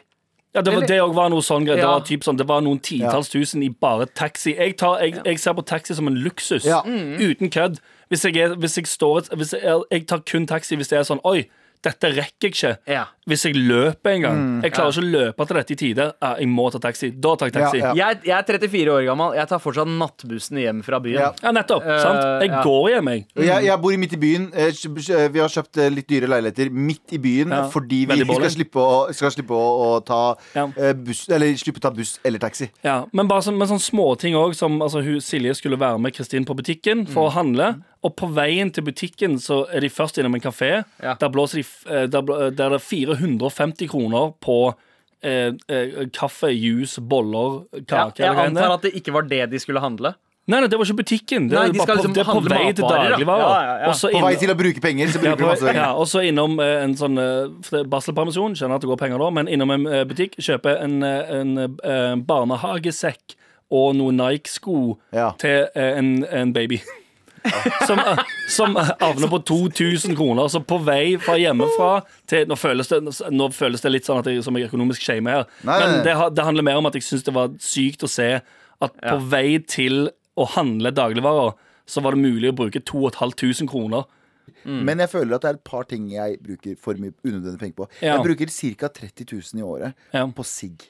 Ja, 0.56 0.62
det, 0.66 0.72
var, 0.74 0.86
det 0.90 0.98
var 1.14 1.30
noe 1.30 1.44
sånn 1.46 1.66
greit. 1.68 1.78
Det 1.84 1.86
var 1.86 2.24
sånn 2.26 2.38
Det 2.40 2.46
var 2.50 2.64
noen 2.66 2.80
titalls 2.82 3.30
tusen 3.30 3.62
i 3.62 3.70
bare 3.70 4.08
taxi. 4.18 4.56
Jeg, 4.58 4.78
tar, 4.80 5.04
jeg, 5.04 5.20
jeg 5.28 5.42
ser 5.44 5.54
på 5.58 5.66
taxi 5.70 5.94
som 5.98 6.08
en 6.10 6.18
luksus. 6.24 6.66
Ja. 6.66 6.80
Uten 6.88 7.52
kødd. 7.54 7.78
Hvis 8.10 8.24
jeg, 8.26 8.38
er, 8.42 8.56
hvis 8.58 8.78
jeg 8.80 8.88
står 8.90 9.20
et- 9.26 9.30
hvis 9.38 9.54
jeg, 9.54 9.82
jeg 9.92 10.08
tar 10.10 10.24
kun 10.26 10.48
taxi 10.50 10.78
hvis 10.80 10.90
det 10.90 10.98
er 11.02 11.06
sånn 11.06 11.22
Oi, 11.28 11.44
dette 11.86 12.10
rekker 12.16 12.48
jeg 12.50 12.56
ikke. 12.56 12.72
Ja. 13.28 13.34
Hvis 13.34 13.44
jeg 13.44 13.56
løper 13.60 14.14
en 14.16 14.22
gang. 14.24 14.38
Jeg 14.64 14.72
klarer 14.72 14.94
ikke 14.96 15.04
å 15.04 15.12
løpe 15.12 15.46
til 15.50 15.58
dette 15.60 15.74
i 15.74 15.78
tide. 15.82 16.06
Ja, 16.24 16.30
jeg 16.40 16.48
må 16.48 16.70
ta 16.72 16.80
taxi. 16.80 17.10
Da 17.12 17.34
tar 17.36 17.50
jeg 17.50 17.56
taxi. 17.58 17.82
Ja, 17.82 17.92
Ja, 17.94 18.08
Jeg, 18.14 18.22
jeg 18.30 18.38
er 18.38 18.44
34 18.48 18.94
år 18.94 19.04
gammel. 19.10 19.34
Jeg 19.36 19.48
tar 19.52 19.60
fortsatt 19.60 19.88
nattbussen 19.92 20.58
hjem 20.62 20.80
fra 20.86 21.00
byen. 21.04 21.20
Ja. 21.44 21.52
nettopp. 21.52 21.84
Uh, 21.84 22.00
sant? 22.02 22.22
Jeg 22.46 22.50
ja. 22.54 22.62
går 22.64 22.90
hjem, 22.94 23.10
jeg. 23.12 23.26
Jeg, 23.50 23.66
jeg 23.68 23.82
bor 23.84 23.98
midt 23.98 24.14
i 24.16 24.22
byen. 24.22 24.48
Eh, 24.56 24.72
kj- 24.72 25.30
Vi 25.34 25.40
har 25.44 25.50
kjøpt 25.52 25.78
eh, 25.84 25.90
litt 25.92 26.08
dyre 26.08 26.28
leiligheter 26.32 26.72
midt 26.72 27.12
i 27.12 27.20
byen 27.20 27.52
Ja. 27.52 27.68
fordi 27.74 28.06
vi 28.08 28.20
skal 28.24 28.50
slippe 28.56 28.80
å, 28.80 29.14
skal 29.14 29.32
slippe 29.36 29.52
å, 29.52 29.68
å 29.98 30.06
ta 30.06 30.22
Ja. 30.56 30.68
eh, 30.78 30.94
buss 30.94 31.28
Eller 31.30 31.52
slippe 31.60 31.80
å 31.82 31.82
ta 31.82 31.92
buss 31.92 32.20
eller 32.24 32.40
taxi. 32.40 32.70
Ja, 32.84 33.04
men 33.12 33.28
bare 33.28 33.42
så, 33.44 33.52
med 33.52 33.68
sånne 33.68 33.84
småting 33.84 34.36
òg, 34.40 34.56
som 34.56 34.80
altså, 34.82 35.04
hun, 35.04 35.20
Silje 35.22 35.54
skulle 35.56 35.78
være 35.78 36.00
med 36.00 36.14
Kristin 36.16 36.46
på 36.48 36.56
butikken 36.56 37.06
for 37.12 37.28
å 37.28 37.34
handle. 37.36 37.76
Og 38.06 38.14
på 38.16 38.28
veien 38.32 38.70
til 38.72 38.84
butikken 38.86 39.40
så 39.42 39.66
er 39.74 39.82
de 39.82 39.90
først 39.90 40.20
innom 40.22 40.36
en 40.38 40.42
kafé. 40.44 40.84
Ja. 41.04 41.16
Der, 41.20 41.30
blåser 41.34 41.60
de, 41.60 41.66
eh, 41.90 42.06
der, 42.08 42.22
der 42.52 42.66
er 42.70 42.78
det 42.78 42.82
450 43.20 43.90
kroner 43.92 44.32
på 44.44 44.60
eh, 45.24 45.52
eh, 45.68 46.08
kaffe, 46.14 46.50
juice, 46.54 47.02
boller, 47.02 47.64
Ja, 47.74 48.08
kake. 48.08 48.24
jeg 48.24 48.38
antar 48.48 48.78
at 48.78 48.88
det 48.88 48.94
ikke 49.00 49.14
var 49.18 49.28
det 49.30 49.50
de 49.52 49.60
skulle 49.60 49.82
handle. 49.84 50.14
Nei, 50.48 50.62
nei, 50.64 50.68
det 50.72 50.78
var 50.80 50.88
ikke 50.88 51.02
butikken. 51.02 51.50
Det, 51.52 51.58
Nei, 51.60 51.72
de 51.76 51.80
skal 51.82 51.90
på, 51.90 51.96
liksom 51.98 52.14
det 52.16 52.22
er 52.22 52.28
på 52.30 52.34
handle 52.38 52.56
vei 52.56 52.68
til 52.72 52.86
matvarer, 52.86 53.04
da. 53.04 53.16
dagligvarer. 53.18 53.42
Ja, 53.44 53.64
ja, 53.68 53.90
ja. 53.90 54.12
På 54.14 54.22
vei 54.24 54.36
til 54.40 54.54
å 54.54 54.56
bruke 54.56 54.84
penger, 54.86 55.10
så 55.12 55.20
bruker 55.20 55.42
du 55.42 55.44
masse 55.50 55.66
ja, 55.66 55.74
penger. 55.74 55.98
og 56.00 56.08
så 56.08 56.22
innom 56.24 56.54
eh, 56.64 56.84
en 56.86 56.94
sånn 56.96 57.20
eh, 57.20 57.82
er 57.82 57.90
Barselpermisjon, 57.92 58.56
skjønner 58.56 58.80
at 58.80 58.86
det 58.86 58.88
går 58.94 59.02
penger 59.02 59.20
da, 59.26 59.28
men 59.36 59.50
innom 59.52 59.74
en 59.76 59.84
eh, 59.92 60.06
butikk, 60.08 60.38
kjøpe 60.40 60.78
en, 60.86 61.02
en, 61.04 61.52
en 61.66 61.76
eh, 61.84 62.14
barnehagesekk 62.30 63.36
og 63.76 63.98
noen 64.00 64.22
Nike-sko 64.22 64.78
Ja. 65.12 65.34
til 65.42 65.66
eh, 65.76 65.98
en, 66.00 66.14
en 66.32 66.54
baby. 66.56 66.80
Som, 67.88 68.00
som 68.52 68.76
havner 68.78 69.30
på 69.32 69.40
2000 69.48 70.16
kroner. 70.18 70.48
Så 70.52 70.60
på 70.68 70.78
vei 70.84 71.16
fra 71.22 71.38
hjemmefra 71.40 71.90
til 72.30 72.48
Nå 72.50 72.58
føles 72.60 72.90
det, 72.92 73.00
nå 73.32 73.48
føles 73.56 73.84
det 73.84 73.92
litt 73.94 74.08
sånn 74.10 74.20
at 74.22 74.28
jeg 74.32 74.44
som 74.46 74.58
jeg 74.60 74.68
økonomisk 74.70 75.04
shamer 75.06 75.40
her, 75.40 75.48
Nei, 75.68 75.78
men 75.84 75.96
det, 76.06 76.16
det 76.38 76.46
handler 76.48 76.66
mer 76.68 76.80
om 76.82 76.90
at 76.90 76.98
jeg 76.98 77.06
syns 77.08 77.24
det 77.28 77.34
var 77.38 77.54
sykt 77.64 78.04
å 78.04 78.12
se 78.12 78.30
at 78.38 79.00
på 79.02 79.16
vei 79.32 79.58
til 79.66 80.10
å 80.38 80.46
handle 80.54 80.92
dagligvarer, 80.94 81.56
så 81.90 82.04
var 82.06 82.14
det 82.18 82.22
mulig 82.28 82.52
å 82.52 82.58
bruke 82.60 82.82
2500 82.84 83.66
kroner. 83.72 84.06
Men 84.68 85.00
jeg 85.04 85.10
føler 85.12 85.36
at 85.38 85.44
det 85.44 85.50
er 85.50 85.58
et 85.58 85.64
par 85.68 85.88
ting 85.88 86.06
jeg 86.12 86.38
bruker 86.44 86.76
for 86.80 87.00
mye 87.00 87.14
unødvendig 87.26 87.60
penger 87.62 87.78
på. 87.80 87.88
Ja. 88.04 88.18
Jeg 88.18 88.26
bruker 88.28 88.52
ca. 88.80 88.90
30 89.00 89.28
000 89.32 89.62
i 89.62 89.66
året 89.66 89.94
Ja. 90.16 90.26
på 90.28 90.46
sigg. 90.48 90.86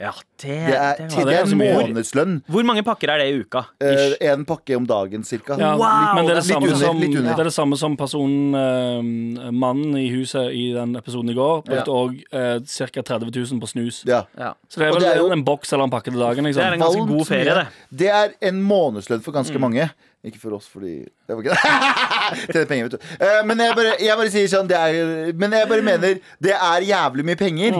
Ja, 0.00 0.10
det, 0.40 0.48
Det 0.48 0.74
er, 0.74 0.94
det 0.96 1.08
det 1.10 1.16
var 1.18 1.24
det 1.28 1.34
er 1.36 1.42
er 1.44 1.56
månedslønn. 1.60 2.36
Hvor 2.48 2.64
mange 2.64 2.82
pakker 2.86 3.10
er 3.12 3.18
det 3.20 3.26
i 3.34 3.40
uka? 3.42 3.60
Eh, 3.84 4.14
en 4.32 4.46
pakke 4.48 4.76
om 4.78 4.86
dagen 4.88 5.22
ca. 5.28 5.56
Ja, 5.60 5.74
Wow! 5.76 6.14
men 6.16 6.24
det 6.24 6.32
er 6.32 6.40
det, 6.40 6.44
Litt 6.46 6.54
samme 6.54 6.70
under, 6.70 6.80
som, 6.80 7.00
litt 7.02 7.16
under. 7.18 7.34
det 7.36 7.42
er 7.44 7.50
det 7.50 7.52
samme 7.52 7.76
som 7.76 7.96
personen 8.00 8.54
eh, 8.56 9.50
Mannen 9.52 9.98
i 10.00 10.06
huset 10.14 10.54
i 10.56 10.70
den 10.72 10.96
episoden 10.96 11.28
i 11.30 11.36
går 11.36 11.60
brukte 11.68 11.92
òg 11.92 12.16
uh, 12.32 12.56
ca. 12.64 13.02
30 13.12 13.28
000 13.28 13.60
på 13.60 13.68
snus. 13.68 14.00
Ja. 14.08 14.22
Ja. 14.40 14.54
Så 14.72 14.80
det 14.80 14.88
er 14.88 14.92
vel 14.96 15.04
det 15.04 15.10
er 15.12 15.20
jo- 15.20 15.30
en 15.36 15.44
boks 15.44 15.72
eller 15.76 15.84
en 15.84 15.92
pakke 15.92 16.10
til 16.10 16.20
dagen. 16.24 16.44
Det 16.48 16.56
er 16.56 16.70
Liksom. 16.70 16.72
en 16.72 16.86
ganske 16.86 17.08
god 17.12 17.26
ferie, 17.28 17.54
det. 17.60 17.66
Det 17.92 18.08
er 18.08 18.32
en 18.48 18.62
månedslønn 18.62 19.20
for 19.22 19.32
ganske 19.36 19.58
mange. 19.60 19.90
Ikke 20.26 20.36
for 20.42 20.52
oss, 20.52 20.66
fordi 20.68 20.98
det 21.08 21.32
var 21.36 21.40
ikke 21.40 21.54
det. 21.56 21.68
Tjene 22.52 22.66
penger, 22.68 22.88
vet 22.90 22.96
du. 22.98 23.06
Eh, 23.24 23.38
men 23.48 23.62
jeg 23.64 23.76
bare, 23.78 23.94
jeg 24.04 24.18
bare 24.20 24.32
sier 24.34 24.50
sånn 24.52 24.68
det 24.68 24.76
er, 24.76 25.30
Men 25.40 25.54
jeg 25.56 25.68
bare 25.70 25.84
mener 25.86 26.18
det 26.44 26.52
er 26.56 26.84
jævlig 26.84 27.24
mye 27.30 27.40
penger 27.40 27.78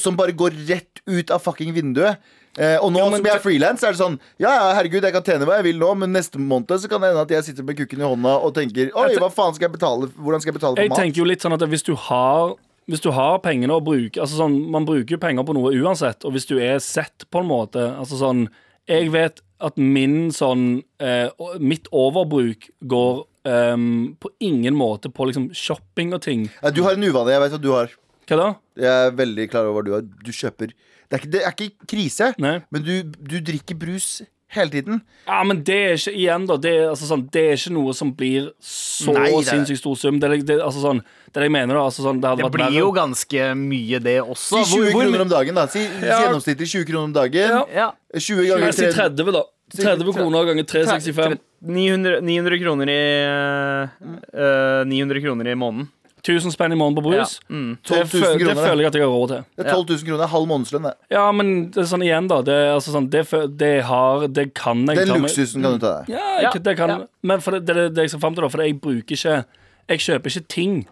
som 0.00 0.16
bare 0.16 0.32
går 0.32 0.56
rett 0.70 1.02
ut 1.04 1.34
av 1.34 1.44
fucking 1.44 1.74
vinduet. 1.76 2.22
Eh, 2.56 2.76
og 2.78 2.92
nå 2.94 3.02
men 3.10 3.18
som 3.18 3.26
jeg 3.26 3.34
er 3.34 3.42
frilans, 3.42 3.82
er 3.82 3.96
det 3.96 3.98
sånn 3.98 4.16
Ja, 4.38 4.52
ja, 4.54 4.66
herregud, 4.78 5.02
jeg 5.02 5.12
kan 5.16 5.24
tjene 5.26 5.46
hva 5.48 5.56
jeg 5.58 5.66
vil 5.66 5.80
nå, 5.80 5.88
men 5.98 6.12
neste 6.14 6.38
måned 6.38 6.70
så 6.78 6.86
kan 6.86 7.02
det 7.02 7.08
hende 7.10 7.24
at 7.26 7.32
jeg 7.34 7.48
sitter 7.48 7.66
med 7.66 7.74
kukken 7.80 7.98
i 8.04 8.06
hånda 8.06 8.34
og 8.46 8.52
tenker 8.54 8.92
Oi, 8.94 9.08
hva 9.18 9.26
faen 9.34 9.56
skal 9.56 9.66
jeg 9.66 9.72
betale 9.74 10.06
Hvordan 10.14 10.44
skal 10.44 10.52
jeg 10.52 10.58
betale 10.60 10.76
for 10.78 10.84
Jeg 10.84 10.92
mat? 10.92 11.00
tenker 11.02 11.18
jo 11.24 11.26
litt 11.26 11.42
sånn 11.42 11.56
at 11.58 11.64
hvis 11.72 11.82
du 11.82 11.96
har 12.06 12.54
hvis 12.86 13.00
du 13.00 13.08
har 13.16 13.38
pengene 13.40 13.74
å 13.74 13.80
bruke 13.82 14.20
altså 14.20 14.36
sånn, 14.38 14.54
Man 14.70 14.84
bruker 14.86 15.16
jo 15.16 15.18
penger 15.18 15.46
på 15.48 15.54
noe 15.56 15.72
uansett, 15.82 16.22
og 16.28 16.36
hvis 16.36 16.46
du 16.46 16.58
er 16.60 16.78
sett 16.84 17.24
på 17.32 17.40
en 17.42 17.48
måte 17.48 17.80
altså 17.96 18.20
sånn, 18.20 18.44
Jeg 18.90 19.10
vet 19.14 19.40
at 19.64 19.78
min 19.80 20.28
sånn 20.34 20.82
eh, 21.00 21.30
Mitt 21.62 21.86
overbruk 21.94 22.66
går 22.90 23.22
um, 23.48 24.14
på 24.20 24.30
ingen 24.44 24.76
måte 24.76 25.10
på 25.12 25.28
liksom 25.30 25.50
shopping 25.56 26.12
og 26.16 26.24
ting. 26.26 26.48
Ja, 26.60 26.72
du 26.74 26.82
har 26.84 26.98
en 26.98 27.06
uvane, 27.06 27.32
jeg 27.32 27.44
vet 27.44 27.56
hva 27.56 27.62
du 27.62 27.70
har. 27.72 27.94
Hva 28.28 28.40
da? 28.40 28.50
Jeg 28.80 29.08
er 29.08 29.16
veldig 29.16 29.48
klar 29.52 29.68
over 29.68 29.80
hva 29.80 29.86
du 29.86 29.94
har. 29.96 30.04
Du 30.24 30.32
kjøper 30.32 30.72
Det 30.74 31.16
er 31.16 31.22
ikke, 31.22 31.32
det 31.32 31.42
er 31.42 31.54
ikke 31.54 31.88
krise, 31.94 32.30
Nei. 32.42 32.56
men 32.72 32.84
du, 32.84 32.94
du 33.04 33.36
drikker 33.44 33.76
brus 33.78 34.22
hele 34.48 34.70
tiden. 34.70 35.00
Ja, 35.26 35.42
men 35.44 35.62
det 35.64 35.74
er 35.74 35.94
ikke 35.96 36.12
igjen 36.14 36.46
da 36.46 36.56
Det 36.56 36.70
er, 36.70 36.88
altså, 36.90 37.06
sånn, 37.08 37.28
det 37.32 37.42
er 37.42 37.56
ikke 37.56 37.72
noe 37.74 37.94
som 37.94 38.12
blir 38.14 38.50
så 38.62 39.12
Nei, 39.12 39.30
det 39.30 39.48
er- 39.48 39.50
sinnssykt 39.56 39.78
stor 39.80 39.96
sum. 39.96 40.20
Det 40.20 40.30
det, 40.46 40.60
altså, 40.62 40.80
sånn, 40.84 41.00
det 41.32 41.36
er 41.36 41.40
det 41.40 41.48
jeg 41.48 41.52
mener. 41.56 41.74
da 41.74 41.80
altså, 41.88 42.02
sånn, 42.04 42.20
Det, 42.20 42.28
hadde 42.28 42.36
Det 42.42 42.44
vært 42.44 42.52
blir 42.52 42.64
verre. 42.64 42.78
jo 42.78 42.92
ganske 42.92 43.42
mye, 43.56 43.98
det 44.02 44.16
Si 44.22 44.30
også. 44.30 44.64
20 44.76 44.92
kroner 44.92 45.20
om 45.22 45.28
dagen, 45.28 45.54
da. 45.54 45.66
Si 45.66 45.80
gjennomsnittlig 45.80 46.68
20 46.70 46.84
kroner 46.86 47.04
om 47.04 47.12
dagen. 47.12 47.50
Ja. 47.50 47.64
Ja. 47.74 47.90
20 48.14 48.46
ganger 48.46 48.66
Jeg 48.70 48.74
sier 48.74 48.92
3 48.92 49.10
30, 49.16 49.32
da. 49.32 49.42
30 49.74 50.12
kroner 50.14 50.44
ganger 50.46 50.64
365. 50.64 51.38
900, 51.64 52.20
900 52.20 52.58
kroner 52.60 52.86
i 52.92 53.88
eh, 54.36 54.84
900 54.84 55.20
kroner 55.24 55.46
i 55.50 55.54
måneden. 55.58 55.88
1000 56.24 56.54
spenn 56.54 56.72
i 56.72 56.78
måneden 56.80 56.96
på 56.98 57.04
brus. 57.10 57.34
Ja. 57.44 57.54
Mm. 57.54 57.70
Det, 57.82 57.88
12 57.90 57.98
000 58.00 58.08
fø- 58.08 58.32
det 58.32 58.44
kroner, 58.44 58.62
føler 58.68 58.82
jeg 58.84 58.90
at 58.90 58.98
jeg 58.98 59.04
har 59.04 59.12
råd 59.12 59.28
til. 59.34 59.44
Det 59.56 59.66
er 59.66 59.70
12 59.74 59.84
000 59.90 60.06
kroner. 60.08 60.32
Halv 60.34 60.48
månedslønn. 60.52 60.88
det. 60.88 60.94
Ja, 61.16 61.24
men 61.36 61.52
det 61.74 61.82
er 61.84 61.90
sånn 61.92 62.06
igjen, 62.06 62.30
da. 62.32 62.40
Det, 62.46 62.56
er 62.64 62.72
altså 62.78 62.96
sånn, 62.96 63.10
det, 63.12 63.24
det, 63.60 63.72
har, 63.90 64.26
det 64.28 64.48
kan 64.56 64.86
jeg 64.88 65.02
Den 65.04 65.14
luksusen 65.20 65.62
kan 65.62 65.76
du 65.76 65.84
ta 65.84 65.94
deg. 66.00 66.14
Ja, 66.16 66.24
jeg, 66.40 66.48
Ja, 66.48 66.64
det 66.70 66.76
kan, 66.80 66.94
ja. 66.96 66.98
Men 67.22 67.44
for 67.44 67.56
det, 67.58 67.66
det, 67.68 67.76
er 67.76 67.94
det 67.94 68.08
jeg 68.08 68.14
skal 68.16 68.24
fram 68.24 68.34
til, 68.34 68.46
da. 68.46 68.52
For 68.56 68.64
jeg 68.64 68.80
bruker 68.80 69.18
ikke 69.18 69.44
Jeg 69.88 70.00
kjøper 70.08 70.32
ikke 70.32 70.48
ting. 70.48 70.84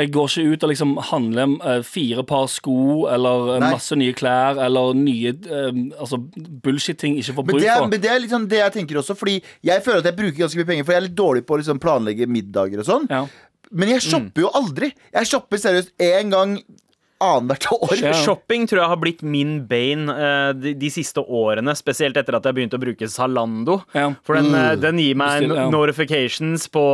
Jeg 0.00 0.12
går 0.14 0.28
ikke 0.30 0.52
ut 0.54 0.62
og 0.64 0.70
liksom 0.70 0.92
handler 1.10 1.50
eh, 1.68 1.82
fire 1.84 2.22
par 2.24 2.46
sko 2.48 3.06
eller 3.12 3.50
eh, 3.56 3.58
Nei. 3.60 3.70
masse 3.74 3.96
nye 4.00 4.14
klær 4.16 4.56
eller 4.64 4.94
nye 4.96 5.34
eh, 5.34 5.80
altså 6.00 6.16
bullshit-ting 6.64 7.18
ikke 7.20 7.34
får 7.36 7.46
bruk 7.50 7.60
det, 7.60 7.74
for. 7.74 7.90
men 7.90 8.00
det 8.00 8.08
er 8.08 8.22
litt 8.22 8.32
sånn 8.32 8.46
det 8.48 8.62
jeg 8.62 8.72
tenker 8.78 9.00
også, 9.02 9.16
fordi 9.18 9.34
jeg 9.66 9.84
føler 9.84 10.00
at 10.00 10.08
jeg 10.08 10.16
bruker 10.16 10.38
ganske 10.40 10.60
mye 10.62 10.68
penger. 10.70 10.86
For 10.88 10.96
jeg 10.96 11.02
er 11.02 11.06
litt 11.10 11.18
dårlig 11.18 11.44
på 11.44 11.56
å 11.56 11.60
liksom 11.60 11.82
planlegge 11.82 12.28
middager 12.32 12.80
og 12.80 12.88
sånn. 12.88 13.06
Ja. 13.12 13.26
Men 13.70 13.92
jeg 13.94 14.02
shopper 14.02 14.46
jo 14.46 14.50
aldri. 14.58 14.92
Jeg 15.14 15.28
shopper 15.30 15.60
seriøst 15.62 15.92
én 16.02 16.30
gang 16.32 16.56
annethvert 17.20 17.66
år. 17.76 17.92
Ja. 18.00 18.12
Shopping 18.16 18.64
tror 18.68 18.80
jeg 18.80 18.88
har 18.94 18.96
blitt 19.02 19.20
min 19.22 19.58
bane 19.68 20.08
eh, 20.14 20.52
de, 20.56 20.72
de 20.80 20.88
siste 20.92 21.20
årene, 21.20 21.74
spesielt 21.76 22.16
etter 22.16 22.38
at 22.38 22.46
jeg 22.48 22.56
begynte 22.56 22.78
å 22.78 22.82
bruke 22.82 23.08
Zalando. 23.12 23.80
Ja. 23.92 24.06
For 24.24 24.38
den, 24.40 24.48
eh, 24.56 24.72
den 24.80 24.98
gir 25.02 25.18
meg 25.20 25.42
Bestill, 25.44 25.56
ja. 25.60 25.66
notifications 25.74 26.64
på 26.72 26.84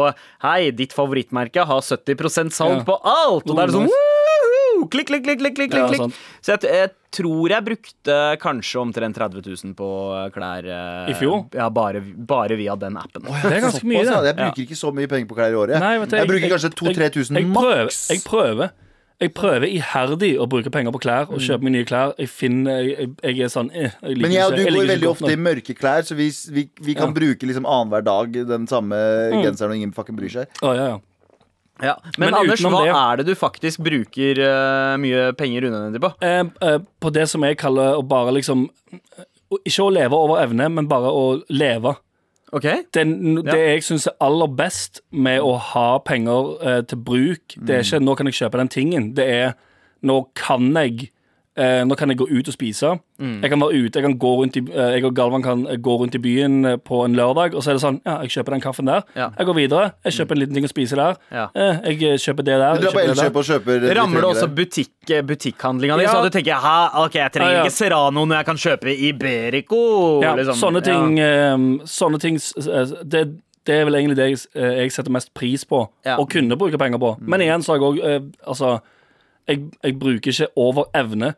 Hei, 0.42 0.72
ditt 0.74 0.96
favorittmerke 0.96 1.64
har 1.70 1.80
70 1.86 2.50
salg 2.50 2.80
Ja. 2.80 2.84
på 2.88 2.98
alt! 3.06 3.46
Og 3.46 3.54
da 3.54 3.62
er 3.62 3.70
det 3.70 3.78
sånn 3.78 3.90
Oh. 4.86 4.90
Klikk, 4.92 5.10
klikk, 5.10 5.26
klikk, 5.26 5.42
klikk, 5.42 5.56
klikk, 5.58 5.74
Ja, 5.76 5.88
klikk. 5.90 6.14
Så 6.46 6.54
jeg, 6.54 6.70
jeg 6.70 6.90
tror 7.16 7.52
jeg 7.52 7.64
brukte 7.66 8.16
kanskje 8.42 8.80
omtrent 8.80 9.16
30 9.18 9.42
000 9.46 9.74
på 9.78 9.90
klær 10.34 10.66
eh, 10.70 11.10
I 11.12 11.18
fjor? 11.18 11.44
Ja, 11.56 11.68
bare, 11.72 12.00
bare 12.00 12.56
via 12.60 12.74
den 12.80 12.96
appen. 13.00 13.26
Det 13.26 13.52
er 13.52 13.62
ganske 13.66 13.86
mye, 13.88 14.02
det. 14.06 14.16
Jeg 14.32 14.38
bruker 14.40 14.64
ikke 14.68 14.80
så 14.80 14.94
mye 14.94 15.10
penger 15.10 15.30
på 15.30 15.38
klær 15.38 15.54
i 15.54 15.60
året. 15.66 15.78
Nei, 15.82 15.94
jeg, 15.98 16.10
jeg, 16.20 16.28
bruker 16.32 16.52
kanskje 16.56 16.72
jeg- 16.72 16.80
2000-3000 17.26 17.54
maks. 17.54 18.02
Jeg 18.14 18.24
prøver. 18.26 18.74
Jeg 19.16 19.32
prøver 19.32 19.64
iherdig 19.72 20.34
å 20.36 20.44
bruke 20.44 20.68
penger 20.68 20.92
på 20.92 20.98
klær 21.00 21.30
og 21.32 21.40
kjøpe 21.40 21.64
meg 21.64 21.72
nye 21.72 21.86
klær. 21.88 22.10
Jeg 22.20 22.28
finner 22.28 22.82
Jeg, 22.84 23.06
jeg, 23.24 23.38
er 23.46 23.48
sånn 23.48 23.70
eh, 23.72 23.94
jeg 24.02 24.18
liker 24.18 24.26
Men 24.26 24.34
jeg 24.34 24.44
og 24.44 24.52
du 24.52 24.60
går 24.66 24.74
veldig 24.76 24.96
godt 25.06 25.12
ofte 25.22 25.32
i 25.32 25.38
mørke 25.40 25.76
klær, 25.78 26.04
så 26.04 26.18
vi, 26.18 26.26
vi, 26.52 26.66
vi 26.84 26.96
kan 26.98 27.08
Ja. 27.14 27.16
bruke 27.16 27.48
liksom 27.48 27.64
annenhver 27.64 28.04
dag 28.04 28.36
den 28.52 28.66
samme 28.68 28.98
Mm. 29.32 29.40
genseren, 29.46 29.72
og 29.72 29.76
ingen 29.80 29.94
fucking 29.96 30.18
bryr 30.20 30.28
seg. 30.34 30.52
Oh, 30.60 30.74
ja, 30.76 30.90
ja. 30.92 30.98
Ja. 31.82 31.94
Men, 32.16 32.30
Men 32.30 32.34
Anders, 32.40 32.62
hva 32.64 32.84
det- 32.84 32.94
er 32.94 33.16
det 33.20 33.26
du 33.26 33.34
faktisk 33.36 33.82
bruker 33.84 34.38
uh, 34.40 34.96
mye 34.96 35.32
penger 35.36 35.66
unødvendig 35.68 36.00
på? 36.00 36.12
Eh, 36.24 36.44
eh, 36.62 36.78
på 37.00 37.12
det 37.12 37.28
som 37.28 37.42
jeg 37.44 37.58
kaller 37.60 37.98
å 37.98 38.02
bare 38.06 38.32
liksom 38.32 38.68
Ikke 39.62 39.84
å 39.84 39.92
leve 39.92 40.16
over 40.16 40.40
evne, 40.42 40.68
men 40.74 40.88
bare 40.88 41.06
å 41.14 41.42
leve. 41.48 41.92
Okay. 42.52 42.82
Det, 42.94 43.04
det 43.46 43.58
jeg 43.60 43.82
syns 43.86 44.06
er 44.08 44.16
aller 44.20 44.48
best 44.58 45.00
med 45.12 45.40
å 45.40 45.52
ha 45.58 45.98
penger 46.02 46.48
eh, 46.66 46.80
til 46.82 46.98
bruk, 46.98 47.54
det 47.58 47.76
er 47.76 47.84
ikke 47.84 48.00
'nå 48.02 48.16
kan 48.16 48.26
jeg 48.26 48.34
kjøpe 48.40 48.58
den 48.58 48.68
tingen'. 48.68 49.14
Det 49.14 49.26
er 49.28 49.54
'nå 50.02 50.26
kan 50.34 50.72
jeg 50.74 51.10
eh, 51.56 51.82
nå 51.84 51.96
kan 51.96 52.08
jeg 52.12 52.18
gå 52.18 52.26
ut 52.30 52.48
og 52.48 52.54
spise. 52.54 52.90
Jeg 53.18 53.48
kan 53.50 53.60
være 53.60 53.78
ute, 53.86 53.96
jeg 53.96 54.04
kan 54.04 54.18
gå 54.20 54.30
rundt 54.42 54.56
i 54.56 54.60
eh, 54.74 54.90
Jeg 54.96 55.04
og 55.08 55.14
Galvan 55.16 55.42
kan 55.42 55.66
eh, 55.66 55.76
gå 55.80 55.94
rundt 55.98 56.14
i 56.14 56.18
byen 56.20 56.64
eh, 56.68 56.76
på 56.76 57.04
en 57.06 57.14
lørdag, 57.16 57.54
og 57.56 57.62
så 57.64 57.70
er 57.72 57.78
det 57.78 57.82
sånn 57.82 58.00
Ja, 58.04 58.18
jeg 58.22 58.30
kjøper 58.34 58.52
den 58.56 58.60
kaffen 58.60 58.86
der. 58.90 59.02
Ja. 59.16 59.30
Jeg 59.38 59.46
går 59.46 59.54
videre. 59.56 59.92
Jeg 60.04 60.12
kjøper 60.18 60.36
en 60.36 60.40
liten 60.44 60.54
ting 60.54 60.64
å 60.68 60.72
spise 60.72 60.96
der. 61.00 61.16
Ja. 61.32 61.46
Eh, 61.54 61.80
jeg 61.96 62.20
kjøper 62.20 62.44
det 62.44 62.58
der. 62.60 62.76
Du 62.76 62.86
drar 62.86 62.92
på 62.92 63.00
kjøper 63.00 63.06
det 63.06 63.16
der. 63.16 63.22
Elkjøp 63.22 63.36
og 63.40 63.48
kjøper 63.50 63.80
det 63.80 63.80
du 63.88 63.94
Rammer 64.00 64.20
det 64.20 64.22
trenger 64.22 64.28
også 64.34 64.46
der. 64.46 64.54
butikk, 64.60 65.14
butikkhandlinga 65.32 65.96
di? 65.96 66.02
Ja. 66.06 66.12
Så 66.12 66.22
du 66.22 66.30
tenker 66.36 66.60
Hæ, 66.66 66.76
ok, 67.06 67.14
jeg 67.22 67.32
trenger 67.32 67.52
Ja, 67.52 67.58
ja. 67.58 67.64
ikke 67.64 67.76
Serrano 67.78 68.24
når 68.26 68.36
jeg 68.42 68.46
kan 68.50 68.56
kjøpe 68.66 68.96
Iberico? 69.08 69.80
Ja, 70.22 70.34
liksom. 70.36 70.60
sånne 70.60 70.82
ting, 70.84 71.18
eh, 71.18 71.56
sånne 71.88 72.20
ting 72.20 72.36
s- 72.38 72.54
s- 72.58 72.94
det, 73.04 73.24
det 73.66 73.74
er 73.80 73.84
vel 73.88 73.94
egentlig 73.98 74.16
det 74.16 74.28
jeg, 74.30 74.38
eh, 74.54 74.74
jeg 74.84 74.92
setter 74.92 75.10
mest 75.10 75.32
pris 75.34 75.64
på, 75.64 75.88
Ja. 76.04 76.16
å 76.16 76.26
kunne 76.28 76.56
bruke 76.56 76.78
penger 76.78 76.98
på. 76.98 77.16
Men 77.20 77.40
igjen 77.40 77.62
så 77.64 77.72
har 77.74 77.80
jeg 77.80 77.88
òg 77.88 78.04
eh, 78.04 78.20
Altså, 78.46 78.80
jeg, 79.46 79.66
jeg 79.82 79.98
bruker 79.98 80.32
ikke 80.32 80.48
over 80.56 80.88
evne. 80.94 81.34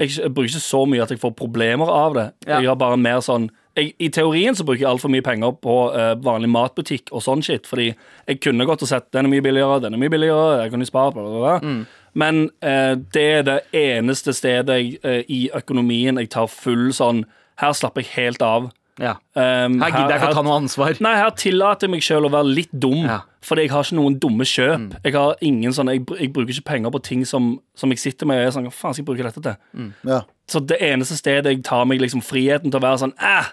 Jeg, 0.00 0.12
jeg 0.18 0.34
bruker 0.34 0.52
ikke 0.52 0.62
så 0.62 0.84
mye 0.86 1.02
at 1.02 1.10
jeg 1.10 1.22
får 1.22 1.34
problemer 1.38 1.90
av 1.90 2.14
det. 2.14 2.28
Ja. 2.46 2.60
Jeg 2.60 2.70
har 2.70 2.78
bare 2.80 3.00
mer 3.00 3.22
sånn 3.24 3.50
jeg, 3.78 3.92
I 4.02 4.08
teorien 4.14 4.56
så 4.58 4.64
bruker 4.66 4.82
jeg 4.82 4.90
altfor 4.90 5.12
mye 5.12 5.24
penger 5.24 5.54
på 5.62 5.74
uh, 5.94 6.12
vanlig 6.24 6.50
matbutikk 6.50 7.12
og 7.14 7.22
sånn 7.22 7.44
shit, 7.46 7.66
fordi 7.68 7.92
jeg 7.92 8.40
kunne 8.42 8.66
gått 8.68 8.82
og 8.82 8.90
sett 8.90 9.06
den 9.14 9.28
er 9.28 9.32
mye 9.32 9.44
billigere, 9.44 9.80
den 9.84 9.94
er 9.94 10.02
mye 10.02 10.12
billigere, 10.12 10.64
jeg 10.64 10.72
kunne 10.74 10.88
spart, 10.88 11.14
bla, 11.14 11.22
bla, 11.28 11.38
bla. 11.60 11.76
Men 12.18 12.48
uh, 12.64 12.94
det 13.14 13.26
er 13.36 13.44
det 13.46 13.58
eneste 13.76 14.34
stedet 14.34 14.80
jeg, 14.80 14.98
uh, 15.04 15.20
i 15.30 15.44
økonomien 15.54 16.18
jeg 16.18 16.32
tar 16.34 16.50
full 16.50 16.88
sånn 16.96 17.26
Her 17.58 17.74
slapper 17.74 18.04
jeg 18.04 18.14
helt 18.14 18.42
av. 18.42 18.68
Ja. 18.98 19.12
Um, 19.34 19.78
Her 19.80 19.90
gidder 19.94 20.10
jeg 20.14 20.20
ikke 20.22 20.30
å 20.32 20.34
ta 20.38 20.42
noe 20.42 20.56
ansvar. 20.60 20.96
Nei, 21.04 21.14
her 21.20 21.30
tillater 21.38 21.86
jeg 21.86 21.90
meg 21.94 22.02
selv 22.02 22.26
å 22.26 22.32
være 22.34 22.54
litt 22.54 22.72
dum, 22.72 23.04
Ja. 23.06 23.20
fordi 23.44 23.62
jeg 23.66 23.70
har 23.70 23.84
ikke 23.86 23.98
noen 24.00 24.18
dumme 24.18 24.44
kjøp. 24.48 24.96
Jeg 25.04 25.14
har 25.14 25.36
ingen 25.40 25.72
sånne, 25.72 25.94
jeg, 25.98 26.06
jeg 26.18 26.32
bruker 26.34 26.50
ikke 26.56 26.64
penger 26.72 26.90
på 26.90 27.02
ting 27.02 27.24
som, 27.24 27.60
som 27.78 27.90
jeg 27.94 27.98
sitter 28.02 28.26
med 28.26 28.40
og 28.42 28.46
er 28.46 28.50
sånn 28.56 28.66
Hva 28.68 28.72
faen 28.74 28.94
skal 28.96 29.04
jeg 29.04 29.10
bruke 29.12 29.28
dette 29.28 29.42
til? 29.44 29.92
Ja. 30.08 30.22
Så 30.48 30.60
det 30.66 30.80
eneste 30.80 31.16
stedet 31.18 31.52
jeg 31.52 31.62
tar 31.64 31.84
meg 31.86 32.00
liksom 32.00 32.20
friheten 32.24 32.70
til 32.72 32.80
å 32.80 32.86
være 32.88 32.98
sånn 33.04 33.14
Æh, 33.20 33.50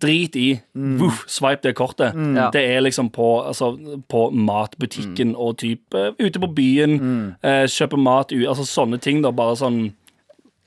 drit 0.00 0.36
i. 0.40 0.46
Vuff, 0.74 1.26
swipe 1.28 1.60
det 1.68 1.74
kortet. 1.76 2.14
Ja. 2.16 2.46
Det 2.50 2.62
er 2.72 2.80
liksom 2.80 3.10
på, 3.12 3.26
altså, 3.44 3.74
på 4.08 4.30
matbutikken 4.32 5.34
og 5.36 5.58
type 5.60 5.92
eh, 5.94 6.14
ute 6.18 6.40
på 6.40 6.48
byen. 6.56 6.94
eh, 7.44 7.66
kjøpe 7.68 7.98
mat 8.00 8.32
Altså 8.32 8.64
sånne 8.64 8.98
ting, 9.00 9.20
da. 9.22 9.30
Bare 9.30 9.56
sånn 9.60 9.92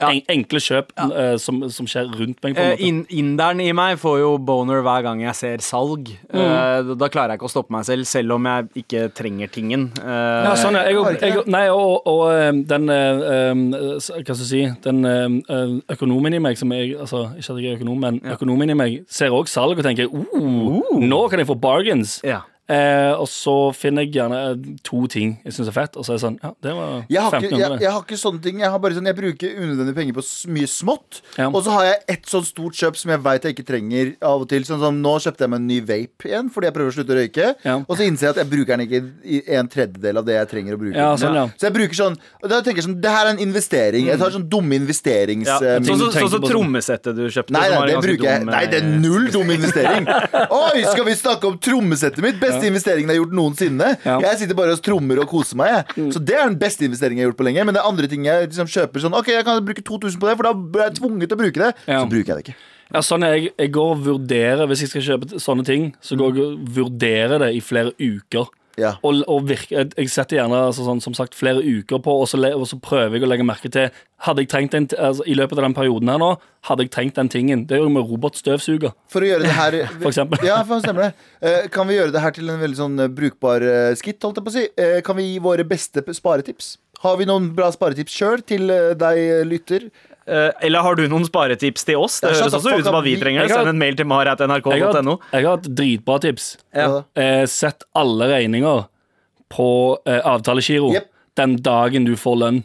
en, 0.09 0.21
enkle 0.33 0.59
kjøp 0.63 0.93
eh, 1.05 1.35
som, 1.41 1.63
som 1.73 1.87
skjer 1.89 2.11
rundt 2.19 2.43
meg. 2.43 2.57
Uh, 2.57 2.73
en 2.73 3.03
Eh, 3.03 3.17
Inderen 3.19 3.61
i 3.63 3.71
meg 3.75 3.97
får 4.01 4.19
jo 4.21 4.31
boner 4.41 4.83
hver 4.85 5.03
gang 5.05 5.21
jeg 5.23 5.35
ser 5.37 5.63
salg. 5.65 6.09
Eh, 6.33 6.93
da 6.97 7.09
klarer 7.11 7.33
jeg 7.33 7.41
ikke 7.41 7.49
å 7.49 7.53
stoppe 7.53 7.73
meg 7.73 7.85
selv, 7.87 8.07
selv 8.09 8.35
om 8.37 8.47
jeg 8.49 8.83
ikke 8.83 9.07
trenger 9.15 9.51
tingen. 9.53 9.89
Eh, 10.01 10.43
Ja, 10.43 10.53
sånn, 10.59 10.77
ja. 10.77 10.85
Jeg, 10.89 11.19
jeg, 11.21 11.43
nei, 11.51 11.65
og, 11.71 12.07
og 12.09 12.63
den 12.67 12.89
uh, 12.91 13.53
Hva 13.53 13.99
skal 14.01 14.33
jeg 14.33 14.47
si 14.49 14.61
Den 14.83 15.03
uh, 15.05 15.77
økonomen 15.93 16.35
i 16.35 16.41
meg 16.43 16.57
som 16.59 16.71
jeg, 16.75 16.95
altså, 16.99 17.25
Ikke 17.37 17.55
at 17.55 17.61
jeg 17.61 17.71
er 17.71 17.79
økonom, 17.79 18.01
men 18.03 18.19
økonomen 18.35 18.73
i 18.73 18.77
meg 18.77 18.97
ser 19.11 19.33
også 19.33 19.61
salg 19.61 19.79
og 19.79 19.85
tenker 19.85 20.09
uh, 20.11 20.97
Nå 20.99 21.21
kan 21.31 21.41
jeg 21.41 21.49
få 21.49 21.57
bargains. 21.59 22.19
Ja. 22.27 22.43
Eh, 22.73 23.11
og 23.21 23.27
så 23.29 23.53
finner 23.77 24.05
jeg 24.05 24.13
gjerne 24.17 24.37
eh, 24.49 24.67
to 24.87 25.03
ting 25.11 25.35
jeg 25.43 25.53
syns 25.55 25.69
er 25.69 25.75
fett, 25.75 25.97
og 25.99 26.05
så 26.05 26.13
er 26.13 26.17
jeg 26.17 26.23
sånn 26.23 26.37
Ja, 26.41 26.51
det 26.65 26.73
var 26.77 26.91
Jeg 27.11 27.21
har, 27.25 27.35
ikke, 27.37 27.59
jeg, 27.61 27.77
jeg 27.83 27.91
har 27.93 28.03
ikke 28.05 28.17
sånne 28.21 28.41
ting. 28.45 28.61
Jeg 28.63 28.71
har 28.73 28.81
bare 28.83 28.97
sånn 28.97 29.09
Jeg 29.09 29.17
bruker 29.17 29.57
unødvendige 29.59 29.97
penger 29.97 30.17
på 30.17 30.23
mye 30.55 30.69
smått. 30.71 31.19
Ja. 31.37 31.49
Og 31.49 31.59
så 31.65 31.73
har 31.75 31.87
jeg 31.89 31.97
et 32.15 32.29
sånn 32.31 32.45
stort 32.47 32.77
kjøp 32.79 32.97
som 32.99 33.13
jeg 33.13 33.21
veit 33.25 33.45
jeg 33.47 33.55
ikke 33.57 33.67
trenger 33.67 34.13
av 34.25 34.45
og 34.45 34.49
til. 34.51 34.65
Sånn 34.67 34.81
som 34.81 34.99
Nå 35.03 35.13
kjøpte 35.23 35.45
jeg 35.45 35.53
meg 35.53 35.61
en 35.63 35.67
ny 35.69 35.79
vape 35.89 36.29
igjen 36.29 36.49
fordi 36.53 36.69
jeg 36.69 36.75
prøver 36.77 36.93
å 36.93 36.95
slutte 36.97 37.13
å 37.15 37.19
røyke. 37.19 37.49
Ja. 37.67 37.75
Og 37.83 37.93
så 37.99 38.07
innser 38.07 38.27
jeg 38.29 38.35
at 38.35 38.41
jeg 38.43 38.49
bruker 38.53 38.73
den 38.77 38.85
ikke 38.87 39.01
i 39.23 39.41
en 39.59 39.69
tredjedel 39.71 40.21
av 40.23 40.27
det 40.29 40.37
jeg 40.39 40.49
trenger 40.53 40.77
å 40.77 40.81
bruke. 40.81 40.97
Ja, 40.97 41.09
sånn, 41.19 41.37
ja. 41.37 41.45
Så 41.59 41.67
jeg 41.69 41.75
bruker 41.75 41.97
sånn 41.97 42.15
Og 42.43 42.49
da 42.51 42.59
tenker 42.63 42.81
jeg 42.81 42.87
sånn 42.87 42.97
Det 43.03 43.11
her 43.13 43.27
er 43.27 43.33
en 43.35 43.41
investering. 43.43 44.07
Jeg 44.11 44.19
tar 44.21 44.33
sånn 44.35 44.47
dumme 44.51 44.77
investerings... 44.79 45.47
Ja. 45.49 45.59
eh, 45.61 45.79
Sånn 45.83 45.99
som 45.99 46.09
så, 46.09 46.11
så, 46.15 46.27
så 46.27 46.37
sånn. 46.39 46.47
trommesettet 46.49 47.17
du 47.17 47.23
kjøpte. 47.27 47.53
Nei, 47.55 47.65
nei, 47.73 47.79
det, 47.87 47.93
det 47.97 48.01
bruker 48.07 48.27
jeg 48.29 48.47
Nei, 48.47 48.63
det 48.71 48.79
er 48.81 48.87
eh, 48.87 48.97
null 49.03 49.27
dum 49.33 49.51
investering. 49.53 50.07
Oi, 50.63 50.83
skal 50.87 51.05
vi 51.07 51.15
snakke 51.19 51.49
om 51.51 51.57
trommesettet 51.61 52.23
mitt? 52.23 52.39
Beste 52.41 52.62
investeringen 52.69 53.11
jeg 53.11 53.19
har 53.19 53.23
gjort 53.23 53.37
noensinne. 53.39 53.89
Ja. 54.05 54.17
Jeg 54.27 54.41
sitter 54.43 54.57
bare 54.57 54.75
og 54.75 54.83
trommer 54.85 55.23
og 55.23 55.29
koser 55.31 55.59
meg. 55.59 55.73
Jeg. 55.73 56.09
Så 56.15 56.21
det 56.23 56.37
er 56.37 56.45
den 56.47 56.59
beste 56.61 56.87
investeringen 56.87 57.21
jeg 57.21 57.27
har 57.27 57.33
gjort 57.33 57.41
på 57.41 57.47
lenge. 57.49 57.65
Men 57.67 57.75
det 57.75 57.81
er 57.83 57.89
andre 57.89 58.09
ting 58.11 58.27
jeg 58.27 58.49
liksom 58.49 58.69
kjøper 58.71 59.03
sånn 59.03 59.17
Ok, 59.17 59.31
jeg 59.33 59.45
kan 59.47 59.63
bruke 59.65 59.85
2000 59.85 60.21
på 60.21 60.29
det, 60.29 60.37
for 60.39 60.49
da 60.49 60.53
blir 60.53 60.87
jeg 60.87 60.97
tvunget 60.99 61.31
til 61.31 61.37
å 61.37 61.41
bruke 61.43 61.63
det. 61.63 61.71
Ja. 61.87 61.99
Så 62.01 62.11
bruker 62.11 62.33
jeg 62.33 62.39
det 62.39 62.45
ikke. 62.47 62.57
Ja, 62.93 63.01
sånn 63.01 63.25
jeg, 63.25 63.53
jeg 63.57 63.71
går 63.73 63.93
og 63.95 64.01
vurderer 64.05 64.67
Hvis 64.69 64.83
jeg 64.83 64.91
skal 64.91 65.05
kjøpe 65.07 65.39
sånne 65.41 65.63
ting, 65.65 65.87
så 66.03 66.17
går 66.19 66.35
jeg 66.35 66.49
og 66.49 66.67
vurderer 66.75 67.41
det 67.41 67.53
i 67.57 67.63
flere 67.63 67.95
uker. 67.97 68.51
Ja. 68.79 68.95
Og, 69.05 69.19
og 69.29 69.43
virke, 69.45 69.83
jeg- 69.97 70.09
setter 70.09 70.39
gjerne 70.39 70.57
altså, 70.67 70.81
sånn, 70.87 71.01
som 71.03 71.13
sagt, 71.13 71.35
flere 71.37 71.61
uker 71.61 71.99
på, 72.01 72.15
og 72.23 72.27
så, 72.27 72.39
le, 72.41 72.49
og 72.57 72.65
så 72.65 72.79
prøver 72.81 73.19
jeg 73.19 73.25
å 73.27 73.29
legge 73.29 73.45
merke 73.45 73.69
til 73.69 73.89
Hadde 74.23 74.39
jeg 74.45 74.49
trengt 74.49 74.71
den, 74.71 74.87
altså, 74.97 75.25
I 75.27 75.35
løpet 75.35 75.59
av 75.59 75.65
den 75.67 75.73
perioden 75.75 76.07
her 76.09 76.17
nå, 76.21 76.29
hadde 76.69 76.85
jeg 76.85 76.91
trengt 76.95 77.17
den 77.19 77.29
tingen. 77.29 77.65
Det 77.67 77.75
gjør 77.77 77.89
jeg 77.89 77.93
med 77.97 78.07
robotstøvsuger. 78.07 78.93
For 79.11 79.25
å 79.25 79.27
gjøre 79.27 79.43
det 79.43 79.51
her 79.57 79.75
For 80.01 80.09
eksempel. 80.13 80.45
Ja, 80.47 80.61
for 80.63 80.79
stemmer 80.79 81.09
det. 81.09 81.27
Eh, 81.43 81.67
kan 81.73 81.89
vi 81.89 81.97
gjøre 81.97 82.13
det 82.15 82.21
her 82.23 82.31
til 82.31 82.49
en 82.49 82.61
veldig 82.63 82.79
sånn 82.79 82.95
eh, 83.03 83.11
brukbar 83.11 83.65
eh, 83.67 83.91
skitt, 83.99 84.21
holdt 84.23 84.39
jeg 84.39 84.47
på 84.47 84.53
å 84.53 84.55
si? 84.55 84.63
Eh, 84.79 85.01
kan 85.03 85.19
vi 85.19 85.25
gi 85.33 85.41
våre 85.43 85.65
beste 85.67 86.01
sparetips? 86.15 86.77
Har 87.03 87.17
vi 87.19 87.27
noen 87.27 87.49
bra 87.53 87.67
sparetips 87.75 88.15
sjøl 88.15 88.41
til 88.47 88.71
eh, 88.71 88.93
deg, 88.95 89.19
eh, 89.19 89.43
lytter? 89.43 89.89
Eh, 90.25 90.49
eller 90.67 90.85
har 90.85 90.95
du 90.95 91.03
noen 91.11 91.25
sparetips 91.27 91.83
til 91.87 91.99
oss? 91.99 92.19
Det 92.23 92.31
høres 92.31 92.55
også 92.55 92.77
ut 92.79 92.87
som 92.87 92.97
at 92.99 93.05
vi 93.05 93.15
trenger 93.19 93.43
det. 93.43 93.51
Jeg 93.51 93.59
Send 93.59 93.73
en 93.73 93.81
mail 93.81 93.97
til 93.99 94.07
Jeg 94.07 94.11
har, 94.13 94.35
mar.nrk.no. 94.39 95.17
jeg 95.33 95.47
har 95.47 95.59
et 95.59 95.71
dritbra 95.79 96.19
tips. 96.23 96.49
Ja. 96.75 97.03
Eh, 97.19 97.43
sett 97.51 97.83
alle 97.97 98.29
regninger 98.31 98.85
på 99.53 99.71
eh, 100.09 100.21
avtalegiro 100.23 100.93
yep. 100.95 101.09
den 101.37 101.57
dagen 101.65 102.07
du 102.07 102.15
får 102.17 102.39
lønn. 102.45 102.63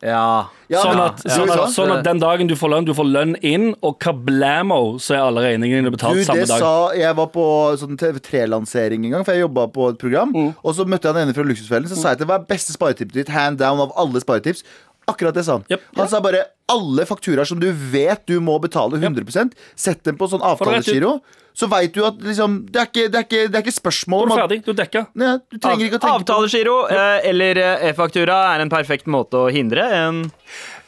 Ja. 0.00 0.48
Ja, 0.70 0.80
Sånn 0.86 1.00
at, 1.02 1.22
ja, 1.26 1.34
sånn, 1.34 1.50
at, 1.50 1.72
sånn 1.74 1.90
at 1.92 2.04
den 2.06 2.20
dagen 2.22 2.48
du 2.48 2.54
får 2.56 2.70
lønn, 2.72 2.86
du 2.88 2.92
får 2.96 3.08
lønn 3.10 3.34
inn, 3.44 3.66
og 3.84 3.98
kablamo, 4.00 4.78
så 5.02 5.16
er 5.16 5.24
alle 5.26 5.42
regningene 5.44 5.90
betalt 5.92 6.16
Du, 6.16 6.22
samme 6.24 6.46
dag. 6.46 6.62
sa 6.62 6.94
Jeg 6.96 7.16
var 7.18 7.28
på 7.34 7.44
sånn 7.80 7.98
TV3-lansering 8.00 9.04
en 9.08 9.16
gang, 9.16 9.26
for 9.26 9.36
jeg 9.36 9.44
jobba 9.44 9.66
på 9.74 9.90
et 9.92 9.98
program. 10.00 10.32
Mm. 10.32 10.52
Og 10.62 10.76
så 10.78 10.86
møtte 10.88 11.10
jeg 11.10 11.18
han 11.18 11.26
ene 11.26 11.36
fra 11.36 11.44
Luksusfellen, 11.44 11.90
så 11.90 11.98
sa 11.98 12.14
jeg 12.14 12.22
til 12.22 12.30
hva 12.30 12.38
er 12.40 12.46
beste 12.48 12.76
sparetipset 12.76 13.18
ditt, 13.18 13.34
hand 13.34 13.60
down 13.60 13.82
av 13.82 13.92
alle 14.00 14.22
sparetips. 14.22 14.64
Akkurat 15.10 15.36
det 15.36 15.44
sa 15.46 15.58
han. 15.58 15.66
Yep. 15.70 15.90
Han 15.98 16.08
sa 16.12 16.22
bare 16.24 16.46
alle 16.70 17.04
fakturaer 17.08 17.48
som 17.48 17.60
du 17.60 17.68
vet 17.72 18.22
du 18.30 18.38
må 18.40 18.56
betale 18.62 18.98
100% 19.00 19.56
sett 19.74 20.04
dem 20.06 20.18
på 20.20 20.28
sånn 20.30 20.44
avtalegiro. 20.46 21.18
Så 21.52 21.66
veit 21.66 21.90
du 21.94 22.04
at 22.06 22.20
liksom 22.22 22.60
Det 22.70 22.78
er 22.78 22.86
ikke, 22.86 23.06
det 23.10 23.18
er 23.18 23.24
ikke, 23.26 23.40
det 23.50 23.58
er 23.58 23.64
ikke 23.64 23.74
spørsmål 23.74 24.22
om 24.22 24.30
du 24.30 24.34
at 24.36 24.42
ferdig. 24.44 24.58
Du 24.64 24.72
dekka. 24.76 25.02
Nei, 25.18 25.32
Du 25.50 25.58
trenger 25.58 25.88
ikke 25.88 25.98
å 25.98 26.02
tenke 26.04 26.20
Avtalegiro 26.20 26.76
eh, 26.94 27.28
eller 27.30 27.58
eh, 27.58 27.86
e-faktura 27.90 28.38
er 28.54 28.64
en 28.64 28.70
perfekt 28.72 29.10
måte 29.10 29.40
å 29.40 29.50
hindre 29.52 29.88
en 29.98 30.22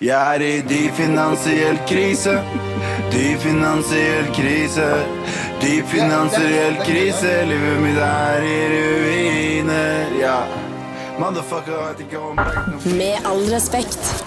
Jeg 0.03 0.15
er 0.15 0.47
i 0.47 0.53
dyp 0.67 0.95
finansiell 0.99 1.83
krise. 1.91 2.39
Dyp 3.13 3.43
finansiell 3.43 4.31
krise. 4.39 4.89
Dyp 5.63 5.87
finansiell 5.93 6.79
krise. 6.87 7.37
Livet 7.51 7.81
mitt 7.83 8.03
er 8.07 8.47
i 8.47 8.59
ruiner. 8.77 10.19
Ja. 10.23 10.37
Med 12.97 13.27
all 13.29 13.45
respekt. 13.53 14.25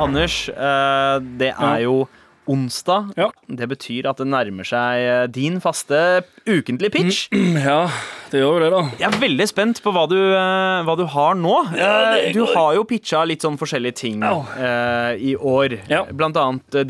Anders, 0.00 0.48
eh, 0.48 1.16
det 1.40 1.52
er 1.52 1.78
jo 1.84 2.06
onsdag. 2.50 3.12
Ja. 3.20 3.28
Det 3.46 3.68
betyr 3.70 4.08
at 4.10 4.20
det 4.20 4.26
nærmer 4.30 4.66
seg 4.66 5.04
eh, 5.04 5.26
din 5.30 5.60
faste 5.60 6.22
ukentlige 6.48 6.90
pitch. 6.96 7.28
Ja, 7.60 7.90
det 8.30 8.40
gjør 8.40 8.56
jo 8.56 8.62
det, 8.62 8.70
da. 8.72 8.82
Jeg 9.02 9.08
er 9.10 9.20
veldig 9.20 9.46
spent 9.50 9.82
på 9.84 9.92
hva 9.94 10.06
du, 10.10 10.16
eh, 10.16 10.80
hva 10.86 10.96
du 10.98 11.04
har 11.12 11.36
nå. 11.38 11.56
Ja, 11.76 12.16
du 12.32 12.44
har 12.54 12.74
jo 12.78 12.86
pitcha 12.88 13.24
litt 13.28 13.44
sånn 13.44 13.58
forskjellige 13.60 13.98
ting 14.00 14.24
ja. 14.24 14.38
eh, 14.56 15.12
i 15.32 15.36
år. 15.36 15.80
Ja. 15.90 16.04
Blant 16.10 16.38
annet 16.40 16.80
eh, 16.80 16.86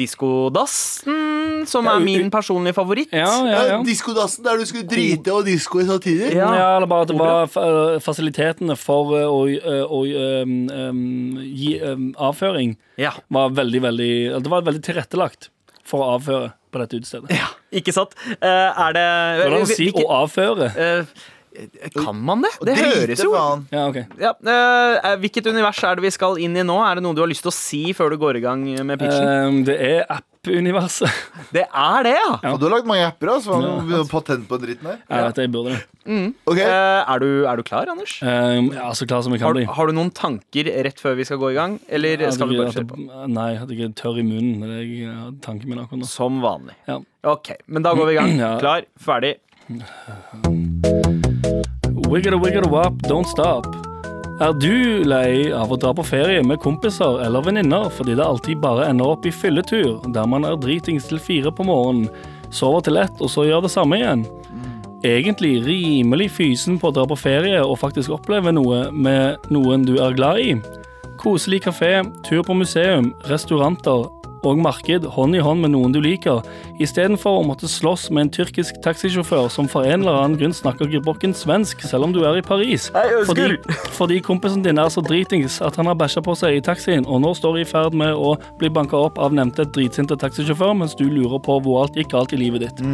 Diskodassen, 1.61 1.67
som 1.71 1.85
Ja, 1.85 1.97
er 1.97 2.05
min 2.05 2.31
personlige 2.31 2.75
favoritt. 2.75 3.13
Ja, 3.13 3.31
ja, 3.47 3.63
ja. 3.69 3.79
Diskodassen 3.87 4.45
der 4.45 4.59
du 4.59 4.67
skulle 4.69 4.87
drite 4.89 5.33
og 5.35 5.45
disko 5.47 5.81
samtidig. 5.87 6.35
Ja. 6.35 6.51
Ja, 6.55 6.69
eller 6.77 6.87
bare 6.91 7.03
at 7.07 7.09
det 7.09 7.19
var 7.19 8.01
fasilitetene 8.01 8.77
for 8.77 9.15
å, 9.15 9.25
å, 9.31 9.41
uh, 9.47 9.85
å 9.87 10.03
um, 10.43 10.69
um, 10.69 11.41
gi 11.45 11.81
um, 11.83 12.11
avføring 12.19 12.77
Ja. 13.01 13.13
var 13.29 13.51
veldig, 13.57 13.83
veldig 13.83 14.13
Det 14.43 14.51
var 14.51 14.63
veldig 14.63 14.83
tilrettelagt 14.83 15.51
for 15.85 16.05
å 16.05 16.15
avføre 16.19 16.53
på 16.71 16.79
dette 16.83 17.01
utestedet. 17.01 17.35
Ja, 17.35 17.51
ikke 17.75 17.93
sant? 17.95 18.15
Uh, 18.39 18.47
er 18.47 18.95
det 18.95 19.05
Hvordan 19.43 19.67
å 19.67 19.69
si 19.71 19.91
ikke, 19.91 20.07
å 20.07 20.23
avføre? 20.25 20.71
Uh, 20.77 21.29
Kan 21.97 22.21
man 22.23 22.45
det? 22.45 22.53
Det 22.63 22.77
Drite, 22.79 22.91
høres 22.95 23.23
jo 23.25 23.33
faen. 23.35 23.65
Ja, 23.75 23.89
okay. 23.91 24.05
ja, 24.23 24.31
uh, 24.39 25.17
Hvilket 25.19 25.49
univers 25.51 25.83
er 25.83 25.99
det 25.99 26.05
vi 26.07 26.13
skal 26.15 26.39
inn 26.39 26.55
i 26.55 26.63
nå? 26.63 26.77
Er 26.87 27.01
det 27.01 27.05
noe 27.05 27.17
du 27.17 27.25
har 27.25 27.31
lyst 27.31 27.43
til 27.43 27.51
å 27.51 27.57
si 27.57 27.83
før 27.97 28.15
du 28.15 28.21
går 28.23 28.39
i 28.39 28.45
gang 28.45 28.63
med 28.87 29.01
pitchen? 29.03 29.27
Uh, 29.27 29.65
det 29.67 29.79
er 29.83 30.05
app-universet. 30.41 31.11
det 31.55 31.65
er 31.69 32.03
det, 32.07 32.15
ja! 32.17 32.53
Og 32.53 32.61
du 32.61 32.65
har 32.67 32.73
lagd 32.79 32.87
mange 32.89 33.05
apper, 33.05 33.29
altså. 33.35 33.59
Ja. 33.61 33.73
har 33.99 34.07
patent 34.09 34.47
på 34.49 34.57
den 34.59 34.71
dritten 34.71 34.89
her. 34.89 35.01
Jeg 35.11 35.27
vet 35.27 35.41
jeg 35.43 35.53
burde 35.53 35.75
det. 35.75 35.81
Ok, 36.49 36.59
Eh, 36.61 37.13
er, 37.13 37.19
du, 37.21 37.27
er 37.47 37.57
du 37.57 37.63
klar, 37.67 37.91
Anders? 37.93 38.15
Um, 38.25 38.71
ja, 38.75 38.89
så 38.97 39.07
klar 39.09 39.23
som 39.23 39.33
jeg 39.35 39.43
Har, 39.43 39.53
kan 39.53 39.61
bli. 39.61 39.65
har 39.77 39.87
du 39.87 39.93
noen 39.97 40.11
tanker 40.17 40.71
rett 40.85 41.01
før 41.01 41.15
vi 41.19 41.25
skal 41.29 41.39
gå 41.41 41.51
i 41.53 41.59
gang? 41.59 41.77
Eller 41.89 42.25
Ja, 42.25 42.31
skal 42.35 42.49
vi 42.51 42.59
bare 42.59 42.73
kjøre 42.73 42.89
på? 42.89 42.99
Nei, 43.31 43.51
at 43.61 43.69
jeg 43.71 43.91
er 43.91 43.93
tørr 44.01 44.19
i 44.21 44.25
munnen. 44.27 44.65
Det 44.65 44.81
er 44.81 44.89
jeg, 44.89 45.35
tanken 45.45 45.69
min 45.71 45.83
akkurat 45.85 46.03
nå. 46.03 46.09
Som 46.11 46.41
vanlig. 46.45 46.75
Ja. 46.89 46.99
Ok, 47.31 47.53
men 47.69 47.85
da 47.87 47.93
går 47.95 48.11
vi 48.11 48.17
i 48.17 48.21
gang. 48.21 48.35
Ja. 48.41 48.55
Klar, 48.63 48.89
ferdig. 48.99 49.37
Wiggle, 52.11 52.41
wiggle, 52.41 52.67
wop, 52.73 52.97
don't 53.07 53.29
stop. 53.29 53.69
Er 54.41 54.55
du 54.57 55.03
lei 55.05 55.51
av 55.53 55.69
å 55.69 55.77
dra 55.77 55.91
på 55.93 56.01
ferie 56.09 56.41
med 56.41 56.63
kompiser 56.63 57.19
eller 57.27 57.45
venninner 57.45 57.91
fordi 57.93 58.15
det 58.17 58.25
alltid 58.25 58.63
bare 58.63 58.87
ender 58.89 59.11
opp 59.13 59.27
i 59.29 59.33
fylletur, 59.37 59.99
der 60.15 60.29
man 60.33 60.47
er 60.49 60.57
dritings 60.57 61.11
til 61.11 61.21
fire 61.21 61.53
på 61.53 61.67
morgenen, 61.69 62.09
sover 62.49 62.87
til 62.87 62.97
ett 63.03 63.21
og 63.21 63.29
så 63.29 63.45
gjør 63.45 63.67
det 63.67 63.73
samme 63.75 63.99
igjen? 64.01 64.23
Egentlig 65.05 65.59
rimelig 65.67 66.31
fysen 66.39 66.81
på 66.81 66.89
å 66.89 66.97
dra 66.97 67.05
på 67.09 67.21
ferie 67.21 67.61
og 67.61 67.77
faktisk 67.83 68.17
oppleve 68.17 68.55
noe 68.57 68.87
med 68.89 69.45
noen 69.53 69.85
du 69.85 69.99
er 70.01 70.17
glad 70.17 70.41
i. 70.41 70.57
Koselig 71.21 71.61
kafé, 71.67 71.99
tur 72.25 72.41
på 72.41 72.57
museum, 72.57 73.13
restauranter 73.29 74.09
og 74.47 74.61
marked 74.63 75.07
hånd 75.15 75.37
i 75.37 75.43
hånd 75.45 75.63
med 75.65 75.73
noen 75.75 75.95
du 75.95 76.01
liker, 76.03 76.45
istedenfor 76.81 77.41
å 77.41 77.47
måtte 77.47 77.69
slåss 77.71 78.09
med 78.15 78.27
en 78.27 78.33
tyrkisk 78.39 78.81
taxisjåfør 78.85 79.51
som 79.53 79.69
for 79.71 79.87
en 79.89 80.03
eller 80.03 80.19
annen 80.21 80.39
grunn 80.41 80.57
snakker 80.57 80.91
gebrokken 80.91 81.35
svensk 81.37 81.85
selv 81.87 82.09
om 82.09 82.15
du 82.17 82.23
er 82.29 82.41
i 82.41 82.45
Paris. 82.45 82.89
Fordi, 83.29 83.59
fordi 83.99 84.21
kompisen 84.25 84.65
din 84.67 84.81
er 84.81 84.93
så 84.93 85.05
dritings 85.05 85.61
at 85.65 85.79
han 85.81 85.91
har 85.91 85.99
bæsja 86.01 86.25
på 86.25 86.37
seg 86.39 86.59
i 86.59 86.65
taxien, 86.65 87.07
og 87.07 87.23
nå 87.25 87.35
står 87.39 87.61
i 87.63 87.67
ferd 87.69 87.97
med 87.97 88.15
å 88.17 88.37
bli 88.61 88.73
banka 88.73 88.99
opp 88.99 89.21
av 89.21 89.35
nevnte 89.37 89.69
dritsinte 89.75 90.19
taxisjåfør 90.21 90.77
mens 90.83 90.97
du 90.99 91.07
lurer 91.09 91.41
på 91.43 91.61
hvor 91.65 91.85
alt 91.85 91.99
gikk 91.99 92.15
galt 92.15 92.35
i 92.37 92.41
livet 92.41 92.67
ditt. 92.67 92.85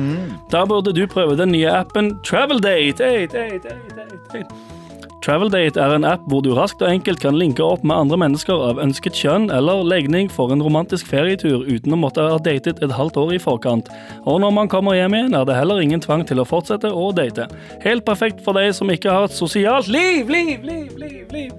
Da 0.52 0.66
burde 0.68 0.94
du 0.96 1.04
prøve 1.10 1.38
den 1.38 1.54
nye 1.54 1.72
appen 1.82 2.16
Traveldate. 2.26 3.04
Hey, 3.06 3.28
hey, 3.32 3.60
hey, 3.62 3.80
hey, 3.94 4.42
hey. 4.42 4.75
Traveldate 5.26 5.80
er 5.82 5.90
en 5.90 6.04
app 6.06 6.22
hvor 6.30 6.38
du 6.44 6.52
raskt 6.54 6.84
og 6.84 6.92
enkelt 6.92 7.18
kan 7.18 7.34
linke 7.34 7.64
opp 7.64 7.82
med 7.82 7.96
andre 7.98 8.18
mennesker 8.22 8.60
av 8.68 8.78
ønsket 8.78 9.16
kjønn 9.18 9.48
eller 9.50 9.82
legning 9.82 10.28
for 10.30 10.54
en 10.54 10.62
romantisk 10.62 11.08
ferietur 11.10 11.64
uten 11.66 11.96
å 11.96 11.98
måtte 11.98 12.22
ha 12.22 12.36
datet 12.38 12.78
et 12.78 12.94
halvt 12.94 13.18
år 13.18 13.32
i 13.34 13.40
forkant. 13.42 13.90
Og 14.22 14.38
når 14.44 14.54
man 14.54 14.70
kommer 14.70 14.94
hjem 14.94 15.16
igjen, 15.18 15.34
er 15.34 15.48
det 15.48 15.58
heller 15.58 15.82
ingen 15.82 16.04
tvang 16.04 16.22
til 16.28 16.38
å 16.38 16.46
fortsette 16.46 16.92
å 16.94 17.08
date. 17.16 17.48
Helt 17.82 18.06
perfekt 18.06 18.44
for 18.46 18.54
deg 18.54 18.70
som 18.78 18.92
ikke 18.94 19.10
har 19.10 19.26
et 19.26 19.34
sosialt 19.34 19.90
liv, 19.90 20.30
liv, 20.30 20.62
liv, 20.62 20.94
liv, 20.94 21.26
liv. 21.34 21.50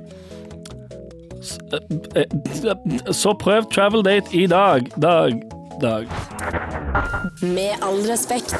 Eh, 1.75 2.23
eh, 2.23 3.11
Så 3.11 3.35
prøv 3.35 3.67
Traveldate 3.73 4.31
i 4.31 4.47
dag, 4.47 4.87
dag, 4.95 5.43
dag. 5.83 6.07
Med 7.43 7.75
all 7.83 7.99
respekt. 8.07 8.55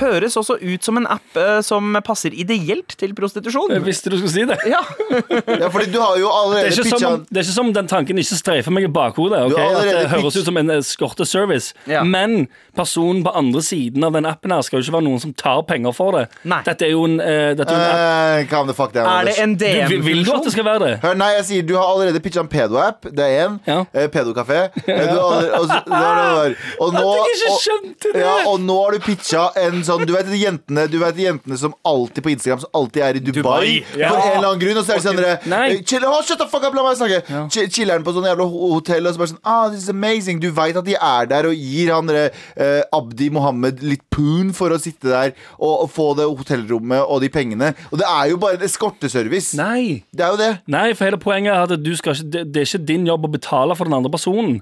Høres 0.00 0.34
også 0.36 0.56
ut 0.60 0.82
som 0.84 0.96
en 0.98 1.06
app 1.06 1.36
eh, 1.38 1.60
som 1.64 1.94
passer 2.04 2.34
ideelt 2.34 2.96
til 2.98 3.12
prostitusjon. 3.14 3.70
Jeg 3.76 3.84
visste 3.86 4.10
du 4.10 4.16
skulle 4.18 4.32
si 4.34 4.44
det. 4.48 4.56
Ja, 4.66 4.80
ja, 5.62 5.68
fordi 5.70 5.90
du 5.92 6.00
har 6.02 6.16
jo 6.18 6.26
Det 6.26 6.34
er, 6.34 6.40
allerede 6.40 6.66
ikke 6.72 6.74
som 6.76 6.90
pitcha 6.98 7.10
om, 7.12 7.26
det 7.30 7.38
er 7.40 7.44
ikke 7.46 7.54
som 7.56 7.66
om 7.70 7.72
den 7.76 7.90
tanken 7.90 8.18
ikke 8.18 8.38
streifer 8.40 8.74
meg 8.74 8.88
i 8.88 8.90
bakhodet. 8.92 9.38
ok? 9.46 9.54
Du 9.54 9.56
har 9.60 9.68
At 9.70 9.76
allerede 9.76 10.02
det 10.02 10.10
høres 10.14 10.24
pitch- 10.34 10.40
ut 10.42 10.48
som 10.50 10.56
en 10.62 10.70
eskorteservice. 10.78 11.74
Ja. 11.90 12.02
Men 12.04 12.48
personen 12.76 13.22
på 13.24 13.30
andre 13.38 13.62
siden 13.62 14.04
av 14.04 14.12
den 14.16 14.26
appen 14.26 14.50
her 14.54 14.62
skal 14.66 14.80
jo 14.80 14.86
ikke 14.88 14.96
være 14.98 15.06
noen 15.08 15.20
som 15.22 15.34
tar 15.38 15.62
penger 15.68 15.94
for 15.94 16.18
det. 16.18 16.24
Nei. 16.50 16.60
Dette 16.66 16.88
er 16.88 16.92
jo 16.94 17.04
en, 17.06 17.20
eh, 17.20 17.54
dette 17.54 17.70
er 17.70 17.78
jo 17.78 17.84
en 17.84 17.90
app. 17.94 18.40
Eh, 18.40 18.48
Calm 18.50 18.66
the 18.70 18.74
fuck 18.74 18.92
down. 18.96 19.06
Er 19.06 19.24
det 19.30 19.38
Anders. 19.38 19.38
en 19.44 19.54
Du, 19.54 19.64
vil, 19.94 20.02
vil 20.02 20.24
du 20.24 20.32
at 20.32 20.42
det 20.42 20.50
DM-funksjon? 20.50 20.50
skal 20.56 20.64
være 20.64 20.80
det? 20.88 20.92
Hør, 21.04 21.14
nei, 21.22 21.30
jeg 21.38 21.44
sier 21.50 21.62
Du 21.68 21.74
har 21.78 21.86
allerede 21.94 22.20
pitcha 22.24 22.40
en 22.42 22.48
pedo-app. 22.50 23.06
Det 23.14 23.24
er 23.24 23.46
én. 23.48 23.60
Ja. 23.66 23.78
Eh, 23.94 24.08
pedokafé. 24.08 24.60
Eh, 24.94 25.06
du 25.10 25.16
har 25.16 25.32
allerede- 25.38 25.58
og, 25.60 25.68
så- 25.68 25.82
det 25.84 25.90
var 25.90 26.14
det 26.18 26.26
der. 26.34 26.56
og 26.80 26.92
nå 26.94 27.04
jeg 27.14 27.36
ikke 27.36 27.52
og- 27.54 28.12
det! 28.14 28.20
Ja, 28.20 28.34
og 28.50 28.60
nå 28.60 28.76
har 28.84 28.92
du 28.92 28.98
pitcha 29.04 29.44
en 29.56 29.83
sånn 29.86 30.04
Du 30.08 30.12
vet 30.16 30.26
de 30.30 30.38
jentene 30.40 30.86
Du 30.90 30.96
vet 31.02 31.16
de 31.16 31.26
jentene 31.26 31.58
som 31.60 31.74
alltid 31.86 32.24
på 32.26 32.32
Instagram 32.32 32.60
Som 32.64 32.70
alltid 32.80 33.02
er 33.06 33.18
i 33.18 33.22
Dubai, 33.24 33.42
Dubai, 33.42 34.00
ja. 34.00 34.08
For 34.10 34.20
en 34.20 34.36
eller 34.38 34.48
annen 34.50 34.62
grunn 34.62 34.80
Og 34.80 34.86
så 34.88 34.96
er 34.96 35.02
det 35.02 35.34
sånn 35.44 35.84
chill, 35.90 36.06
oh, 36.08 36.20
Shut 36.24 36.40
the 36.42 36.48
fuck 36.50 36.64
up, 36.68 36.74
la 36.76 36.84
meg 36.86 36.98
snakke. 36.98 37.20
Ch- 37.52 37.68
Chiller'n 37.76 38.04
på 38.06 38.14
sånn 38.16 38.28
jævla 38.28 38.46
hotell 38.50 39.06
Og 39.10 39.14
så 39.16 39.22
bare 39.22 39.32
sånn 39.34 39.42
Ah, 39.44 39.68
this 39.72 39.84
is 39.84 39.92
amazing. 39.92 40.40
Du 40.42 40.48
vet 40.56 40.76
at 40.80 40.86
de 40.88 40.96
er 40.98 41.30
der 41.30 41.48
Og 41.50 41.54
gir 41.58 41.92
han 41.94 42.08
dere 42.10 42.30
eh, 42.56 42.82
Abdi 42.96 43.30
Mohammed 43.34 43.82
litt 43.84 44.02
poon 44.14 44.52
For 44.56 44.74
å 44.74 44.80
sitte 44.82 45.10
der 45.12 45.34
og, 45.58 45.84
og 45.84 45.90
få 45.94 46.10
det 46.18 46.26
hotellrommet 46.28 47.04
Og 47.08 47.20
de 47.24 47.28
pengene. 47.32 47.72
Og 47.92 47.98
det 48.00 48.06
er 48.08 48.30
jo 48.32 48.38
bare 48.42 48.58
en 48.58 48.64
eskorteservice. 48.66 49.54
Nei. 49.58 50.02
Det 50.14 50.24
er 50.24 50.32
jo 50.34 50.38
det. 50.40 50.50
Nei, 50.70 50.86
for 50.96 51.08
hele 51.08 51.18
poenget 51.22 51.52
er 51.54 51.66
at 51.74 51.82
du 51.84 51.90
skal 51.98 52.14
ikke, 52.16 52.30
det, 52.34 52.42
det 52.54 52.62
er 52.62 52.68
ikke 52.68 52.86
din 52.88 53.06
jobb 53.08 53.26
å 53.28 53.30
betale 53.34 53.76
for 53.78 53.88
den 53.88 53.96
andre 53.96 54.10
personen. 54.12 54.60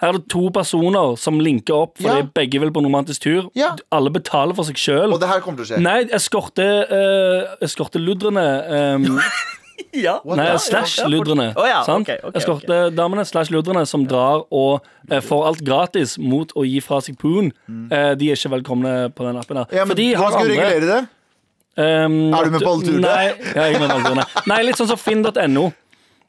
Her 0.00 0.08
er 0.08 0.18
det 0.18 0.28
to 0.32 0.48
personer 0.50 1.16
som 1.20 1.38
linker 1.40 1.74
opp 1.84 1.98
fordi 2.00 2.22
Ja. 2.22 2.28
begge 2.34 2.60
vil 2.62 2.70
på 2.72 2.80
en 2.80 2.86
romantisk 2.88 3.20
tur. 3.26 3.50
Ja. 3.54 3.74
Alle 3.92 4.10
betaler 4.10 4.54
for 4.56 4.64
seg 4.64 4.76
sjøl. 4.80 5.12
Og 5.12 5.20
det 5.20 5.28
her 5.28 5.40
kommer 5.44 5.60
til 5.60 5.66
å 5.66 5.76
skje 5.76 5.82
Nei, 5.84 6.04
eskorte, 6.16 6.66
uh, 6.88 7.56
eskorteludrene 7.66 8.46
um, 8.96 9.20
Ja. 9.96 10.18
Nei, 10.24 10.44
Ja, 10.46 10.56
slash 10.60 10.98
ja, 11.00 11.06
ludrene. 11.10 11.48
Å 11.56 11.64
ja, 11.66 11.78
sant? 11.86 12.06
ok, 12.08 12.20
ok, 12.22 12.28
ok. 12.28 12.36
Eskortedamene 12.38 13.24
slash 13.26 13.50
ludrene 13.50 13.86
som 13.88 14.04
drar 14.06 14.44
og 14.52 14.84
eh, 15.10 15.20
får 15.24 15.46
alt 15.48 15.62
gratis 15.66 16.16
mot 16.20 16.52
å 16.54 16.62
gi 16.68 16.80
fra 16.84 17.00
seg 17.00 17.16
poon. 17.18 17.48
eh, 17.90 18.12
de 18.14 18.28
er 18.30 18.36
ikke 18.36 18.52
velkomne 18.52 18.92
på 19.16 19.24
den 19.26 19.40
appen. 19.40 19.56
Mm. 19.64 19.72
ja, 19.72 19.84
men 19.84 19.88
For 19.94 19.98
de 20.02 20.14
Hvordan 20.14 20.32
skal 20.36 20.46
du 20.46 20.52
andre- 20.52 20.68
regulere 20.68 20.92
det? 21.00 21.08
Um, 21.80 22.34
Er 22.34 22.44
du 22.44 22.50
med 22.50 22.60
på 22.60 22.70
alle 22.74 22.84
turene? 22.84 23.00
Nei, 23.08 23.26
ja, 23.54 23.62
jeg 23.64 23.74
er 23.74 23.80
med 23.80 23.88
på 23.88 23.96
alle 23.96 24.04
turene. 24.10 24.46
Nei, 24.52 24.60
litt 24.68 24.76
sånn 24.76 24.88
som 24.90 24.98
finn.no. 25.00 25.72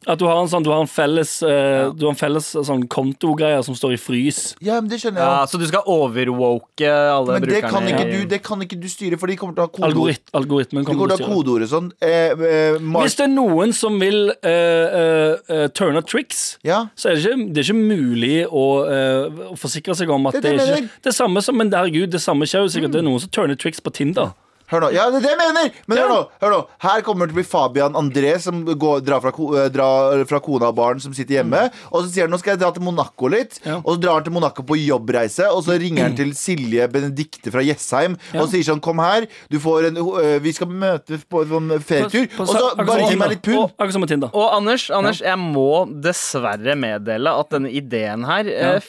At 0.10 0.18
du 0.18 0.26
har 0.26 0.40
en 0.42 0.48
sånn, 0.50 0.64
du 0.66 0.72
har 0.74 0.80
en 0.82 0.90
felles, 0.90 1.44
eh, 1.46 1.92
du 1.94 2.08
har 2.08 2.14
en 2.16 2.18
felles 2.18 2.48
sånn 2.66 2.88
kontogreie 2.90 3.60
som 3.64 3.76
står 3.78 3.94
i 3.94 4.00
frys. 4.02 4.56
Ja, 4.60 4.80
men 4.82 4.90
det 4.90 4.98
skjønner 4.98 5.22
jeg 5.22 5.28
Ja, 5.30 5.46
så 5.46 5.60
du 5.62 5.66
skal 5.70 5.84
overwoke 5.86 6.90
alle 6.90 7.36
Men 7.36 7.42
det 7.44 7.50
brukerne? 7.52 7.70
kan, 7.70 7.88
ikke 7.92 8.08
du, 8.10 8.26
det 8.32 8.40
kan 8.44 8.62
ikke 8.66 8.80
du 8.82 8.88
styre, 8.90 9.20
for 9.22 9.28
de 9.30 9.36
kommer 9.38 9.54
til 9.54 9.62
å 9.62 9.68
ha 9.68 9.72
kodeord. 9.76 9.92
Algorit, 9.92 10.24
algoritmen 10.34 10.82
De 10.84 10.88
kommer 10.90 11.06
kommer 11.06 11.14
til 11.14 11.22
til 11.22 11.26
å 11.26 11.30
styre. 11.30 11.38
kodeord 11.38 11.62
og 11.68 11.72
sånn. 11.76 11.92
Eh, 12.02 12.34
eh, 12.34 12.80
Mark- 12.82 13.06
Hvis 13.06 13.16
det 13.20 13.26
er 13.28 13.34
noen 13.36 13.74
som 13.78 14.00
vil 14.02 14.32
uh, 14.34 15.34
uh, 15.54 15.68
turne 15.78 16.02
tricks, 16.02 16.58
ja. 16.66 16.88
så 16.98 17.12
er 17.12 17.16
det 17.16 17.26
ikke, 17.26 17.54
det 17.54 17.62
er 17.62 17.70
ikke 17.70 17.88
mulig 17.94 18.36
å, 18.50 18.66
eh, 18.90 19.42
å 19.54 19.58
forsikre 19.60 19.96
seg 19.96 20.10
om 20.10 20.26
at 20.28 20.34
Det 20.34 20.42
det, 20.42 20.52
er 20.54 20.58
det 20.58 20.62
er 20.66 20.74
ikke 20.74 20.82
mener. 20.82 21.02
det 21.04 21.14
samme 21.16 21.42
som 21.46 21.58
Men 21.62 21.70
herregud, 21.72 22.10
det 22.10 22.22
samme 22.26 22.48
skjer 22.50 22.66
jo 22.66 22.72
sikkert. 22.74 22.92
Det 22.96 23.02
er 23.04 23.06
noen 23.06 23.20
som 23.22 23.30
turner 23.30 23.56
tricks 23.56 23.80
på 23.80 23.94
Tinder. 23.94 24.34
Hør 24.72 24.86
nå, 24.86 24.90
ja, 24.96 25.10
det 25.12 25.20
er 25.20 25.26
det 25.26 25.32
jeg 25.32 25.40
mener! 25.42 25.72
Men 25.92 25.98
hør, 26.00 26.08
nå, 26.14 26.20
hør 26.42 26.54
nå, 26.56 26.60
her 26.86 27.02
kommer 27.04 27.28
det 27.28 27.34
til 27.34 27.36
å 27.36 27.42
bli 27.42 27.48
Fabian 27.52 27.98
André 28.00 28.34
som 28.40 28.62
går, 28.66 29.02
drar, 29.04 29.20
fra, 29.24 29.32
eh, 29.60 29.68
drar 29.74 30.24
fra 30.30 30.40
kona 30.40 30.70
og 30.72 30.76
barn 30.78 31.02
som 31.04 31.14
sitter 31.18 31.42
hjemme. 31.42 31.66
Og 31.92 32.06
så 32.06 32.12
sier 32.14 32.24
han 32.28 32.32
nå 32.32 32.40
skal 32.40 32.54
jeg 32.56 32.62
dra 32.64 32.72
til 32.72 32.86
Monaco 32.86 33.28
litt. 33.32 33.60
Ja. 33.66 33.82
Og 33.84 33.98
så 33.98 34.02
drar 34.06 34.20
han 34.22 34.24
til 34.30 34.36
Monaco 34.38 34.64
på 34.64 34.78
jobbreise. 34.80 35.50
Og 35.52 35.64
så 35.68 35.76
ringer 35.82 36.08
han 36.08 36.16
til 36.16 36.32
Silje 36.40 36.88
Benedikte 36.92 37.52
fra 37.52 37.62
Jessheim 37.68 38.16
og 38.34 38.48
sier 38.52 38.64
sånn 38.68 38.80
Kom 38.82 38.98
her, 39.04 39.28
du 39.52 39.60
får 39.62 39.90
en, 39.92 39.98
eh, 40.24 40.40
vi 40.40 40.52
skal 40.56 40.68
møtes 40.72 41.28
på 41.30 41.44
en 41.44 41.52
sånn 41.52 41.76
ferietur. 41.84 42.26
På- 42.32 42.46
på- 42.46 42.48
Og 42.48 42.56
så 42.56 42.86
bare 42.86 43.10
gi 43.12 43.16
meg 43.20 43.30
litt 43.36 43.42
pund. 43.44 43.58
Og- 43.60 43.72
Akkurat 43.78 43.92
som 43.94 44.02
med 44.02 44.10
Tinder. 44.10 44.30
Og 44.34 44.50
Anders, 44.56 44.90
Anders 44.90 45.20
jeg 45.22 45.38
må 45.38 45.68
dessverre 46.02 46.76
meddele 46.80 47.28
at 47.40 47.50
denne 47.50 47.70
ideen 47.70 48.24
her 48.26 48.48
eh, 48.48 48.80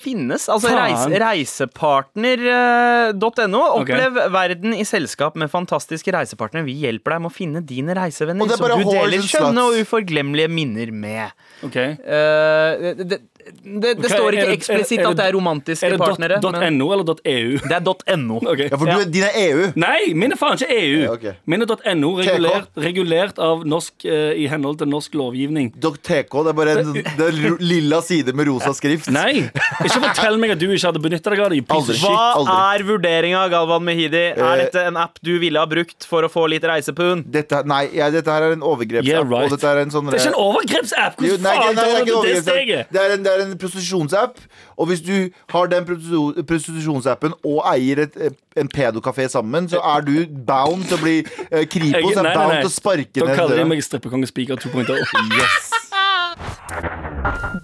finnes. 0.00 0.48
Altså 0.52 0.68
reise, 0.74 1.08
reisepartner.no. 1.22 3.62
Opplev 3.80 4.08
Opplev 4.08 4.32
verden 4.34 4.74
i 4.76 4.84
selskap 4.88 5.36
med 5.38 5.50
fantastiske 5.52 6.12
reisepartnere. 6.14 6.66
Vi 6.68 6.74
hjelper 6.84 7.10
deg 7.14 7.20
med 7.24 7.30
å 7.30 7.34
finne 7.34 7.60
dine 7.64 7.92
reisevenner 7.98 8.44
er 8.48 8.52
som 8.58 8.66
du 8.70 8.74
deler 8.88 9.20
skjønne 9.24 9.60
og 9.68 9.72
uforglemmelige 9.82 10.48
minner 10.52 10.88
med. 10.94 11.26
Ok 11.66 11.76
Uh, 12.08 12.94
det, 12.98 13.04
det, 13.10 13.18
det 13.64 13.94
Ok, 13.98 14.06
står 14.12 14.36
ikke 14.38 14.54
eksplisitt 14.56 15.02
at 15.06 15.16
det 15.18 15.24
er 15.28 15.32
romantiske 15.36 15.86
Er 15.86 15.94
det 15.94 15.98
partnere. 16.02 16.38
dot, 16.42 16.56
men 16.58 16.78
.no 16.78 16.90
eller 16.94 17.04
.eu? 17.08 17.58
det 17.64 17.76
er 17.78 18.16
.no. 18.18 18.38
Okay. 18.42 18.68
Ja, 18.70 18.76
for 18.80 18.86
du, 18.86 19.04
din 19.10 19.24
er 19.24 19.34
EU. 19.46 19.66
Nei, 19.76 20.12
min 20.14 20.32
er 20.34 20.40
faen 20.40 20.58
ikke 20.58 20.68
EU. 20.74 20.98
Ja, 21.04 21.12
okay. 21.16 21.34
Min 21.48 21.62
er 21.64 21.94
.no, 21.96 22.12
regulert, 22.18 22.68
regulert 22.76 23.38
av 23.42 23.64
norsk 23.68 24.06
uh, 24.08 24.32
i 24.38 24.46
henhold 24.50 24.78
til 24.82 24.90
norsk 24.92 25.14
lovgivning. 25.18 25.72
.tk, 25.78 26.08
det 26.08 26.52
er 26.52 26.58
bare 26.58 26.76
en 26.82 26.92
det 26.98 27.28
er 27.28 27.56
lilla 27.62 28.00
side 28.04 28.34
med 28.36 28.48
rosa 28.50 28.72
skrift. 28.76 29.10
Nei! 29.14 29.46
Ikke 29.84 30.00
fortell 30.02 30.38
meg 30.40 30.54
at 30.56 30.60
du 30.62 30.66
ikke 30.68 30.86
hadde 30.90 31.02
benytta 31.04 31.32
deg 31.34 31.44
av 31.44 31.52
det. 31.54 31.62
Aldri. 31.78 31.98
Hva 32.02 32.16
aldri. 32.38 32.56
er 32.78 32.86
vurderinga, 32.88 33.42
Galvan 33.52 33.84
Mehidi? 33.86 34.24
Er 34.34 34.44
Eh, 34.48 34.64
dette 34.64 34.82
en 34.88 34.96
app 34.96 35.18
du 35.22 35.34
ville 35.38 35.60
ha 35.60 35.66
brukt 35.68 36.04
for 36.08 36.24
å 36.26 36.28
få 36.32 36.46
litt 36.50 36.64
reisepun? 36.66 37.20
Dette, 37.30 37.60
nei, 37.68 37.84
ja, 37.94 38.08
dette 38.10 38.32
her 38.32 38.46
er 38.48 38.54
en 38.56 38.62
overgrepsapp. 38.66 39.06
Yeah, 39.08 39.22
right. 39.28 39.46
Og 39.52 39.54
dette 39.56 39.68
er 39.70 39.82
en 39.84 39.92
sånn 39.92 40.08
Det 40.10 40.16
er 40.18 40.24
ikke 40.24 40.32
en 40.32 40.40
overgrepsapp! 40.42 41.18
Hvordan 41.20 41.46
faen 41.46 41.76
det 41.78 41.84
tar 41.84 42.06
du 42.08 42.12
det 42.26 42.34
steget? 42.42 42.90
Det 42.94 43.02
er 43.02 43.14
en, 43.16 43.22
det 43.26 43.32
er 43.34 43.37
en 43.42 43.54
prostitusjonsapp. 43.58 44.38
Og 44.78 44.86
hvis 44.90 45.00
du 45.04 45.30
har 45.52 45.66
den 45.72 45.84
prostitu- 45.88 46.42
prostitusjonsappen 46.48 47.32
og 47.44 47.62
eier 47.72 48.04
et, 48.06 48.16
en 48.58 48.68
pedokafé 48.68 49.28
sammen, 49.30 49.68
så 49.70 49.80
er 49.96 50.00
du 50.06 50.14
bound 50.48 50.84
til 50.88 50.96
å 50.98 51.02
bli 51.02 51.16
eh, 51.50 51.64
Kripos 51.66 52.14
Jeg- 52.14 52.16
er 52.18 52.22
nei, 52.22 52.34
nei, 52.34 52.36
bound 52.36 52.56
til 52.60 52.70
å 52.70 52.74
sparke 52.74 53.20
Da 53.20 53.26
ned 53.26 53.36
kaller 53.38 53.56
de 53.62 53.64
meg 53.74 53.82
strippekonge 53.86 54.26
spiker 54.30 54.56
2.0. 54.56 54.96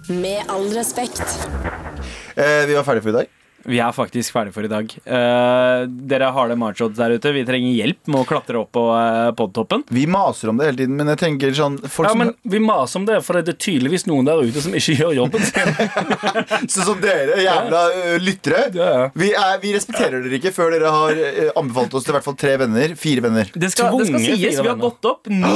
Med 0.09 0.49
all 0.51 0.67
respekt. 0.75 1.21
Eh, 2.35 2.65
vi 2.67 2.73
var 2.75 2.83
ferdige 2.83 3.01
for 3.03 3.09
i 3.09 3.17
dag. 3.21 3.27
Vi 3.65 3.79
er 3.81 3.93
faktisk 3.95 4.35
ferdig 4.35 4.53
for 4.53 4.65
i 4.65 4.69
dag. 4.69 4.91
Uh, 5.05 5.85
dere 6.09 6.29
har 6.35 6.51
det 6.51 6.57
marchods 6.59 6.97
der 6.99 7.15
ute. 7.17 7.31
Vi 7.33 7.45
trenger 7.47 7.73
hjelp 7.73 8.11
med 8.11 8.21
å 8.21 8.27
klatre 8.29 8.59
opp 8.61 8.71
på 8.75 8.83
uh, 8.93 9.31
podtoppen. 9.37 9.85
Vi 9.89 10.05
maser 10.11 10.51
om 10.51 10.59
det 10.59 10.69
hele 10.69 10.79
tiden, 10.83 10.97
men 10.99 11.09
jeg 11.13 11.21
tenker 11.23 11.55
sånn 11.57 11.79
folk 11.81 12.09
Ja, 12.09 12.13
som, 12.13 12.21
men 12.21 12.33
Vi 12.55 12.61
maser 12.61 13.01
om 13.01 13.07
det, 13.09 13.17
for 13.25 13.39
det 13.39 13.55
er 13.55 13.59
tydeligvis 13.65 14.05
noen 14.09 14.29
der 14.29 14.43
ute 14.45 14.61
som 14.61 14.75
ikke 14.77 14.97
gjør 14.99 15.15
jobben 15.21 15.47
sin. 15.47 15.71
Sånn 16.75 16.87
som 16.91 16.99
dere, 17.01 17.39
jævla 17.41 17.81
uh, 17.95 18.11
lyttere. 18.21 18.67
Ja, 18.77 18.89
ja. 18.99 19.07
Vi, 19.17 19.31
er, 19.33 19.57
vi 19.63 19.73
respekterer 19.75 20.21
dere 20.23 20.37
ikke 20.37 20.53
før 20.55 20.75
dere 20.75 20.93
har 20.93 21.17
uh, 21.17 21.49
anbefalt 21.57 21.97
oss 21.97 22.05
til 22.05 22.13
i 22.13 22.17
hvert 22.19 22.27
fall 22.27 22.37
tre 22.39 22.53
venner. 22.61 22.95
Fire 22.99 23.25
venner. 23.25 23.49
Det 23.53 23.71
skal, 23.73 23.97
det 23.97 24.09
skal 24.11 24.23
sies, 24.23 24.59
vi 24.61 24.69
har 24.69 24.79
gått 24.79 25.09
opp 25.09 25.29
9 25.31 25.49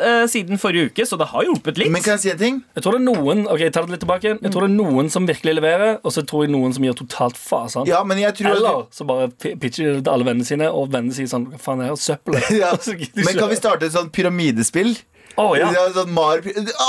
eh, 0.00 0.24
siden 0.30 0.58
forrige 0.60 0.90
uke, 0.90 1.06
så 1.06 1.18
det 1.20 1.30
har 1.30 1.46
hjulpet 1.46 1.78
litt. 1.80 1.92
Men 1.94 2.02
kan 2.04 2.16
jeg 2.16 2.24
si 2.24 2.34
en 2.34 2.40
ting? 2.40 2.60
Jeg 2.74 2.84
tror 2.84 2.96
det 2.96 3.02
er 3.02 3.06
noen 3.06 3.46
Ok, 3.50 3.62
jeg 3.62 3.74
tar 3.74 3.86
det 3.86 3.94
litt 3.94 4.02
tilbake 4.04 4.34
Jeg 4.36 4.52
tror 4.52 4.64
det 4.64 4.70
er 4.70 4.76
noen 4.76 5.10
som 5.12 5.26
virkelig 5.28 5.56
leverer, 5.58 5.98
og 6.02 6.14
så 6.14 6.24
tror 6.26 6.44
jeg 6.44 6.52
noen 6.54 6.74
som 6.74 6.84
gir 6.86 6.96
totalt 6.98 7.19
fasen. 7.28 7.84
Ja, 7.86 8.02
men 8.04 8.18
jeg 8.18 8.34
tror 8.34 8.56
Eller 8.56 8.86
så 8.90 9.04
bare 9.06 9.28
pi- 9.28 9.54
pitcher 9.60 9.94
de 9.94 10.02
til 10.02 10.12
alle 10.12 10.24
vennene 10.24 10.44
sine, 10.48 10.70
og 10.72 10.88
vennene 10.90 11.12
sier 11.12 11.26
sånn 11.28 11.46
Hva 11.52 11.58
faen 11.60 11.80
er 11.84 11.88
har 11.92 11.96
Søppel? 11.96 12.34
ja. 12.62 12.72
Men 13.14 13.36
kan 13.36 13.48
vi 13.48 13.56
starte 13.56 13.84
et 13.86 13.92
sånt 13.92 14.12
pyramidespill? 14.12 14.96
Å, 15.38 15.44
ja. 15.56 15.68
sånn 15.94 16.10
Mar 16.12 16.40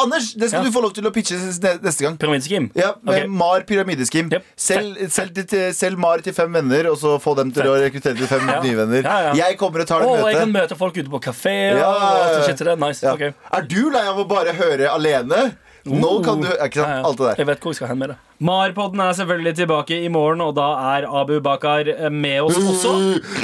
Anders, 0.01 0.33
det 0.33 0.49
skal 0.49 0.63
Ja. 0.63 0.69
du 0.69 0.71
få 0.73 0.81
lov 0.81 0.93
til 0.97 1.05
å 1.05 1.11
pitche 1.13 1.35
neste 1.37 2.01
gang. 2.03 2.17
Pyramideskim? 2.17 2.71
Ja, 2.75 2.93
okay. 3.05 3.27
Mar 3.27 3.61
pyramideskim. 3.69 4.31
Yep. 4.33 4.43
Selg, 4.57 4.97
sel, 5.13 5.29
til- 5.35 5.97
Mar 6.01 6.17
til 6.25 6.33
fem 6.33 6.51
venner, 6.51 6.89
og 6.89 6.97
så 6.97 7.19
få 7.21 7.35
dem 7.37 7.51
til 7.51 7.69
å 7.69 7.75
rekruttere 7.79 8.17
til 8.17 8.27
fem 8.27 8.47
Ja. 8.49 8.59
nye 8.63 8.75
venner. 8.75 9.03
Ja, 9.03 9.19
ja. 9.29 9.33
Jeg 9.45 9.57
kommer 9.61 9.81
og 9.81 9.87
tar 9.87 9.99
det 10.01 10.09
Å, 10.09 10.17
jeg 10.31 10.39
kan 10.41 10.51
møte 10.51 10.75
folk 10.75 10.97
ute 10.97 11.09
på 11.09 11.21
kafé. 11.21 11.77
Ja, 11.77 11.91
ja, 11.93 12.41
ja. 12.41 12.75
Nice. 12.75 13.03
Ja. 13.05 13.13
ok. 13.13 13.21
Er 13.53 13.61
du 13.69 13.89
lei 13.91 14.07
av 14.07 14.17
å 14.17 14.27
bare 14.27 14.53
høre 14.57 14.89
alene? 14.89 15.51
Nå 15.85 16.23
kan 16.25 16.41
du 16.41 16.47
Ikke 16.47 16.81
sant? 16.81 16.89
Ja, 16.89 16.97
ja. 16.99 17.05
Alt 17.05 17.17
det 17.17 17.25
der. 17.29 17.35
Jeg 17.41 17.47
vet 17.47 17.59
hvor 17.61 17.71
jeg 17.73 17.75
skal 17.79 17.87
hen 17.93 17.97
med 18.01 18.09
det. 18.09 18.17
Marpodden 18.41 18.99
er 19.03 19.13
selvfølgelig 19.13 19.53
tilbake 19.59 19.99
i 20.01 20.07
morgen, 20.09 20.41
og 20.41 20.55
da 20.57 20.69
er 20.95 21.05
Abu 21.21 21.35
Bakar 21.45 21.85
eh, 21.93 22.09
med 22.09 22.41
oss 22.41 22.57
også. 22.57 22.93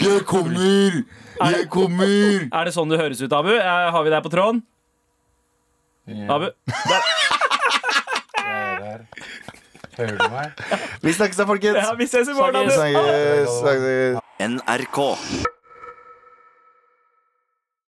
Jeg 0.02 0.24
kommer! 0.26 1.04
Jeg 1.38 1.68
kommer! 1.70 2.48
Er 2.58 2.66
det 2.66 2.74
sånn 2.74 2.90
du 2.90 2.98
høres 2.98 3.22
ut, 3.22 3.34
Abu? 3.38 3.52
Eh, 3.54 3.92
Har 3.94 4.04
vi 4.08 4.10
deg 4.14 4.24
på 4.26 4.32
tråden? 4.34 4.64
Abu? 6.34 6.50
Der. 8.88 9.04
Hører 9.98 10.18
du 10.18 10.28
meg? 10.34 10.66
Vi 11.02 11.14
snakkes 11.14 11.38
da, 11.42 11.46
folkens. 11.50 11.78
Ja, 11.82 11.94
vi 11.98 12.06
ses 12.10 12.30
i 12.30 12.36
morgen, 12.38 12.70
Snakkes. 12.70 12.98
Abu. 12.98 13.14
Snakkes. 13.60 13.62
snakkes. 13.62 14.22
NRK. 14.58 15.00